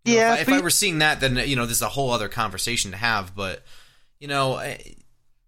You 0.05 0.17
know, 0.17 0.21
Yeah, 0.21 0.33
if, 0.35 0.49
I, 0.49 0.53
if 0.57 0.59
I 0.59 0.61
were 0.61 0.71
seeing 0.71 0.99
that, 0.99 1.21
then 1.21 1.37
you 1.37 1.57
know 1.57 1.67
this 1.67 1.77
is 1.77 1.83
a 1.83 1.89
whole 1.89 2.11
other 2.11 2.29
conversation 2.29 2.91
to 2.91 2.97
have. 2.97 3.37
But 3.37 3.63
you 4.19 4.29
know, 4.29 4.59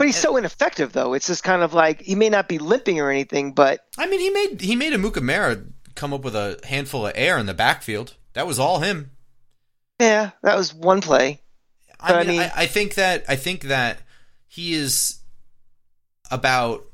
But 0.02 0.08
he's 0.08 0.16
so 0.16 0.36
ineffective, 0.36 0.92
though. 0.92 1.12
It's 1.12 1.28
just 1.28 1.44
kind 1.44 1.62
of 1.62 1.74
like 1.74 2.00
he 2.00 2.16
may 2.16 2.28
not 2.28 2.48
be 2.48 2.58
limping 2.58 2.98
or 2.98 3.08
anything, 3.08 3.52
but 3.52 3.86
I 3.96 4.08
mean, 4.08 4.18
he 4.18 4.30
made 4.30 4.60
he 4.60 4.74
made 4.74 4.92
Amukamara 4.92 5.64
come 5.94 6.12
up 6.12 6.22
with 6.22 6.34
a 6.34 6.58
handful 6.64 7.06
of 7.06 7.12
air 7.14 7.38
in 7.38 7.46
the 7.46 7.54
backfield. 7.54 8.16
That 8.32 8.44
was 8.44 8.58
all 8.58 8.80
him. 8.80 9.12
yeah, 10.00 10.32
that 10.42 10.56
was 10.56 10.74
one 10.74 11.02
play. 11.02 11.40
I 12.00 12.08
But 12.08 12.16
I 12.16 12.24
mean, 12.24 12.40
I, 12.40 12.42
mean- 12.42 12.52
I 12.56 12.66
think 12.66 12.94
that 12.94 13.24
I 13.28 13.36
think 13.36 13.62
that 13.62 14.00
he 14.48 14.74
is 14.74 15.20
about 16.32 16.84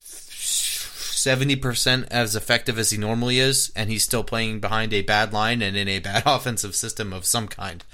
seventy 0.00 1.56
percent 1.56 2.08
as 2.10 2.34
effective 2.34 2.78
as 2.78 2.88
he 2.88 2.96
normally 2.96 3.38
is, 3.38 3.70
and 3.76 3.90
he's 3.90 4.04
still 4.04 4.24
playing 4.24 4.60
behind 4.60 4.94
a 4.94 5.02
bad 5.02 5.34
line 5.34 5.60
and 5.60 5.76
in 5.76 5.88
a 5.88 5.98
bad 5.98 6.22
offensive 6.26 6.74
system 6.74 7.12
of 7.12 7.26
some 7.26 7.48
kind. 7.48 7.84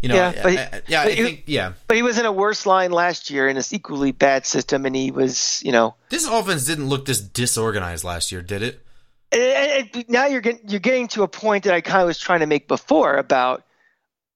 You 0.00 0.10
know, 0.10 0.14
Yeah, 0.14 0.42
I- 0.44 0.50
he- 0.50 0.58
I- 0.58 0.82
yeah, 0.86 1.02
I 1.02 1.10
he- 1.10 1.22
think 1.22 1.42
yeah. 1.46 1.72
But 1.88 1.96
he 1.96 2.02
was 2.02 2.18
in 2.18 2.26
a 2.26 2.32
worse 2.32 2.66
line 2.66 2.92
last 2.92 3.30
year 3.30 3.48
in 3.48 3.56
a 3.56 3.62
equally 3.70 4.12
bad 4.12 4.46
system, 4.46 4.86
and 4.86 4.94
he 4.94 5.10
was, 5.10 5.60
you 5.64 5.72
know, 5.72 5.96
This 6.08 6.24
offense 6.26 6.64
didn't 6.66 6.88
look 6.88 7.04
this 7.06 7.20
disorganized 7.20 8.04
last 8.04 8.30
year, 8.30 8.40
did 8.40 8.62
it? 8.62 8.84
And 9.32 10.04
now 10.08 10.26
you're 10.26 10.40
getting 10.40 10.68
you're 10.68 10.80
getting 10.80 11.08
to 11.08 11.22
a 11.24 11.28
point 11.28 11.64
that 11.64 11.74
I 11.74 11.80
kind 11.80 12.00
of 12.00 12.06
was 12.06 12.18
trying 12.18 12.40
to 12.40 12.46
make 12.46 12.68
before 12.68 13.16
about 13.16 13.64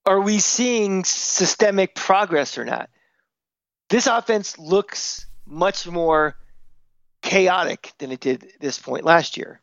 are 0.05 0.21
we 0.21 0.41
seeing 0.41 1.05
systemic 1.05 1.95
progress 1.95 2.59
or 2.59 2.65
not? 2.65 2.91
This 3.89 4.07
offense 4.09 4.59
looks 4.59 5.27
much 5.47 5.87
more 5.87 6.37
chaotic 7.23 7.93
than 7.99 8.11
it 8.11 8.21
did 8.21 8.51
this 8.61 8.79
point 8.79 9.05
last 9.05 9.37
year. 9.37 9.61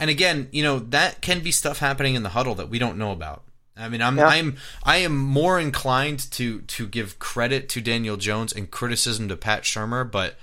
And 0.00 0.10
again, 0.10 0.48
you 0.52 0.62
know, 0.62 0.80
that 0.80 1.22
can 1.22 1.40
be 1.40 1.52
stuff 1.52 1.78
happening 1.78 2.14
in 2.14 2.22
the 2.22 2.30
huddle 2.30 2.54
that 2.56 2.68
we 2.68 2.78
don't 2.78 2.98
know 2.98 3.12
about. 3.12 3.44
I 3.78 3.88
mean, 3.88 4.02
I'm 4.02 4.16
Yeah. 4.18 4.26
I'm 4.26 4.56
I 4.82 4.98
am 4.98 5.16
more 5.16 5.58
inclined 5.58 6.30
to 6.32 6.60
to 6.62 6.86
give 6.86 7.18
credit 7.18 7.68
to 7.70 7.80
Daniel 7.80 8.16
Jones 8.16 8.52
and 8.52 8.70
criticism 8.70 9.28
to 9.28 9.36
Pat 9.36 9.62
Shurmur, 9.62 10.10
but 10.10 10.36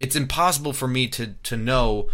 it's 0.00 0.16
impossible 0.16 0.72
for 0.72 0.88
me 0.88 1.06
to 1.08 1.34
to 1.44 1.56
know. 1.56 2.08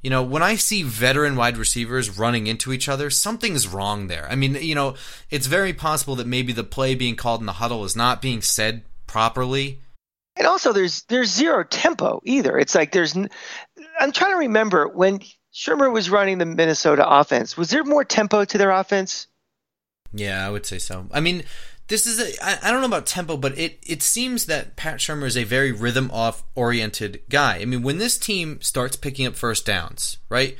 You 0.00 0.10
know, 0.10 0.22
when 0.22 0.44
I 0.44 0.54
see 0.54 0.84
veteran 0.84 1.34
wide 1.34 1.56
receivers 1.56 2.18
running 2.18 2.46
into 2.46 2.72
each 2.72 2.88
other, 2.88 3.10
something's 3.10 3.66
wrong 3.66 4.06
there. 4.06 4.28
I 4.30 4.36
mean, 4.36 4.54
you 4.54 4.76
know, 4.76 4.94
it's 5.28 5.48
very 5.48 5.72
possible 5.72 6.14
that 6.16 6.26
maybe 6.26 6.52
the 6.52 6.62
play 6.62 6.94
being 6.94 7.16
called 7.16 7.40
in 7.40 7.46
the 7.46 7.54
huddle 7.54 7.84
is 7.84 7.96
not 7.96 8.22
being 8.22 8.40
said 8.40 8.82
properly. 9.08 9.80
And 10.36 10.46
also, 10.46 10.72
there's 10.72 11.02
there's 11.02 11.30
zero 11.30 11.64
tempo 11.64 12.20
either. 12.24 12.56
It's 12.56 12.76
like 12.76 12.92
there's. 12.92 13.16
I'm 13.16 14.12
trying 14.12 14.32
to 14.32 14.38
remember 14.38 14.86
when 14.86 15.20
Shurmur 15.52 15.92
was 15.92 16.10
running 16.10 16.38
the 16.38 16.46
Minnesota 16.46 17.04
offense. 17.08 17.56
Was 17.56 17.70
there 17.70 17.82
more 17.82 18.04
tempo 18.04 18.44
to 18.44 18.58
their 18.58 18.70
offense? 18.70 19.26
Yeah, 20.12 20.46
I 20.46 20.50
would 20.50 20.66
say 20.66 20.78
so. 20.78 21.06
I 21.12 21.20
mean, 21.20 21.44
this 21.88 22.06
is 22.06 22.20
a 22.20 22.44
I, 22.44 22.58
I 22.62 22.70
don't 22.70 22.80
know 22.80 22.86
about 22.86 23.06
tempo, 23.06 23.36
but 23.36 23.58
it 23.58 23.78
it 23.82 24.02
seems 24.02 24.46
that 24.46 24.76
Pat 24.76 24.98
Shurmur 24.98 25.26
is 25.26 25.36
a 25.36 25.44
very 25.44 25.72
rhythm 25.72 26.10
off 26.12 26.44
oriented 26.54 27.22
guy. 27.28 27.58
I 27.58 27.64
mean, 27.64 27.82
when 27.82 27.98
this 27.98 28.18
team 28.18 28.60
starts 28.60 28.96
picking 28.96 29.26
up 29.26 29.36
first 29.36 29.66
downs, 29.66 30.18
right? 30.28 30.56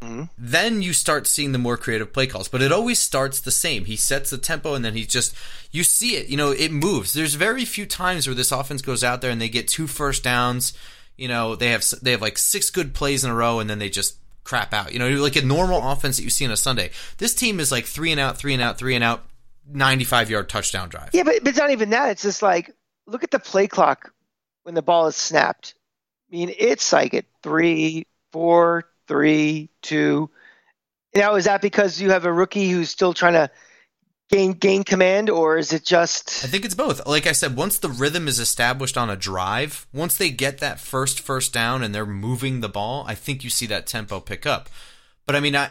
Mm-hmm. 0.00 0.24
Then 0.36 0.82
you 0.82 0.92
start 0.92 1.26
seeing 1.26 1.52
the 1.52 1.58
more 1.58 1.76
creative 1.76 2.12
play 2.12 2.26
calls, 2.26 2.48
but 2.48 2.60
it 2.60 2.72
always 2.72 2.98
starts 2.98 3.40
the 3.40 3.50
same. 3.50 3.86
He 3.86 3.96
sets 3.96 4.30
the 4.30 4.38
tempo 4.38 4.74
and 4.74 4.84
then 4.84 4.94
he 4.94 5.06
just 5.06 5.34
you 5.70 5.84
see 5.84 6.16
it, 6.16 6.28
you 6.28 6.36
know, 6.36 6.50
it 6.50 6.72
moves. 6.72 7.12
There's 7.12 7.34
very 7.34 7.64
few 7.64 7.86
times 7.86 8.26
where 8.26 8.34
this 8.34 8.52
offense 8.52 8.82
goes 8.82 9.02
out 9.02 9.20
there 9.20 9.30
and 9.30 9.40
they 9.40 9.48
get 9.48 9.68
two 9.68 9.86
first 9.86 10.22
downs, 10.22 10.72
you 11.16 11.28
know, 11.28 11.54
they 11.54 11.70
have 11.70 11.84
they 12.02 12.10
have 12.10 12.20
like 12.20 12.36
six 12.36 12.70
good 12.70 12.94
plays 12.94 13.24
in 13.24 13.30
a 13.30 13.34
row 13.34 13.60
and 13.60 13.70
then 13.70 13.78
they 13.78 13.88
just 13.88 14.16
crap 14.44 14.72
out. 14.72 14.92
You 14.92 14.98
know, 14.98 15.08
like 15.08 15.36
a 15.36 15.44
normal 15.44 15.90
offense 15.90 16.18
that 16.18 16.22
you 16.22 16.30
see 16.30 16.44
on 16.44 16.50
a 16.52 16.56
Sunday. 16.56 16.90
This 17.18 17.34
team 17.34 17.58
is 17.58 17.72
like 17.72 17.86
3 17.86 18.12
and 18.12 18.20
out, 18.20 18.38
3 18.38 18.54
and 18.54 18.62
out, 18.62 18.78
3 18.78 18.94
and 18.94 19.04
out, 19.04 19.24
95 19.66 20.30
yard 20.30 20.48
touchdown 20.48 20.88
drive. 20.88 21.10
Yeah, 21.12 21.22
but, 21.22 21.36
but 21.40 21.48
it's 21.48 21.58
not 21.58 21.70
even 21.70 21.90
that. 21.90 22.10
It's 22.10 22.22
just 22.22 22.42
like 22.42 22.70
look 23.06 23.24
at 23.24 23.30
the 23.30 23.38
play 23.38 23.66
clock 23.66 24.12
when 24.62 24.74
the 24.74 24.82
ball 24.82 25.06
is 25.06 25.16
snapped. 25.16 25.74
I 26.30 26.36
mean, 26.36 26.54
it's 26.56 26.92
like 26.92 27.14
at 27.14 27.26
three, 27.42 28.06
four, 28.32 28.84
three, 29.06 29.70
two. 29.82 30.30
Now, 31.14 31.36
is 31.36 31.44
that 31.44 31.62
because 31.62 32.00
you 32.00 32.10
have 32.10 32.24
a 32.24 32.32
rookie 32.32 32.70
who's 32.70 32.90
still 32.90 33.14
trying 33.14 33.34
to 33.34 33.50
gain 34.30 34.52
gain 34.52 34.84
command, 34.84 35.30
or 35.30 35.58
is 35.58 35.72
it 35.72 35.84
just? 35.84 36.44
I 36.44 36.48
think 36.48 36.64
it's 36.64 36.74
both. 36.74 37.06
Like 37.06 37.26
I 37.26 37.32
said, 37.32 37.56
once 37.56 37.78
the 37.78 37.88
rhythm 37.88 38.28
is 38.28 38.38
established 38.38 38.96
on 38.96 39.10
a 39.10 39.16
drive, 39.16 39.86
once 39.92 40.16
they 40.16 40.30
get 40.30 40.58
that 40.58 40.80
first 40.80 41.20
first 41.20 41.52
down 41.52 41.82
and 41.82 41.94
they're 41.94 42.06
moving 42.06 42.60
the 42.60 42.68
ball, 42.68 43.04
I 43.06 43.14
think 43.14 43.44
you 43.44 43.50
see 43.50 43.66
that 43.66 43.86
tempo 43.86 44.20
pick 44.20 44.46
up. 44.46 44.68
But 45.26 45.36
I 45.36 45.40
mean, 45.40 45.56
I 45.56 45.70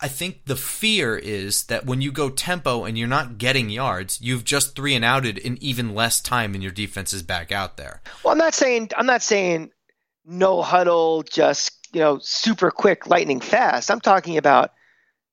I 0.00 0.08
think 0.08 0.46
the 0.46 0.56
fear 0.56 1.16
is 1.16 1.64
that 1.64 1.84
when 1.84 2.00
you 2.00 2.10
go 2.10 2.30
tempo 2.30 2.84
and 2.84 2.96
you're 2.96 3.08
not 3.08 3.38
getting 3.38 3.68
yards, 3.68 4.20
you've 4.20 4.44
just 4.44 4.74
three 4.74 4.94
and 4.94 5.04
outed 5.04 5.36
in 5.36 5.62
even 5.62 5.94
less 5.94 6.20
time 6.20 6.54
and 6.54 6.62
your 6.62 6.72
defense 6.72 7.12
is 7.12 7.22
back 7.22 7.52
out 7.52 7.76
there. 7.76 8.00
Well, 8.24 8.32
I'm 8.32 8.38
not 8.38 8.54
saying 8.54 8.90
I'm 8.96 9.06
not 9.06 9.22
saying 9.22 9.70
no 10.24 10.62
huddle, 10.62 11.22
just 11.22 11.72
you 11.92 12.00
know, 12.00 12.18
super 12.22 12.70
quick, 12.70 13.08
lightning 13.08 13.40
fast. 13.40 13.90
I'm 13.90 14.00
talking 14.00 14.36
about 14.36 14.72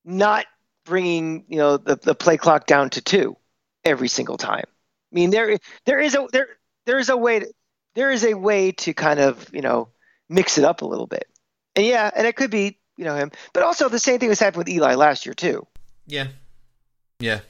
not 0.04 0.46
bringing 0.88 1.46
you 1.48 1.58
know 1.58 1.78
the, 1.78 1.96
the 1.96 2.16
play 2.16 2.38
clock 2.38 2.66
down 2.66 2.90
to 2.92 3.02
two 3.02 3.38
every 3.84 4.08
single 4.08 4.38
time. 4.38 4.66
I 4.66 5.16
mean, 5.16 5.30
there 5.30 5.58
there 5.86 6.00
is 6.00 6.16
a 6.16 6.28
there 6.32 6.48
there 6.86 7.00
is 7.00 7.10
a 7.10 7.18
way 7.18 7.40
to, 7.40 7.54
there 7.96 8.12
is 8.12 8.24
a 8.24 8.34
way 8.34 8.72
to 8.72 8.94
kind 8.94 9.20
of 9.20 9.50
you 9.54 9.62
know 9.62 9.90
mix 10.30 10.58
it 10.58 10.64
up 10.64 10.82
a 10.82 10.86
little 10.86 11.08
bit, 11.08 11.28
and 11.76 11.86
yeah, 11.86 12.10
and 12.16 12.26
it 12.26 12.36
could 12.36 12.52
be 12.52 12.80
you 12.98 13.06
know 13.06 13.16
him, 13.16 13.32
but 13.54 13.64
also 13.64 13.90
the 13.90 14.00
same 14.00 14.20
thing 14.20 14.30
was 14.30 14.40
happening 14.40 14.60
with 14.60 14.70
Eli 14.70 14.96
last 14.96 15.26
year 15.26 15.34
too. 15.34 15.68
Yeah. 16.08 16.28
Yeah. 17.20 17.42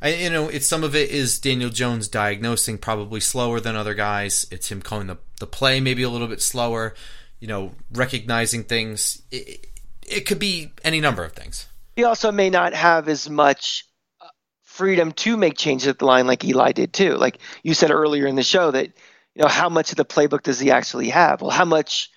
I, 0.00 0.14
you 0.14 0.30
know, 0.30 0.48
it's 0.48 0.66
some 0.66 0.84
of 0.84 0.94
it 0.94 1.10
is 1.10 1.38
Daniel 1.40 1.70
Jones 1.70 2.08
diagnosing 2.08 2.78
probably 2.78 3.20
slower 3.20 3.60
than 3.60 3.74
other 3.76 3.94
guys. 3.94 4.46
It's 4.50 4.70
him 4.70 4.82
calling 4.82 5.08
the 5.08 5.18
the 5.40 5.46
play 5.46 5.80
maybe 5.80 6.02
a 6.02 6.10
little 6.10 6.28
bit 6.28 6.42
slower. 6.42 6.94
You 7.40 7.48
know, 7.48 7.72
recognizing 7.92 8.64
things. 8.64 9.22
It, 9.30 9.66
it 10.06 10.20
could 10.26 10.38
be 10.38 10.72
any 10.82 11.00
number 11.00 11.24
of 11.24 11.32
things. 11.32 11.66
He 11.98 12.04
also 12.04 12.30
may 12.30 12.48
not 12.48 12.74
have 12.74 13.08
as 13.08 13.28
much 13.28 13.84
uh, 14.20 14.28
freedom 14.62 15.10
to 15.10 15.36
make 15.36 15.58
changes 15.58 15.88
at 15.88 15.98
the 15.98 16.04
line 16.04 16.28
like 16.28 16.44
Eli 16.44 16.70
did 16.70 16.92
too. 16.92 17.16
Like 17.16 17.38
you 17.64 17.74
said 17.74 17.90
earlier 17.90 18.24
in 18.24 18.36
the 18.36 18.44
show 18.44 18.70
that 18.70 18.86
you 19.34 19.42
know 19.42 19.48
how 19.48 19.68
much 19.68 19.90
of 19.90 19.96
the 19.96 20.04
playbook 20.04 20.44
does 20.44 20.60
he 20.60 20.70
actually 20.70 21.08
have? 21.08 21.42
Well, 21.42 21.50
how 21.50 21.64
much 21.64 22.08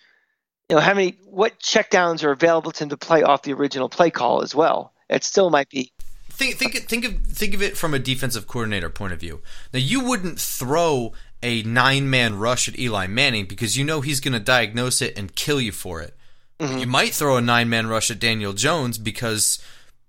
you 0.70 0.76
know 0.76 0.84
how 0.84 0.94
many 0.94 1.18
what 1.26 1.60
checkdowns 1.60 2.24
are 2.24 2.30
available 2.30 2.72
to 2.74 2.84
him 2.84 2.90
to 2.90 2.98
play 2.98 3.24
off 3.24 3.42
the 3.42 3.54
original 3.54 3.90
play 3.90 4.12
call 4.12 4.44
as 4.44 4.54
well? 4.54 4.94
It 5.10 5.24
still 5.24 5.50
might 5.50 5.70
be 5.70 5.92
Think 6.30 6.58
think 6.58 6.76
think 6.88 7.04
of 7.04 7.26
think 7.26 7.56
of 7.56 7.64
it 7.64 7.76
from 7.76 7.96
a 7.96 8.00
defensive 8.00 8.46
coordinator 8.46 8.92
point 8.92 9.14
of 9.14 9.20
view. 9.20 9.42
Now 9.74 9.80
you 9.80 10.04
wouldn't 10.04 10.40
throw 10.40 11.12
a 11.42 11.64
nine 11.64 12.08
man 12.08 12.38
rush 12.38 12.68
at 12.68 12.78
Eli 12.78 13.08
Manning 13.08 13.46
because 13.48 13.78
you 13.78 13.84
know 13.84 14.02
he's 14.02 14.20
going 14.20 14.34
to 14.34 14.40
diagnose 14.40 15.02
it 15.02 15.18
and 15.18 15.36
kill 15.36 15.60
you 15.60 15.72
for 15.72 16.02
it. 16.02 16.16
Mm-hmm. 16.62 16.78
You 16.78 16.88
might 16.88 17.14
throw 17.14 17.38
a 17.38 17.42
nine 17.42 17.70
man 17.70 17.88
rush 17.88 18.12
at 18.12 18.20
Daniel 18.20 18.54
Jones 18.54 18.98
because 18.98 19.60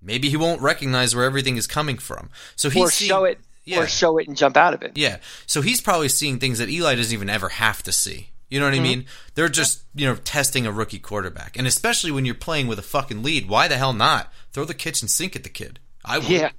maybe 0.00 0.28
he 0.28 0.36
won't 0.36 0.60
recognize 0.60 1.14
where 1.14 1.24
everything 1.24 1.56
is 1.56 1.66
coming 1.66 1.98
from. 1.98 2.30
So 2.56 2.70
he's 2.70 2.82
or 2.82 2.90
seeing- 2.90 3.08
show 3.08 3.24
it 3.24 3.38
yeah. 3.64 3.80
or 3.80 3.86
show 3.86 4.18
it 4.18 4.28
and 4.28 4.36
jump 4.36 4.56
out 4.56 4.74
of 4.74 4.82
it. 4.82 4.92
Yeah. 4.96 5.18
So 5.46 5.62
he's 5.62 5.80
probably 5.80 6.08
seeing 6.08 6.38
things 6.38 6.58
that 6.58 6.68
Eli 6.68 6.94
doesn't 6.94 7.12
even 7.12 7.30
ever 7.30 7.48
have 7.48 7.82
to 7.84 7.92
see. 7.92 8.28
You 8.48 8.60
know 8.60 8.66
what 8.66 8.74
I 8.74 8.78
mm-hmm. 8.78 8.84
mean? 8.84 9.06
They're 9.34 9.48
just, 9.48 9.84
you 9.94 10.06
know, 10.06 10.14
testing 10.14 10.66
a 10.66 10.72
rookie 10.72 10.98
quarterback. 10.98 11.56
And 11.56 11.66
especially 11.66 12.10
when 12.10 12.26
you're 12.26 12.34
playing 12.34 12.66
with 12.66 12.78
a 12.78 12.82
fucking 12.82 13.22
lead, 13.22 13.48
why 13.48 13.66
the 13.66 13.78
hell 13.78 13.94
not? 13.94 14.30
Throw 14.52 14.66
the 14.66 14.74
kitchen 14.74 15.08
sink 15.08 15.34
at 15.34 15.42
the 15.42 15.48
kid. 15.48 15.78
I 16.04 16.18
would. 16.18 16.28
Yeah. 16.28 16.50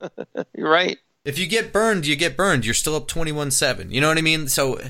You're 0.56 0.70
right. 0.70 0.98
If 1.24 1.38
you 1.38 1.46
get 1.46 1.72
burned, 1.72 2.06
you 2.06 2.16
get 2.16 2.38
burned. 2.38 2.64
You're 2.64 2.74
still 2.74 2.96
up 2.96 3.06
21-7. 3.06 3.92
You 3.92 4.00
know 4.00 4.08
what 4.08 4.16
I 4.16 4.22
mean? 4.22 4.48
So 4.48 4.80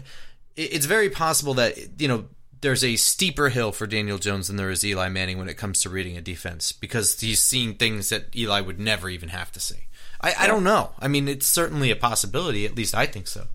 it's 0.55 0.87
very 0.87 1.11
possible 1.11 1.55
that, 1.55 2.01
you 2.01 2.07
know, 2.07 2.27
there's 2.63 2.83
a 2.83 2.97
steeper 2.97 3.51
hill 3.51 3.71
for 3.73 3.87
Daniel 3.87 4.19
Jones 4.19 4.47
than 4.49 4.57
there 4.57 4.71
is 4.71 4.85
Eli 4.85 5.09
Manning 5.09 5.37
when 5.39 5.49
it 5.49 5.57
comes 5.59 5.83
to 5.83 5.91
reading 5.91 6.17
a 6.17 6.21
defense 6.23 6.73
because 6.73 7.21
he's 7.21 7.43
seeing 7.43 7.75
things 7.75 8.09
that 8.09 8.35
Eli 8.35 8.61
would 8.61 8.81
never 8.81 9.09
even 9.11 9.29
have 9.29 9.53
to 9.53 9.61
see. 9.61 9.89
I, 10.21 10.35
I 10.41 10.47
don't 10.47 10.65
know. 10.65 10.93
I 10.99 11.09
mean, 11.09 11.29
it's 11.29 11.47
certainly 11.47 11.91
a 11.91 11.97
possibility. 11.97 12.65
At 12.65 12.77
least 12.77 12.95
I 12.95 13.07
think 13.07 13.27
so. 13.27 13.47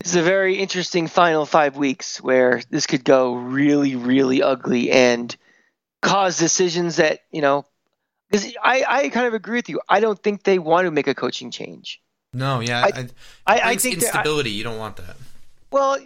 It's 0.00 0.14
a 0.14 0.22
very 0.22 0.54
interesting 0.56 1.08
final 1.08 1.44
five 1.44 1.76
weeks 1.76 2.20
where 2.22 2.62
this 2.70 2.86
could 2.86 3.04
go 3.04 3.34
really, 3.34 3.96
really 3.96 4.42
ugly 4.42 4.90
and 4.92 5.34
cause 6.02 6.38
decisions 6.38 6.96
that, 6.96 7.20
you 7.32 7.42
know, 7.42 7.66
because 8.30 8.54
I, 8.62 8.84
I 8.86 9.08
kind 9.08 9.26
of 9.26 9.34
agree 9.34 9.56
with 9.56 9.68
you. 9.68 9.80
I 9.88 9.98
don't 10.00 10.18
think 10.22 10.44
they 10.44 10.60
want 10.60 10.84
to 10.86 10.92
make 10.92 11.08
a 11.08 11.14
coaching 11.14 11.50
change. 11.50 12.00
No, 12.32 12.60
yeah, 12.60 12.84
I- 12.84 13.00
I, 13.00 13.08
I, 13.46 13.60
I 13.70 13.76
think 13.76 13.96
instability. 13.96 14.50
you 14.50 14.62
don't 14.62 14.78
want 14.78 14.96
that. 14.98 15.16
well, 15.72 15.98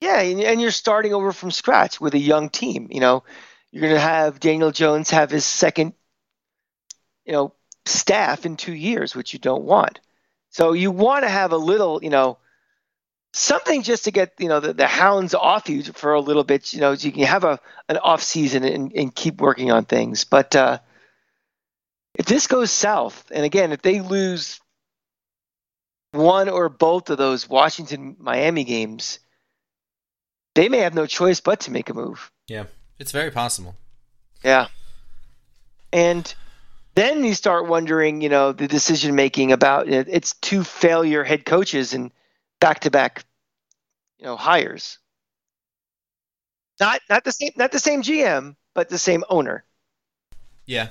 yeah, 0.00 0.20
and, 0.20 0.60
you're 0.60 0.70
starting 0.70 1.12
over 1.12 1.32
from 1.32 1.50
scratch 1.50 2.00
with 2.00 2.14
a 2.14 2.18
young 2.18 2.50
team. 2.50 2.88
You 2.90 3.00
know, 3.00 3.24
you're 3.72 3.82
going 3.82 3.94
to 3.94 4.00
have 4.00 4.40
Daniel 4.40 4.70
Jones 4.70 5.10
have 5.10 5.30
his 5.30 5.44
second, 5.44 5.92
you 7.24 7.32
know, 7.32 7.52
staff 7.84 8.46
in 8.46 8.56
two 8.56 8.74
years, 8.74 9.16
which 9.16 9.32
you 9.32 9.38
don't 9.38 9.64
want. 9.64 10.00
So 10.50 10.72
you 10.72 10.90
want 10.90 11.24
to 11.24 11.28
have 11.28 11.52
a 11.52 11.56
little, 11.56 12.02
you 12.02 12.10
know, 12.10 12.38
something 13.32 13.82
just 13.82 14.04
to 14.04 14.10
get 14.10 14.32
you 14.38 14.48
know 14.48 14.60
the, 14.60 14.72
the 14.72 14.86
hounds 14.86 15.34
off 15.34 15.68
you 15.68 15.82
for 15.82 16.14
a 16.14 16.20
little 16.20 16.44
bit. 16.44 16.72
You 16.72 16.80
know, 16.80 16.94
so 16.94 17.06
you 17.06 17.12
can 17.12 17.24
have 17.24 17.44
a 17.44 17.60
an 17.88 17.98
off 17.98 18.22
season 18.22 18.64
and, 18.64 18.92
and 18.92 19.14
keep 19.14 19.40
working 19.40 19.70
on 19.70 19.84
things. 19.84 20.24
But 20.24 20.54
uh, 20.56 20.78
if 22.14 22.26
this 22.26 22.46
goes 22.46 22.70
south, 22.70 23.30
and 23.32 23.44
again, 23.44 23.72
if 23.72 23.82
they 23.82 24.00
lose 24.00 24.60
one 26.12 26.48
or 26.48 26.68
both 26.68 27.10
of 27.10 27.18
those 27.18 27.48
Washington 27.48 28.16
Miami 28.18 28.64
games, 28.64 29.18
they 30.58 30.68
may 30.68 30.78
have 30.78 30.94
no 30.94 31.06
choice 31.06 31.38
but 31.38 31.60
to 31.60 31.70
make 31.70 31.88
a 31.88 31.94
move. 31.94 32.32
Yeah, 32.48 32.64
it's 32.98 33.12
very 33.12 33.30
possible. 33.30 33.76
Yeah. 34.42 34.66
And 35.92 36.34
then 36.96 37.22
you 37.22 37.34
start 37.34 37.68
wondering, 37.68 38.22
you 38.22 38.28
know, 38.28 38.50
the 38.50 38.66
decision 38.66 39.14
making 39.14 39.52
about 39.52 39.88
it's 39.88 40.34
two 40.34 40.64
failure 40.64 41.22
head 41.22 41.44
coaches 41.44 41.94
and 41.94 42.10
back 42.58 42.80
to 42.80 42.90
back, 42.90 43.24
you 44.18 44.24
know, 44.26 44.36
hires. 44.36 44.98
Not 46.80 47.02
not 47.08 47.22
the 47.22 47.32
same 47.32 47.52
not 47.54 47.70
the 47.70 47.78
same 47.78 48.02
GM, 48.02 48.56
but 48.74 48.88
the 48.88 48.98
same 48.98 49.22
owner. 49.30 49.64
Yeah, 50.66 50.88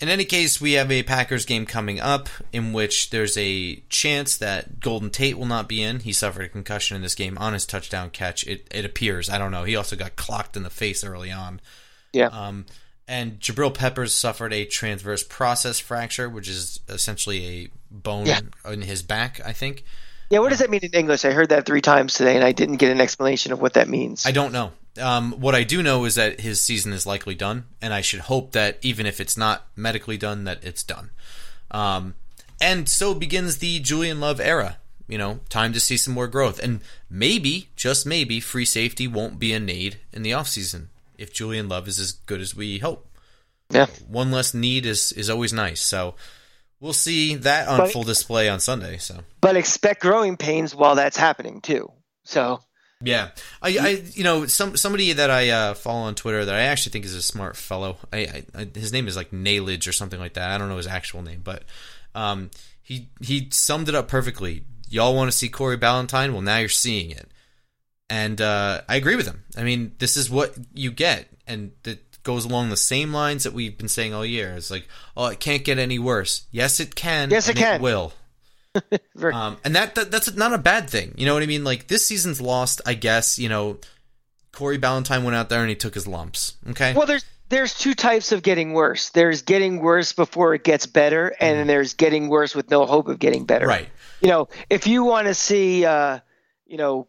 in 0.00 0.08
any 0.08 0.24
case, 0.24 0.60
we 0.60 0.72
have 0.72 0.90
a 0.90 1.02
Packers 1.02 1.44
game 1.44 1.66
coming 1.66 2.00
up 2.00 2.28
in 2.52 2.72
which 2.72 3.10
there's 3.10 3.36
a 3.36 3.76
chance 3.88 4.36
that 4.38 4.80
Golden 4.80 5.10
Tate 5.10 5.36
will 5.38 5.46
not 5.46 5.68
be 5.68 5.82
in. 5.82 6.00
He 6.00 6.12
suffered 6.12 6.42
a 6.42 6.48
concussion 6.48 6.96
in 6.96 7.02
this 7.02 7.14
game 7.14 7.36
on 7.38 7.52
his 7.52 7.66
touchdown 7.66 8.10
catch. 8.10 8.46
It 8.46 8.66
it 8.70 8.84
appears. 8.84 9.28
I 9.28 9.38
don't 9.38 9.50
know. 9.52 9.64
He 9.64 9.76
also 9.76 9.96
got 9.96 10.16
clocked 10.16 10.56
in 10.56 10.62
the 10.62 10.70
face 10.70 11.04
early 11.04 11.30
on. 11.30 11.60
Yeah. 12.12 12.28
Um, 12.28 12.66
and 13.06 13.40
Jabril 13.40 13.74
Peppers 13.74 14.14
suffered 14.14 14.52
a 14.52 14.64
transverse 14.64 15.22
process 15.24 15.78
fracture, 15.78 16.28
which 16.28 16.48
is 16.48 16.80
essentially 16.88 17.46
a 17.46 17.68
bone 17.90 18.26
Yeah. 18.26 18.40
in 18.70 18.82
his 18.82 19.02
back. 19.02 19.40
I 19.44 19.52
think. 19.52 19.84
Yeah, 20.30 20.38
what 20.38 20.50
does 20.50 20.60
that 20.60 20.70
mean 20.70 20.80
in 20.84 20.92
English? 20.92 21.24
I 21.24 21.32
heard 21.32 21.48
that 21.48 21.66
three 21.66 21.80
times 21.80 22.14
today, 22.14 22.36
and 22.36 22.44
I 22.44 22.52
didn't 22.52 22.76
get 22.76 22.92
an 22.92 23.00
explanation 23.00 23.52
of 23.52 23.60
what 23.60 23.72
that 23.74 23.88
means. 23.88 24.26
I 24.26 24.30
don't 24.30 24.52
know. 24.52 24.70
Um, 24.98 25.32
what 25.32 25.54
I 25.54 25.62
do 25.62 25.82
know 25.82 26.04
is 26.04 26.16
that 26.16 26.40
his 26.40 26.60
season 26.60 26.92
is 26.92 27.06
likely 27.06 27.34
done, 27.34 27.64
and 27.80 27.94
I 27.94 28.00
should 28.00 28.20
hope 28.20 28.52
that 28.52 28.78
even 28.82 29.06
if 29.06 29.20
it's 29.20 29.36
not 29.36 29.66
medically 29.76 30.16
done, 30.16 30.44
that 30.44 30.64
it's 30.64 30.82
done. 30.82 31.10
Um, 31.70 32.14
and 32.60 32.88
so 32.88 33.14
begins 33.14 33.58
the 33.58 33.78
Julian 33.80 34.20
Love 34.20 34.40
era. 34.40 34.78
You 35.06 35.18
know, 35.18 35.40
time 35.48 35.72
to 35.72 35.80
see 35.80 35.96
some 35.96 36.14
more 36.14 36.28
growth, 36.28 36.60
and 36.62 36.80
maybe, 37.08 37.68
just 37.74 38.06
maybe, 38.06 38.38
free 38.38 38.64
safety 38.64 39.08
won't 39.08 39.40
be 39.40 39.52
a 39.52 39.58
need 39.58 39.96
in 40.12 40.22
the 40.22 40.30
offseason 40.30 40.86
if 41.18 41.32
Julian 41.32 41.68
Love 41.68 41.88
is 41.88 41.98
as 41.98 42.12
good 42.12 42.40
as 42.40 42.54
we 42.54 42.78
hope. 42.78 43.06
yeah. 43.70 43.86
One 44.08 44.30
less 44.30 44.54
need 44.54 44.86
is 44.86 45.10
is 45.12 45.28
always 45.28 45.52
nice. 45.52 45.80
So 45.80 46.14
we'll 46.78 46.92
see 46.92 47.34
that 47.36 47.66
on 47.68 47.78
But- 47.78 47.92
full 47.92 48.04
display 48.04 48.48
on 48.48 48.60
Sunday. 48.60 48.98
So. 48.98 49.20
But 49.40 49.56
expect 49.56 50.00
growing 50.02 50.36
pains 50.36 50.74
while 50.76 50.94
that's 50.94 51.16
happening 51.16 51.60
too. 51.60 51.90
So 52.24 52.60
Yeah, 53.02 53.30
I, 53.62 53.78
I, 53.78 53.88
you 54.12 54.24
know, 54.24 54.44
some 54.46 54.76
somebody 54.76 55.12
that 55.14 55.30
I 55.30 55.48
uh, 55.48 55.74
follow 55.74 56.00
on 56.00 56.14
Twitter 56.14 56.44
that 56.44 56.54
I 56.54 56.62
actually 56.62 56.92
think 56.92 57.06
is 57.06 57.14
a 57.14 57.22
smart 57.22 57.56
fellow. 57.56 57.96
I, 58.12 58.44
I, 58.54 58.68
his 58.74 58.92
name 58.92 59.08
is 59.08 59.16
like 59.16 59.32
Nailage 59.32 59.88
or 59.88 59.92
something 59.92 60.20
like 60.20 60.34
that. 60.34 60.50
I 60.50 60.58
don't 60.58 60.68
know 60.68 60.76
his 60.76 60.86
actual 60.86 61.22
name, 61.22 61.40
but 61.42 61.62
um, 62.14 62.50
he 62.82 63.08
he 63.20 63.48
summed 63.52 63.88
it 63.88 63.94
up 63.94 64.08
perfectly. 64.08 64.64
Y'all 64.90 65.14
want 65.14 65.30
to 65.30 65.36
see 65.36 65.48
Corey 65.48 65.78
Ballentine? 65.78 66.32
Well, 66.32 66.42
now 66.42 66.58
you're 66.58 66.68
seeing 66.68 67.10
it, 67.10 67.30
and 68.10 68.38
uh, 68.40 68.82
I 68.86 68.96
agree 68.96 69.16
with 69.16 69.26
him. 69.26 69.44
I 69.56 69.62
mean, 69.62 69.92
this 69.98 70.18
is 70.18 70.28
what 70.28 70.54
you 70.74 70.90
get, 70.90 71.28
and 71.46 71.72
it 71.86 72.22
goes 72.22 72.44
along 72.44 72.68
the 72.68 72.76
same 72.76 73.14
lines 73.14 73.44
that 73.44 73.54
we've 73.54 73.78
been 73.78 73.88
saying 73.88 74.12
all 74.12 74.26
year. 74.26 74.52
It's 74.52 74.70
like, 74.70 74.86
oh, 75.16 75.26
it 75.26 75.40
can't 75.40 75.64
get 75.64 75.78
any 75.78 75.98
worse. 75.98 76.46
Yes, 76.50 76.80
it 76.80 76.94
can. 76.94 77.30
Yes, 77.30 77.48
it 77.48 77.56
and 77.56 77.58
can. 77.58 77.82
will. 77.82 78.12
Um, 79.20 79.58
and 79.64 79.76
that, 79.76 79.94
that 79.96 80.10
that's 80.10 80.34
not 80.34 80.54
a 80.54 80.58
bad 80.58 80.88
thing. 80.88 81.12
You 81.16 81.26
know 81.26 81.34
what 81.34 81.42
I 81.42 81.46
mean? 81.46 81.62
Like 81.62 81.88
this 81.88 82.06
season's 82.06 82.40
lost, 82.40 82.80
I 82.86 82.94
guess. 82.94 83.38
You 83.38 83.50
know, 83.50 83.78
Corey 84.52 84.78
Ballentine 84.78 85.24
went 85.24 85.36
out 85.36 85.50
there 85.50 85.60
and 85.60 85.68
he 85.68 85.76
took 85.76 85.94
his 85.94 86.06
lumps. 86.06 86.54
Okay. 86.70 86.94
well, 86.94 87.06
there's 87.06 87.24
there's 87.50 87.76
two 87.76 87.94
types 87.94 88.32
of 88.32 88.42
getting 88.42 88.72
worse. 88.72 89.10
There's 89.10 89.42
getting 89.42 89.80
worse 89.80 90.12
before 90.12 90.54
it 90.54 90.64
gets 90.64 90.86
better, 90.86 91.34
and 91.40 91.58
then 91.58 91.66
there's 91.66 91.94
getting 91.94 92.28
worse 92.28 92.54
with 92.54 92.70
no 92.70 92.86
hope 92.86 93.08
of 93.08 93.18
getting 93.18 93.44
better. 93.44 93.66
right. 93.66 93.88
You 94.20 94.28
know, 94.28 94.48
if 94.70 94.86
you 94.86 95.04
want 95.04 95.26
to 95.26 95.34
see, 95.34 95.84
uh, 95.84 96.20
you 96.66 96.76
know, 96.76 97.08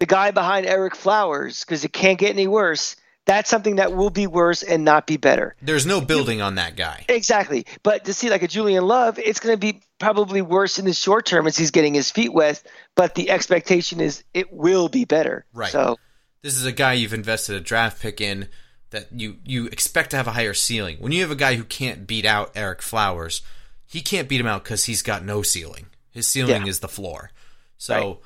the 0.00 0.06
guy 0.06 0.30
behind 0.30 0.66
Ereck 0.66 0.94
Flowers 0.94 1.64
because 1.64 1.84
it 1.84 1.92
can't 1.92 2.18
get 2.18 2.30
any 2.30 2.48
worse. 2.48 2.96
That's 3.26 3.48
something 3.48 3.76
that 3.76 3.94
will 3.94 4.10
be 4.10 4.26
worse 4.26 4.62
and 4.62 4.84
not 4.84 5.06
be 5.06 5.16
better. 5.16 5.56
There's 5.62 5.86
no 5.86 6.00
building 6.02 6.42
on 6.42 6.56
that 6.56 6.76
guy. 6.76 7.06
Exactly. 7.08 7.64
But 7.82 8.04
to 8.04 8.12
see 8.12 8.28
like 8.28 8.42
a 8.42 8.48
Julian 8.48 8.86
Love, 8.86 9.18
it's 9.18 9.40
going 9.40 9.54
to 9.54 9.58
be 9.58 9.80
probably 9.98 10.42
worse 10.42 10.78
in 10.78 10.84
the 10.84 10.92
short 10.92 11.24
term 11.24 11.46
as 11.46 11.56
he's 11.56 11.70
getting 11.70 11.94
his 11.94 12.10
feet 12.10 12.34
wet. 12.34 12.62
But 12.94 13.14
the 13.14 13.30
expectation 13.30 14.00
is 14.00 14.22
it 14.34 14.52
will 14.52 14.88
be 14.90 15.06
better. 15.06 15.46
Right. 15.54 15.72
So 15.72 15.98
This 16.42 16.56
is 16.58 16.66
a 16.66 16.72
guy 16.72 16.92
you've 16.94 17.14
invested 17.14 17.56
a 17.56 17.60
draft 17.60 18.02
pick 18.02 18.20
in 18.20 18.48
that 18.90 19.08
you 19.12 19.38
you 19.44 19.66
expect 19.66 20.10
to 20.10 20.16
have 20.18 20.26
a 20.26 20.32
higher 20.32 20.52
ceiling. 20.54 20.98
When 21.00 21.10
you 21.10 21.22
have 21.22 21.30
a 21.30 21.34
guy 21.36 21.54
who 21.54 21.64
can't 21.64 22.06
beat 22.06 22.26
out 22.26 22.52
Ereck 22.54 22.82
Flowers, 22.82 23.40
he 23.86 24.02
can't 24.02 24.28
beat 24.28 24.40
him 24.40 24.46
out 24.46 24.64
because 24.64 24.84
he's 24.84 25.00
got 25.02 25.24
no 25.24 25.40
ceiling. 25.42 25.86
His 26.10 26.26
ceiling 26.26 26.62
Yeah. 26.64 26.68
is 26.68 26.80
the 26.80 26.88
floor. 26.88 27.30
So, 27.78 27.94
Right. 27.94 28.16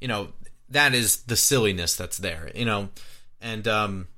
you 0.00 0.08
know, 0.08 0.28
that 0.70 0.94
is 0.94 1.18
the 1.24 1.36
silliness 1.36 1.94
that's 1.94 2.16
there. 2.16 2.50
You 2.54 2.64
know, 2.64 2.88
and 3.40 3.68
um, 3.68 4.08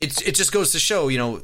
it's 0.00 0.20
it 0.22 0.34
just 0.34 0.52
goes 0.52 0.72
to 0.72 0.78
show. 0.78 1.08
You 1.08 1.18
know, 1.18 1.42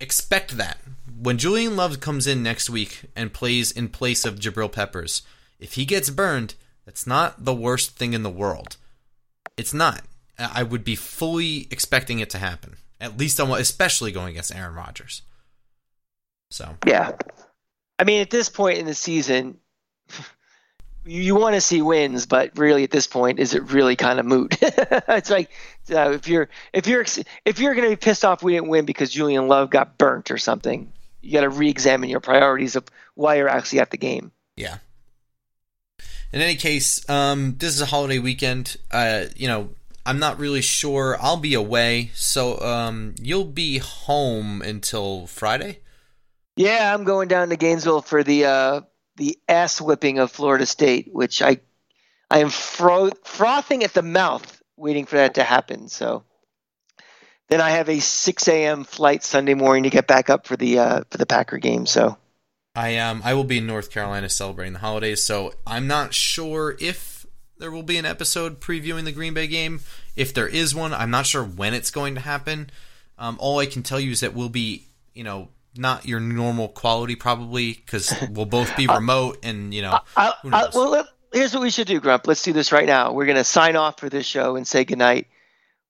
expect 0.00 0.56
that 0.56 0.78
when 1.20 1.38
Julian 1.38 1.76
Love 1.76 2.00
comes 2.00 2.26
in 2.26 2.42
next 2.42 2.70
week 2.70 3.02
and 3.16 3.32
plays 3.32 3.72
in 3.72 3.88
place 3.88 4.24
of 4.24 4.38
Jabril 4.38 4.70
Peppers, 4.70 5.22
if 5.58 5.74
he 5.74 5.84
gets 5.84 6.10
burned, 6.10 6.54
that's 6.84 7.06
not 7.06 7.44
the 7.44 7.54
worst 7.54 7.96
thing 7.96 8.12
in 8.12 8.22
the 8.22 8.30
world. 8.30 8.76
It's 9.56 9.74
not. 9.74 10.02
I 10.38 10.62
would 10.62 10.84
be 10.84 10.94
fully 10.94 11.66
expecting 11.70 12.20
it 12.20 12.30
to 12.30 12.38
happen. 12.38 12.76
At 13.00 13.18
least 13.18 13.40
on 13.40 13.48
what, 13.48 13.60
especially 13.60 14.12
going 14.12 14.30
against 14.30 14.54
Aaron 14.54 14.74
Rodgers. 14.74 15.22
So 16.50 16.76
yeah, 16.86 17.12
I 17.98 18.04
mean 18.04 18.20
at 18.20 18.30
this 18.30 18.48
point 18.48 18.78
in 18.78 18.86
the 18.86 18.94
season, 18.94 19.58
you, 21.08 21.34
want 21.34 21.54
to 21.54 21.60
see 21.60 21.82
wins, 21.82 22.26
but 22.26 22.56
really 22.56 22.84
at 22.84 22.90
this 22.90 23.06
point, 23.06 23.38
is 23.38 23.54
it 23.54 23.72
really 23.72 23.96
kind 23.96 24.20
of 24.20 24.26
moot? 24.26 24.56
it's 24.62 25.30
like 25.30 25.50
uh, 25.90 26.10
if 26.12 26.28
you're 26.28 26.48
if 26.72 26.86
you're 26.86 27.04
if 27.44 27.58
you're 27.58 27.74
going 27.74 27.88
to 27.88 27.90
be 27.90 27.96
pissed 27.96 28.24
off 28.24 28.42
we 28.42 28.52
didn't 28.52 28.68
win 28.68 28.84
because 28.84 29.10
Julian 29.10 29.48
Love 29.48 29.70
got 29.70 29.98
burnt 29.98 30.30
or 30.30 30.38
something, 30.38 30.92
you 31.20 31.32
got 31.32 31.40
to 31.40 31.48
re-examine 31.48 32.10
your 32.10 32.20
priorities 32.20 32.76
of 32.76 32.84
why 33.14 33.36
you're 33.36 33.48
actually 33.48 33.80
at 33.80 33.90
the 33.90 33.98
game. 33.98 34.32
yeah. 34.56 34.78
In 36.30 36.42
any 36.42 36.56
case, 36.56 37.08
um, 37.08 37.56
this 37.56 37.74
is 37.74 37.80
a 37.80 37.86
holiday 37.86 38.18
weekend. 38.18 38.76
Uh, 38.90 39.24
you 39.34 39.48
know, 39.48 39.70
I'm 40.04 40.18
not 40.18 40.38
really 40.38 40.60
sure. 40.60 41.16
I'll 41.20 41.38
be 41.38 41.54
away, 41.54 42.10
so 42.14 42.60
um, 42.60 43.14
you'll 43.20 43.44
be 43.44 43.78
home 43.78 44.60
until 44.60 45.26
Friday. 45.26 45.80
Yeah, 46.56 46.92
I'm 46.92 47.04
going 47.04 47.28
down 47.28 47.48
to 47.48 47.56
Gainesville 47.56 48.02
for 48.02 48.22
the 48.22 48.44
uh, 48.44 48.80
the 49.18 49.38
ass 49.48 49.80
whipping 49.80 50.18
of 50.18 50.32
Florida 50.32 50.64
State, 50.64 51.08
which 51.12 51.42
I 51.42 51.60
I 52.30 52.38
am 52.38 52.50
fro- 52.50 53.10
frothing 53.24 53.84
at 53.84 53.92
the 53.92 54.02
mouth 54.02 54.62
waiting 54.76 55.06
for 55.06 55.16
that 55.16 55.34
to 55.34 55.42
happen. 55.42 55.88
So 55.88 56.24
then 57.48 57.60
I 57.60 57.70
have 57.70 57.88
a 57.88 58.00
6 58.00 58.48
a.m. 58.48 58.84
flight 58.84 59.24
Sunday 59.24 59.54
morning 59.54 59.84
to 59.84 59.90
get 59.90 60.06
back 60.06 60.30
up 60.30 60.46
for 60.46 60.56
the 60.56 60.78
uh, 60.78 61.00
for 61.10 61.18
the 61.18 61.26
Packer 61.26 61.58
game. 61.58 61.86
So 61.86 62.16
I 62.74 62.98
um 62.98 63.22
I 63.24 63.34
will 63.34 63.44
be 63.44 63.58
in 63.58 63.66
North 63.66 63.90
Carolina 63.90 64.28
celebrating 64.28 64.74
the 64.74 64.78
holidays, 64.78 65.22
so 65.24 65.52
I'm 65.66 65.86
not 65.86 66.14
sure 66.14 66.76
if 66.80 67.26
there 67.58 67.70
will 67.70 67.82
be 67.82 67.96
an 67.96 68.06
episode 68.06 68.60
previewing 68.60 69.04
the 69.04 69.12
Green 69.12 69.34
Bay 69.34 69.48
game. 69.48 69.80
If 70.14 70.32
there 70.32 70.46
is 70.46 70.74
one, 70.74 70.94
I'm 70.94 71.10
not 71.10 71.26
sure 71.26 71.42
when 71.44 71.74
it's 71.74 71.90
going 71.90 72.14
to 72.14 72.20
happen. 72.20 72.70
Um, 73.18 73.36
all 73.40 73.58
I 73.58 73.66
can 73.66 73.82
tell 73.82 73.98
you 73.98 74.12
is 74.12 74.20
that 74.20 74.32
we'll 74.32 74.48
be, 74.48 74.84
you 75.12 75.24
know, 75.24 75.48
not 75.76 76.06
your 76.06 76.20
normal 76.20 76.68
quality 76.68 77.14
probably 77.14 77.72
because 77.72 78.12
we'll 78.30 78.46
both 78.46 78.76
be 78.76 78.86
uh, 78.88 78.96
remote 78.96 79.38
and 79.42 79.72
you 79.72 79.82
know 79.82 79.98
I, 80.16 80.32
who 80.42 80.50
I, 80.52 80.68
well, 80.74 80.90
let, 80.90 81.06
here's 81.32 81.52
what 81.52 81.62
we 81.62 81.70
should 81.70 81.86
do, 81.86 82.00
Grump. 82.00 82.26
Let's 82.26 82.42
do 82.42 82.52
this 82.52 82.72
right 82.72 82.86
now. 82.86 83.12
We're 83.12 83.26
going 83.26 83.36
to 83.36 83.44
sign 83.44 83.76
off 83.76 84.00
for 84.00 84.08
this 84.08 84.26
show 84.26 84.56
and 84.56 84.66
say 84.66 84.84
goodnight. 84.84 85.26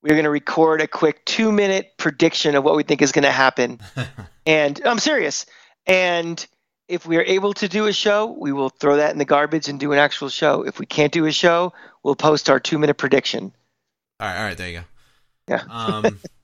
We're 0.03 0.15
going 0.15 0.25
to 0.25 0.31
record 0.31 0.81
a 0.81 0.87
quick 0.87 1.25
two 1.25 1.51
minute 1.53 1.93
prediction 1.97 2.55
of 2.55 2.65
what 2.65 2.77
we 2.77 2.83
think 2.83 3.03
is 3.03 3.13
going 3.13 3.25
to 3.25 3.33
happen. 3.33 3.81
and 4.47 4.81
I'm 4.85 4.99
serious. 4.99 5.47
And 5.87 6.45
if 6.87 7.07
we 7.07 7.17
are 7.17 7.23
able 7.23 7.53
to 7.55 7.69
do 7.69 7.87
a 7.87 7.93
show, 7.93 8.27
we 8.27 8.53
will 8.53 8.69
throw 8.69 8.97
that 8.97 9.13
in 9.13 9.19
the 9.19 9.25
garbage 9.25 9.69
and 9.69 9.79
do 9.79 9.93
an 9.93 9.99
actual 9.99 10.29
show. 10.29 10.63
If 10.63 10.79
we 10.79 10.87
can't 10.87 11.13
do 11.13 11.27
a 11.27 11.33
show, 11.33 11.73
we'll 12.03 12.17
post 12.17 12.49
our 12.49 12.61
two 12.61 12.79
minute 12.79 12.97
prediction. 12.97 13.53
all 14.21 14.29
right, 14.29 14.37
all 14.37 14.45
right, 14.45 14.57
there 14.57 14.69
you 14.69 14.79
go. 14.79 14.85
Yeah. 15.49 15.63
Um, 15.69 16.19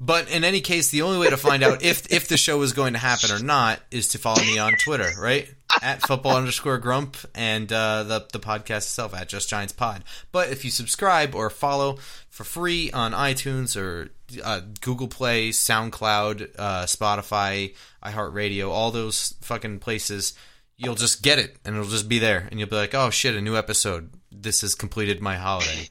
but 0.00 0.30
in 0.30 0.44
any 0.44 0.62
case, 0.62 0.88
the 0.88 1.02
only 1.02 1.18
way 1.18 1.28
to 1.28 1.36
find 1.36 1.62
out 1.62 1.82
if 1.82 2.10
if 2.10 2.26
the 2.26 2.38
show 2.38 2.62
is 2.62 2.72
going 2.72 2.94
to 2.94 2.98
happen 2.98 3.30
or 3.30 3.38
not 3.38 3.80
is 3.90 4.08
to 4.08 4.18
follow 4.18 4.42
me 4.42 4.58
on 4.58 4.72
Twitter, 4.72 5.10
right? 5.20 5.46
At 5.82 6.00
football 6.00 6.36
underscore 6.36 6.78
grump 6.78 7.18
and 7.34 7.70
uh, 7.70 8.04
the 8.04 8.26
the 8.32 8.40
podcast 8.40 8.78
itself 8.78 9.14
at 9.14 9.28
Just 9.28 9.50
Giants 9.50 9.74
Pod. 9.74 10.02
But 10.32 10.48
if 10.48 10.64
you 10.64 10.70
subscribe 10.70 11.34
or 11.34 11.50
follow 11.50 11.98
for 12.30 12.44
free 12.44 12.90
on 12.92 13.12
iTunes 13.12 13.76
or 13.76 14.10
uh, 14.42 14.62
Google 14.80 15.08
Play, 15.08 15.50
SoundCloud, 15.50 16.54
uh, 16.58 16.84
Spotify, 16.84 17.74
iHeartRadio, 18.02 18.70
all 18.70 18.90
those 18.90 19.34
fucking 19.42 19.80
places, 19.80 20.32
you'll 20.78 20.94
just 20.94 21.22
get 21.22 21.38
it 21.38 21.58
and 21.64 21.76
it'll 21.76 21.88
just 21.90 22.08
be 22.08 22.18
there, 22.18 22.48
and 22.50 22.58
you'll 22.58 22.70
be 22.70 22.76
like, 22.76 22.94
oh 22.94 23.10
shit, 23.10 23.34
a 23.34 23.40
new 23.40 23.56
episode. 23.56 24.10
This 24.32 24.62
has 24.62 24.74
completed 24.74 25.20
my 25.20 25.36
holiday. 25.36 25.90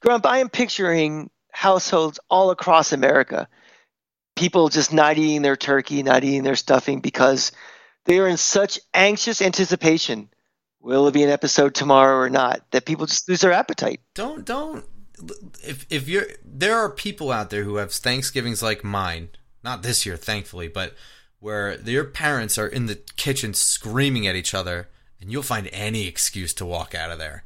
Grump, 0.00 0.24
I 0.24 0.38
am 0.38 0.48
picturing 0.48 1.28
households 1.60 2.18
all 2.30 2.50
across 2.50 2.90
America, 2.90 3.46
people 4.34 4.70
just 4.70 4.94
not 4.94 5.18
eating 5.18 5.42
their 5.42 5.56
turkey, 5.56 6.02
not 6.02 6.24
eating 6.24 6.42
their 6.42 6.56
stuffing 6.56 7.00
because 7.00 7.52
they 8.06 8.18
are 8.18 8.26
in 8.26 8.38
such 8.38 8.80
anxious 8.94 9.42
anticipation. 9.42 10.30
Will 10.80 11.06
it 11.06 11.12
be 11.12 11.22
an 11.22 11.28
episode 11.28 11.74
tomorrow 11.74 12.16
or 12.16 12.30
not? 12.30 12.62
That 12.70 12.86
people 12.86 13.04
just 13.04 13.28
lose 13.28 13.42
their 13.42 13.52
appetite. 13.52 14.00
don't 14.14 14.46
don't 14.46 14.86
if 15.62 15.84
if 15.90 16.08
you're 16.08 16.28
there 16.42 16.78
are 16.78 16.88
people 16.88 17.30
out 17.30 17.50
there 17.50 17.64
who 17.64 17.76
have 17.76 17.92
Thanksgivings 17.92 18.62
like 18.62 18.82
mine, 18.82 19.28
not 19.62 19.82
this 19.82 20.06
year 20.06 20.16
thankfully, 20.16 20.66
but 20.66 20.94
where 21.40 21.78
your 21.82 22.04
parents 22.04 22.56
are 22.56 22.68
in 22.68 22.86
the 22.86 23.00
kitchen 23.16 23.52
screaming 23.52 24.26
at 24.26 24.34
each 24.34 24.54
other 24.54 24.88
and 25.20 25.30
you'll 25.30 25.42
find 25.42 25.68
any 25.72 26.06
excuse 26.06 26.54
to 26.54 26.64
walk 26.64 26.94
out 26.94 27.10
of 27.10 27.18
there. 27.18 27.44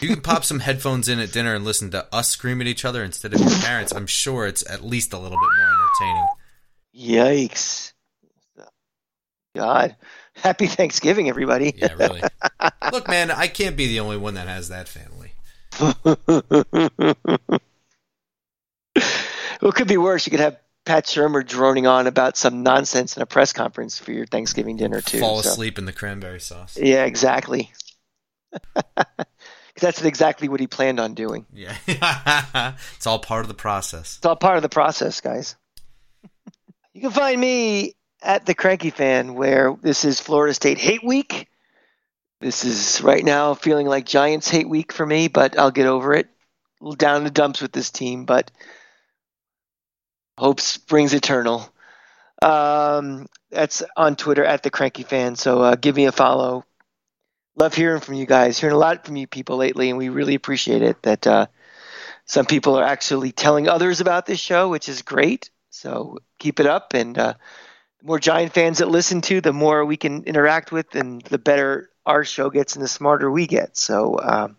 You 0.00 0.08
can 0.08 0.20
pop 0.20 0.44
some 0.44 0.60
headphones 0.60 1.08
in 1.08 1.18
at 1.18 1.32
dinner 1.32 1.54
and 1.54 1.64
listen 1.64 1.90
to 1.92 2.06
us 2.14 2.28
scream 2.28 2.60
at 2.60 2.66
each 2.66 2.84
other 2.84 3.02
instead 3.02 3.32
of 3.32 3.40
your 3.40 3.58
parents. 3.60 3.94
I'm 3.94 4.06
sure 4.06 4.46
it's 4.46 4.68
at 4.70 4.84
least 4.84 5.14
a 5.14 5.18
little 5.18 5.38
bit 5.38 5.48
more 5.58 5.70
entertaining. 5.72 6.28
Yikes. 6.94 7.92
God, 9.54 9.96
happy 10.34 10.66
Thanksgiving, 10.66 11.30
everybody. 11.30 11.72
Yeah, 11.74 11.94
really. 11.94 12.20
Look, 12.92 13.08
man, 13.08 13.30
I 13.30 13.46
can't 13.46 13.74
be 13.74 13.86
the 13.86 14.00
only 14.00 14.18
one 14.18 14.34
that 14.34 14.48
has 14.48 14.68
that 14.68 14.86
family. 14.86 15.32
well, 15.80 16.18
it 19.62 19.74
could 19.74 19.88
be 19.88 19.96
worse. 19.96 20.26
You 20.26 20.30
could 20.30 20.40
have 20.40 20.58
Pat 20.84 21.06
Shurmur 21.06 21.46
droning 21.46 21.86
on 21.86 22.06
about 22.06 22.36
some 22.36 22.62
nonsense 22.62 23.16
in 23.16 23.22
a 23.22 23.26
press 23.26 23.54
conference 23.54 23.98
for 23.98 24.12
your 24.12 24.26
Thanksgiving 24.26 24.76
dinner 24.76 25.00
too. 25.00 25.20
Fall 25.20 25.42
so. 25.42 25.50
asleep 25.50 25.78
in 25.78 25.86
the 25.86 25.92
cranberry 25.92 26.40
sauce. 26.40 26.76
Yeah, 26.78 27.06
exactly. 27.06 27.72
That's 29.80 30.02
exactly 30.02 30.48
what 30.48 30.60
he 30.60 30.66
planned 30.66 31.00
on 31.00 31.14
doing. 31.14 31.44
Yeah, 31.52 31.76
it's 32.96 33.06
all 33.06 33.18
part 33.18 33.42
of 33.42 33.48
the 33.48 33.54
process. 33.54 34.16
It's 34.16 34.26
all 34.26 34.36
part 34.36 34.56
of 34.56 34.62
the 34.62 34.68
process, 34.68 35.20
guys. 35.20 35.56
you 36.94 37.02
can 37.02 37.10
find 37.10 37.40
me 37.40 37.94
at 38.22 38.46
the 38.46 38.54
Cranky 38.54 38.90
Fan, 38.90 39.34
where 39.34 39.76
this 39.82 40.04
is 40.04 40.20
Florida 40.20 40.54
State 40.54 40.78
Hate 40.78 41.04
Week. 41.04 41.48
This 42.40 42.64
is 42.64 43.02
right 43.02 43.24
now 43.24 43.54
feeling 43.54 43.86
like 43.86 44.06
Giants 44.06 44.48
Hate 44.48 44.68
Week 44.68 44.92
for 44.92 45.04
me, 45.04 45.28
but 45.28 45.58
I'll 45.58 45.70
get 45.70 45.86
over 45.86 46.14
it. 46.14 46.26
A 46.80 46.84
little 46.84 46.96
down 46.96 47.18
in 47.18 47.24
the 47.24 47.30
dumps 47.30 47.62
with 47.62 47.72
this 47.72 47.90
team, 47.90 48.24
but 48.24 48.50
hope 50.38 50.60
springs 50.60 51.14
eternal. 51.14 51.68
Um, 52.42 53.26
that's 53.50 53.82
on 53.96 54.16
Twitter 54.16 54.44
at 54.44 54.62
the 54.62 54.70
Cranky 54.70 55.02
Fan. 55.02 55.36
So 55.36 55.62
uh, 55.62 55.76
give 55.76 55.96
me 55.96 56.06
a 56.06 56.12
follow. 56.12 56.64
Love 57.56 57.74
hearing 57.74 58.00
from 58.00 58.14
you 58.14 58.26
guys. 58.26 58.58
Hearing 58.58 58.76
a 58.76 58.78
lot 58.78 59.06
from 59.06 59.16
you 59.16 59.26
people 59.26 59.56
lately, 59.56 59.88
and 59.88 59.98
we 59.98 60.10
really 60.10 60.34
appreciate 60.34 60.82
it. 60.82 61.02
That 61.02 61.26
uh, 61.26 61.46
some 62.26 62.44
people 62.44 62.76
are 62.78 62.84
actually 62.84 63.32
telling 63.32 63.68
others 63.68 64.00
about 64.00 64.26
this 64.26 64.38
show, 64.40 64.68
which 64.68 64.88
is 64.88 65.02
great. 65.02 65.50
So 65.70 66.18
keep 66.38 66.60
it 66.60 66.66
up, 66.66 66.92
and 66.94 67.16
uh, 67.16 67.34
the 68.00 68.06
more 68.06 68.18
Giant 68.18 68.52
fans 68.52 68.78
that 68.78 68.88
listen 68.88 69.22
to, 69.22 69.40
the 69.40 69.54
more 69.54 69.84
we 69.84 69.96
can 69.96 70.24
interact 70.24 70.70
with, 70.70 70.94
and 70.94 71.22
the 71.22 71.38
better 71.38 71.90
our 72.04 72.24
show 72.24 72.50
gets, 72.50 72.76
and 72.76 72.84
the 72.84 72.88
smarter 72.88 73.30
we 73.30 73.46
get. 73.46 73.76
So 73.76 74.18
um, 74.22 74.56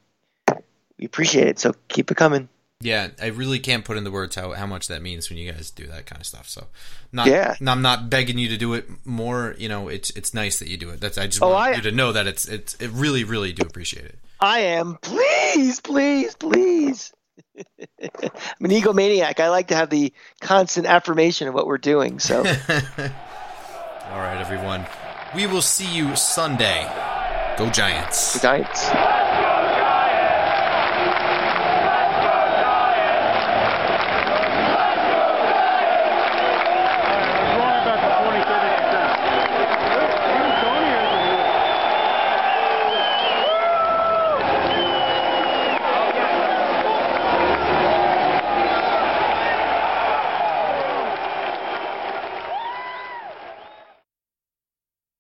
we 0.98 1.06
appreciate 1.06 1.48
it. 1.48 1.60
So 1.60 1.74
keep 1.88 2.12
it 2.12 2.16
coming. 2.18 2.50
Yeah, 2.80 3.08
I 3.20 3.28
really 3.28 3.58
can't 3.60 3.84
put 3.84 3.98
into 3.98 4.12
words 4.12 4.36
how, 4.36 4.52
how 4.52 4.68
much 4.68 4.88
that 4.88 5.02
means 5.02 5.30
when 5.32 5.40
you 5.40 5.52
guys 5.52 5.72
do 5.72 5.88
that 5.88 6.06
kind 6.06 6.22
of 6.22 6.28
stuff. 6.28 6.48
So, 6.48 6.68
not, 7.12 7.26
Yeah. 7.28 7.56
I'm 7.66 7.82
not 7.82 8.10
begging 8.12 8.38
you 8.38 8.50
to 8.50 8.58
do 8.58 8.76
it 8.76 8.88
more. 9.04 9.56
You 9.58 9.68
know, 9.68 9.88
it's 9.88 10.12
it's 10.12 10.34
nice 10.34 10.60
that 10.60 10.68
you 10.68 10.78
do 10.78 10.90
it. 10.92 11.02
That's 11.02 11.18
I 11.18 11.26
just 11.26 11.42
Oh, 11.42 11.50
want 11.50 11.74
I- 11.74 11.76
you 11.78 11.82
to 11.82 11.92
know 11.92 12.12
that 12.12 12.28
it's 12.28 12.48
it's 12.48 12.76
it 12.76 12.90
really 12.92 13.24
really 13.24 13.52
do 13.52 13.66
appreciate 13.66 14.06
it. 14.06 14.20
I 14.40 14.60
am. 14.60 15.00
Please, 15.02 15.80
please, 15.80 16.36
please. 16.36 17.12
I'm 18.00 18.66
an 18.66 18.70
egomaniac. 18.70 19.40
I 19.40 19.50
like 19.50 19.70
to 19.70 19.76
have 19.76 19.90
the 19.90 20.14
constant 20.42 20.86
affirmation 20.86 21.48
of 21.48 21.56
what 21.56 21.66
we're 21.66 21.80
doing. 21.80 22.20
So 22.20 22.38
All 22.46 24.20
right, 24.20 24.38
everyone. 24.40 24.86
We 25.36 25.48
will 25.48 25.64
see 25.64 25.92
you 25.92 26.16
Sunday. 26.16 26.84
Go 27.58 27.72
Giants. 27.72 28.36
Go 28.36 28.42
Giants. 28.44 28.88